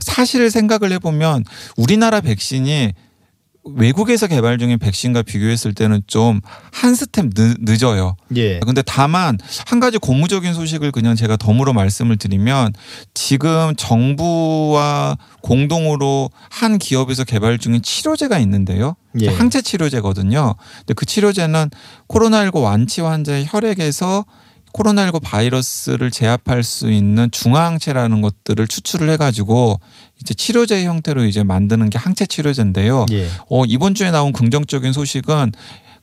사실 0.00 0.50
생각을 0.50 0.90
해보면 0.92 1.44
우리나라 1.76 2.22
백신이 2.22 2.94
외국에서 3.64 4.26
개발 4.26 4.58
중인 4.58 4.78
백신과 4.78 5.22
비교했을 5.22 5.74
때는 5.74 6.02
좀 6.06 6.40
한 6.82 6.96
스텝 6.96 7.34
늦, 7.34 7.56
늦어요. 7.60 8.16
예. 8.34 8.58
근데 8.58 8.82
다만 8.82 9.38
한 9.66 9.78
가지 9.78 9.98
고무적인 9.98 10.52
소식을 10.52 10.90
그냥 10.90 11.14
제가 11.14 11.36
덤으로 11.36 11.72
말씀을 11.72 12.16
드리면 12.16 12.72
지금 13.14 13.74
정부와 13.76 15.16
공동으로 15.42 16.30
한 16.50 16.78
기업에서 16.78 17.22
개발 17.22 17.58
중인 17.58 17.82
치료제가 17.82 18.38
있는데요. 18.40 18.96
예. 19.20 19.28
항체 19.28 19.62
치료제거든요. 19.62 20.56
근데 20.78 20.94
그 20.94 21.06
치료제는 21.06 21.70
코로나19 22.08 22.62
완치 22.62 23.00
환자의 23.00 23.46
혈액에서 23.48 24.24
코로나19 24.72 25.20
바이러스를 25.22 26.10
제압할 26.10 26.62
수 26.62 26.90
있는 26.90 27.30
중화항체라는 27.30 28.22
것들을 28.22 28.66
추출을 28.66 29.10
해가지고 29.10 29.80
이제 30.20 30.34
치료제 30.34 30.84
형태로 30.84 31.24
이제 31.24 31.42
만드는 31.42 31.90
게 31.90 31.98
항체 31.98 32.26
치료제인데요. 32.26 33.06
예. 33.12 33.28
어, 33.50 33.64
이번 33.66 33.94
주에 33.94 34.10
나온 34.10 34.32
긍정적인 34.32 34.92
소식은 34.92 35.52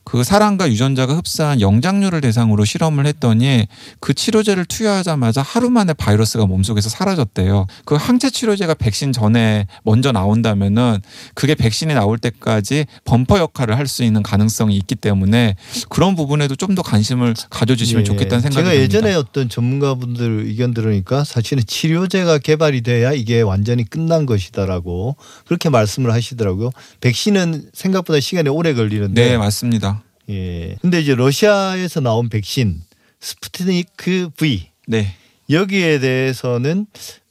그 0.02 0.24
사람과 0.24 0.68
유전자가 0.70 1.14
흡사한 1.14 1.60
영장류를 1.60 2.20
대상으로 2.20 2.64
실험을 2.64 3.06
했더니 3.06 3.68
그 4.00 4.12
치료제를 4.14 4.64
투여하자마자 4.64 5.42
하루 5.42 5.70
만에 5.70 5.92
바이러스가 5.92 6.46
몸속에서 6.46 6.88
사라졌대요. 6.88 7.66
그 7.84 7.94
항체 7.94 8.30
치료제가 8.30 8.74
백신 8.74 9.12
전에 9.12 9.66
먼저 9.84 10.10
나온다면은 10.10 10.98
그게 11.34 11.54
백신이 11.54 11.94
나올 11.94 12.18
때까지 12.18 12.86
범퍼 13.04 13.38
역할을 13.38 13.76
할 13.76 13.86
수 13.90 14.04
있는 14.04 14.22
가능성이 14.22 14.76
있기 14.76 14.94
때문에 14.94 15.56
그런 15.88 16.14
부분에도 16.16 16.54
좀 16.56 16.70
더 16.70 16.82
관심을 16.82 17.34
가져주시면 17.50 18.02
예. 18.02 18.04
좋겠다는 18.04 18.42
생각이 18.42 18.54
제가 18.54 18.70
듭니다. 18.70 18.82
예전에 18.84 19.14
어떤 19.16 19.48
전문가분들 19.48 20.44
의견 20.46 20.72
들으니까 20.72 21.24
사실은 21.24 21.64
치료제가 21.66 22.38
개발이 22.38 22.82
돼야 22.82 23.12
이게 23.12 23.40
완전히 23.40 23.82
끝난 23.82 24.24
것이다라고 24.26 25.16
그렇게 25.46 25.68
말씀을 25.68 26.12
하시더라고요. 26.12 26.70
백신은 27.00 27.70
생각보다 27.72 28.20
시간이 28.20 28.48
오래 28.50 28.72
걸리는데 28.72 29.30
네 29.30 29.36
맞습니다. 29.36 29.99
예. 30.30 30.76
근데 30.80 31.00
이제 31.00 31.14
러시아에서 31.14 32.00
나온 32.00 32.28
백신 32.28 32.82
스푸트니크 33.20 34.30
V 34.36 34.70
네. 34.86 35.14
여기에 35.50 35.98
대해서는 35.98 36.86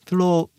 별로 0.05 0.49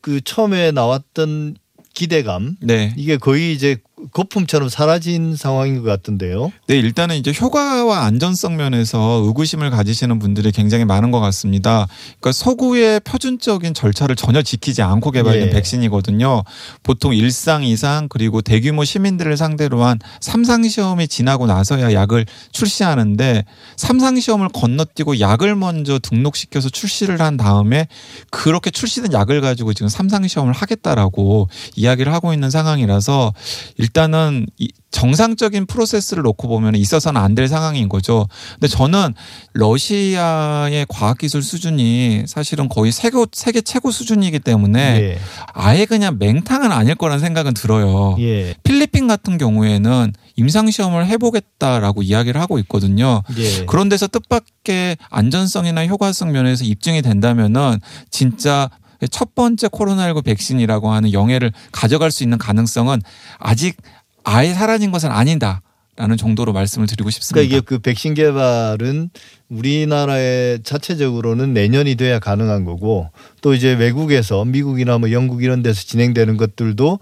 그 0.00 0.20
처음에 0.20 0.70
나왔던 0.70 1.56
기대감 1.94 2.56
네. 2.60 2.94
이게 2.96 3.16
거의 3.16 3.52
이제 3.52 3.76
거품처럼 4.12 4.68
사라진 4.68 5.36
상황인 5.36 5.82
것 5.82 5.88
같은데요. 5.88 6.50
네, 6.66 6.78
일단은 6.78 7.16
이제 7.16 7.32
효과와 7.38 8.04
안전성 8.04 8.56
면에서 8.56 9.22
의구심을 9.26 9.70
가지시는 9.70 10.18
분들이 10.18 10.50
굉장히 10.50 10.84
많은 10.84 11.10
것 11.12 11.20
같습니다. 11.20 11.86
그러니까 12.20 12.32
서구의 12.32 13.00
표준적인 13.00 13.74
절차를 13.74 14.16
전혀 14.16 14.42
지키지 14.42 14.82
않고 14.82 15.12
개발된 15.12 15.48
예. 15.48 15.50
백신이거든요. 15.50 16.42
보통 16.82 17.14
일상 17.14 17.62
이상 17.62 18.08
그리고 18.08 18.42
대규모 18.42 18.84
시민들을 18.84 19.36
상대로 19.36 19.84
한 19.84 19.98
삼상 20.20 20.66
시험이 20.68 21.06
지나고 21.08 21.46
나서야 21.46 21.92
약을 21.92 22.26
출시하는데 22.50 23.44
삼상 23.76 24.18
시험을 24.18 24.48
건너뛰고 24.48 25.20
약을 25.20 25.54
먼저 25.54 25.98
등록시켜서 25.98 26.68
출시를 26.68 27.20
한 27.20 27.36
다음에 27.36 27.86
그렇게 28.30 28.70
출시된 28.70 29.12
약을 29.12 29.40
가지고 29.40 29.72
지금 29.72 29.88
삼상 29.88 30.26
시험을 30.26 30.52
하겠다라고 30.52 31.48
이야기를 31.76 32.12
하고 32.12 32.32
있는 32.32 32.50
상황이라서 32.50 33.32
일 33.78 33.91
단은 33.92 34.46
이 34.58 34.68
정상적인 34.90 35.66
프로세스를 35.66 36.22
놓고 36.22 36.48
보면 36.48 36.74
있어서는 36.76 37.20
안 37.20 37.34
될 37.34 37.48
상황인 37.48 37.88
거죠. 37.88 38.28
근데 38.54 38.68
저는 38.68 39.14
러시아의 39.54 40.86
과학기술 40.88 41.42
수준이 41.42 42.24
사실은 42.26 42.68
거의 42.68 42.92
세계, 42.92 43.16
세계 43.32 43.60
최고 43.62 43.90
수준이기 43.90 44.38
때문에 44.40 44.80
예. 45.00 45.18
아예 45.54 45.86
그냥 45.86 46.16
맹탕은 46.18 46.70
아닐 46.72 46.94
거라는 46.94 47.20
생각은 47.20 47.54
들어요. 47.54 48.16
예. 48.20 48.54
필리핀 48.62 49.06
같은 49.08 49.38
경우에는 49.38 50.12
임상시험을 50.36 51.06
해보겠다라고 51.06 52.02
이야기를 52.02 52.40
하고 52.40 52.58
있거든요. 52.60 53.22
예. 53.38 53.64
그런 53.66 53.88
데서 53.88 54.06
뜻밖의 54.08 54.96
안전성이나 55.10 55.86
효과성 55.86 56.32
면에서 56.32 56.64
입증이 56.64 57.02
된다면은 57.02 57.80
진짜 58.10 58.68
첫 59.10 59.34
번째 59.34 59.68
코로나19 59.68 60.24
백신이라고 60.24 60.90
하는 60.90 61.12
영예를 61.12 61.52
가져갈 61.72 62.10
수 62.10 62.22
있는 62.22 62.38
가능성은 62.38 63.00
아직 63.38 63.76
아예 64.24 64.52
사라진 64.54 64.90
것은 64.92 65.10
아니다. 65.10 65.62
라는 65.94 66.16
정도로 66.16 66.54
말씀을 66.54 66.86
드리고 66.86 67.10
싶습니다. 67.10 67.34
그러니까 67.34 67.56
이게 67.58 67.64
그 67.64 67.78
백신 67.78 68.14
개발은 68.14 69.10
우리나라의 69.50 70.62
자체적으로는 70.62 71.52
내년이 71.52 71.96
돼야 71.96 72.18
가능한 72.18 72.64
거고 72.64 73.10
또 73.42 73.52
이제 73.52 73.74
외국에서 73.74 74.46
미국이나 74.46 74.96
뭐 74.96 75.12
영국 75.12 75.42
이런 75.44 75.62
데서 75.62 75.82
진행되는 75.82 76.38
것들도 76.38 76.98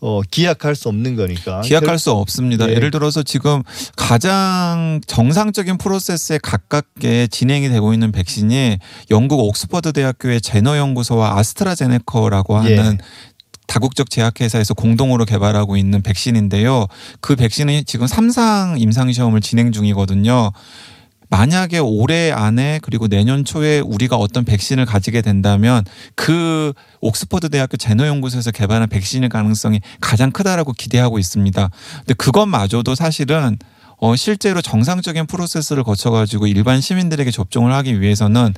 어, 0.00 0.20
기약할 0.30 0.74
수 0.74 0.88
없는 0.88 1.16
거니까. 1.16 1.62
기약할 1.62 1.98
수 1.98 2.10
없습니다. 2.10 2.68
예. 2.68 2.74
예를 2.74 2.90
들어서 2.90 3.22
지금 3.22 3.62
가장 3.96 5.00
정상적인 5.06 5.78
프로세스에 5.78 6.38
가깝게 6.42 7.28
진행이 7.28 7.68
되고 7.68 7.92
있는 7.94 8.12
백신이 8.12 8.78
영국 9.10 9.40
옥스퍼드 9.40 9.92
대학교의 9.92 10.40
제너 10.42 10.76
연구소와 10.76 11.38
아스트라제네카라고 11.38 12.68
예. 12.68 12.76
하는 12.76 12.98
다국적 13.66 14.10
제약회사에서 14.10 14.74
공동으로 14.74 15.24
개발하고 15.24 15.76
있는 15.76 16.02
백신인데요. 16.02 16.86
그 17.20 17.34
백신은 17.34 17.84
지금 17.86 18.06
삼상 18.06 18.76
임상 18.78 19.12
시험을 19.12 19.40
진행 19.40 19.72
중이거든요. 19.72 20.52
만약에 21.28 21.78
올해 21.78 22.30
안에 22.30 22.80
그리고 22.82 23.08
내년 23.08 23.44
초에 23.44 23.80
우리가 23.80 24.16
어떤 24.16 24.44
백신을 24.44 24.86
가지게 24.86 25.22
된다면 25.22 25.84
그 26.14 26.72
옥스퍼드 27.00 27.48
대학교 27.50 27.76
제너 27.76 28.06
연구소에서 28.06 28.50
개발한 28.50 28.88
백신일 28.88 29.28
가능성이 29.28 29.80
가장 30.00 30.30
크다라고 30.30 30.72
기대하고 30.72 31.18
있습니다. 31.18 31.70
근데 31.98 32.14
그것마저도 32.14 32.94
사실은 32.94 33.58
어 33.98 34.14
실제로 34.14 34.60
정상적인 34.60 35.26
프로세스를 35.26 35.82
거쳐 35.82 36.10
가지고 36.10 36.46
일반 36.46 36.80
시민들에게 36.80 37.30
접종을 37.30 37.72
하기 37.72 38.00
위해서는 38.00 38.54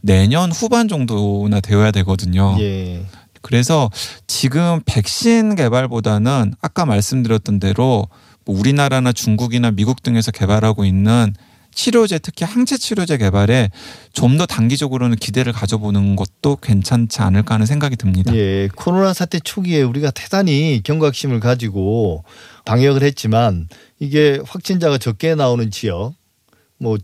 내년 0.00 0.50
후반 0.50 0.88
정도나 0.88 1.60
되어야 1.60 1.90
되거든요. 1.92 2.56
예. 2.60 3.04
그래서 3.42 3.90
지금 4.26 4.80
백신 4.84 5.54
개발보다는 5.54 6.54
아까 6.60 6.84
말씀드렸던 6.84 7.60
대로 7.60 8.08
뭐 8.44 8.58
우리나라나 8.58 9.12
중국이나 9.12 9.70
미국 9.70 10.02
등에서 10.02 10.30
개발하고 10.30 10.84
있는 10.84 11.34
치료제 11.74 12.18
특히 12.18 12.44
항체 12.44 12.76
치료제 12.76 13.16
개발에 13.16 13.70
좀 14.12 14.38
더 14.38 14.46
단기적으로는 14.46 15.16
기대를 15.16 15.52
가져보는 15.52 16.16
것도 16.16 16.56
괜찮지 16.56 17.20
않을까 17.20 17.54
하는 17.54 17.66
생각이 17.66 17.96
듭니다. 17.96 18.34
예, 18.34 18.68
코로나 18.74 19.12
사태 19.12 19.38
초기에 19.38 19.82
우리가 19.82 20.10
대단히 20.10 20.80
경각심을 20.82 21.40
가지고 21.40 22.24
방역을 22.64 23.02
했지만 23.02 23.68
이게 23.98 24.40
확진자가 24.46 24.98
적게 24.98 25.34
나오는 25.34 25.70
지역 25.70 26.14
뭐 26.78 26.96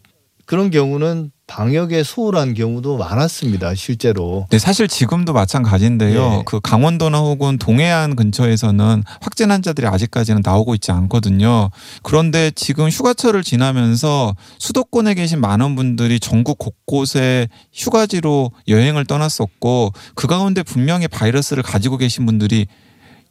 그런 0.47 0.71
경우는 0.71 1.31
방역에 1.47 2.03
소홀한 2.03 2.55
경우도 2.55 2.97
많았습니다. 2.97 3.75
실제로. 3.75 4.47
네, 4.51 4.59
사실 4.59 4.89
지금도 4.89 5.33
마찬가지인데요. 5.33 6.39
예. 6.39 6.43
그 6.45 6.61
강원도나 6.61 7.19
혹은 7.19 7.57
동해안 7.57 8.17
근처에서는 8.17 9.05
확진 9.21 9.51
환자들이 9.51 9.87
아직까지는 9.87 10.43
나오고 10.45 10.75
있지 10.75 10.91
않거든요. 10.91 11.71
그런데 12.03 12.51
지금 12.55 12.89
휴가철을 12.89 13.45
지나면서 13.45 14.35
수도권에 14.59 15.15
계신 15.15 15.41
많은 15.41 15.77
분들이 15.77 16.19
전국 16.19 16.59
곳곳에 16.59 17.49
휴가지로 17.73 18.51
여행을 18.67 19.05
떠났었고 19.05 19.93
그 20.15 20.27
가운데 20.27 20.63
분명히 20.63 21.07
바이러스를 21.07 21.63
가지고 21.63 21.97
계신 21.97 22.27
분들이 22.27 22.67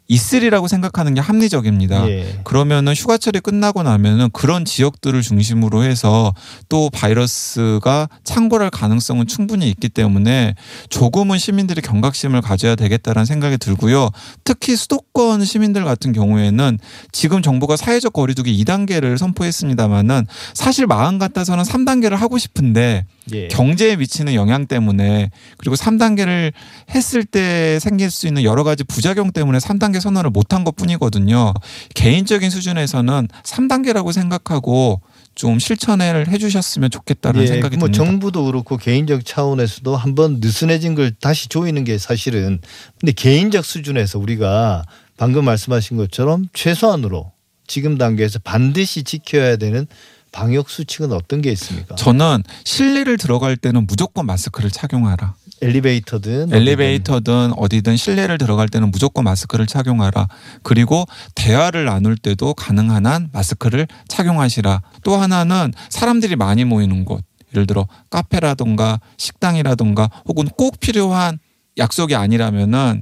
있으리라고 0.07 0.67
생각하는 0.67 1.13
게 1.15 1.21
합리적입니다. 1.21 2.07
예. 2.09 2.39
그러면은 2.43 2.93
휴가철이 2.93 3.39
끝나고 3.39 3.83
나면은 3.83 4.29
그런 4.31 4.65
지역들을 4.65 5.21
중심으로 5.21 5.83
해서 5.83 6.33
또 6.69 6.89
바이러스가 6.91 8.07
창궐할 8.23 8.69
가능성은 8.69 9.27
충분히 9.27 9.69
있기 9.69 9.89
때문에 9.89 10.55
조금은 10.89 11.37
시민들이 11.37 11.81
경각심을 11.81 12.41
가져야 12.41 12.75
되겠다라는 12.75 13.25
생각이 13.25 13.57
들고요. 13.57 14.09
특히 14.43 14.75
수도권 14.75 15.43
시민들 15.43 15.83
같은 15.85 16.13
경우에는 16.13 16.77
지금 17.11 17.41
정부가 17.41 17.75
사회적 17.75 18.13
거리두기 18.13 18.63
2단계를 18.63 19.17
선포했습니다마는 19.17 20.27
사실 20.53 20.85
마음 20.85 21.17
같아서는 21.17 21.63
3단계를 21.63 22.15
하고 22.15 22.37
싶은데 22.37 23.05
예. 23.33 23.47
경제에 23.47 23.95
미치는 23.95 24.35
영향 24.35 24.67
때문에 24.67 25.31
그리고 25.57 25.75
3단계를 25.75 26.53
했을 26.93 27.23
때 27.23 27.79
생길 27.79 28.11
수 28.11 28.27
있는 28.27 28.43
여러 28.43 28.63
가지 28.63 28.83
부작용 28.83 29.31
때문에 29.31 29.57
3단계 29.57 29.94
선언을 29.99 30.29
못한 30.29 30.63
것 30.63 30.75
뿐이거든요. 30.75 31.53
개인적인 31.93 32.49
수준에서는 32.49 33.27
3단계라고 33.43 34.11
생각하고 34.11 35.01
좀 35.35 35.59
실천을 35.59 36.27
해주셨으면 36.29 36.89
좋겠다는 36.91 37.41
예, 37.41 37.47
생각이 37.47 37.77
뭐 37.77 37.89
듭니다. 37.89 38.05
정부도 38.05 38.45
그렇고 38.45 38.77
개인적 38.77 39.25
차원에서도 39.25 39.95
한번 39.95 40.39
느슨해진 40.39 40.95
걸 40.95 41.11
다시 41.11 41.49
조이는 41.49 41.83
게 41.83 41.97
사실은 41.97 42.59
근데 42.99 43.11
개인적 43.11 43.65
수준에서 43.65 44.17
우리가 44.19 44.83
방금 45.17 45.45
말씀하신 45.45 45.97
것처럼 45.97 46.47
최소한으로 46.53 47.31
지금 47.67 47.97
단계에서 47.97 48.39
반드시 48.39 49.03
지켜야 49.03 49.57
되는 49.57 49.87
방역 50.31 50.69
수칙은 50.69 51.13
어떤 51.13 51.41
게 51.41 51.51
있습니까? 51.53 51.95
저는 51.95 52.43
실내를 52.65 53.17
들어갈 53.17 53.55
때는 53.55 53.87
무조건 53.87 54.25
마스크를 54.25 54.69
착용하라. 54.69 55.33
엘리베이터든 55.61 56.53
엘리베이터든 56.53 57.53
어디든 57.53 57.97
실내를 57.97 58.37
들어갈 58.37 58.67
때는 58.67 58.91
무조건 58.91 59.23
마스크를 59.23 59.67
착용하라. 59.67 60.27
그리고 60.63 61.05
대화를 61.33 61.85
나눌 61.85 62.17
때도 62.17 62.53
가능한 62.53 63.05
한 63.05 63.29
마스크를 63.31 63.87
착용하시라. 64.07 64.81
또 65.03 65.15
하나는 65.15 65.73
사람들이 65.89 66.35
많이 66.35 66.65
모이는 66.65 67.05
곳. 67.05 67.23
예를 67.53 67.67
들어 67.67 67.87
카페라던가 68.09 68.99
식당이라던가 69.17 70.09
혹은 70.25 70.47
꼭 70.57 70.79
필요한 70.79 71.39
약속이 71.77 72.15
아니라면은 72.15 73.01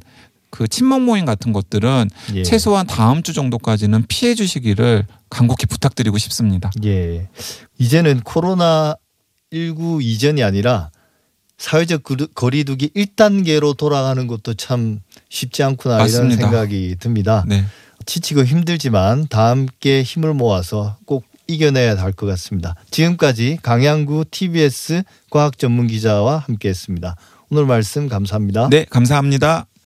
그 0.52 0.68
친목 0.68 1.02
모임 1.02 1.26
같은 1.26 1.52
것들은 1.52 2.10
예. 2.36 2.44
최소한 2.44 2.86
다음 2.86 3.24
주 3.24 3.34
정도까지는 3.34 4.06
피해 4.08 4.36
주시기를 4.36 5.08
간곡히 5.32 5.66
부탁드리고 5.66 6.20
싶습니다. 6.20 6.70
예. 6.86 7.28
이제는 7.80 8.22
코로나 8.22 8.96
19 9.52 10.02
이전이 10.04 10.44
아니라 10.44 10.92
사회적 11.68 12.04
거리- 12.04 12.28
거리두기 12.36 12.90
1단계로 12.90 13.78
돌아가는 13.78 14.28
것도 14.28 14.54
참 14.56 15.00
쉽지 15.30 15.64
않구나 15.64 15.96
이런 15.96 16.02
맞습니다. 16.08 16.42
생각이 16.42 16.98
듭니다. 17.00 17.46
네. 17.48 17.64
지치고 18.06 18.44
힘들지만 18.44 19.28
다 19.30 19.48
함께 19.50 20.04
힘을 20.04 20.34
모아서 20.34 20.98
꼭 21.06 21.24
이겨내야 21.48 21.96
할 21.98 22.12
것 22.12 22.26
같습니다. 22.26 22.76
지금까지 22.92 23.60
강양구 23.62 24.26
TBS 24.30 25.04
과학 25.30 25.58
전문 25.58 25.88
기자와 25.88 26.40
함께했습니다. 26.40 27.16
오늘 27.50 27.66
말씀 27.66 28.10
감사합니다. 28.10 28.68
네, 28.70 28.86
감사합니다. 28.90 29.66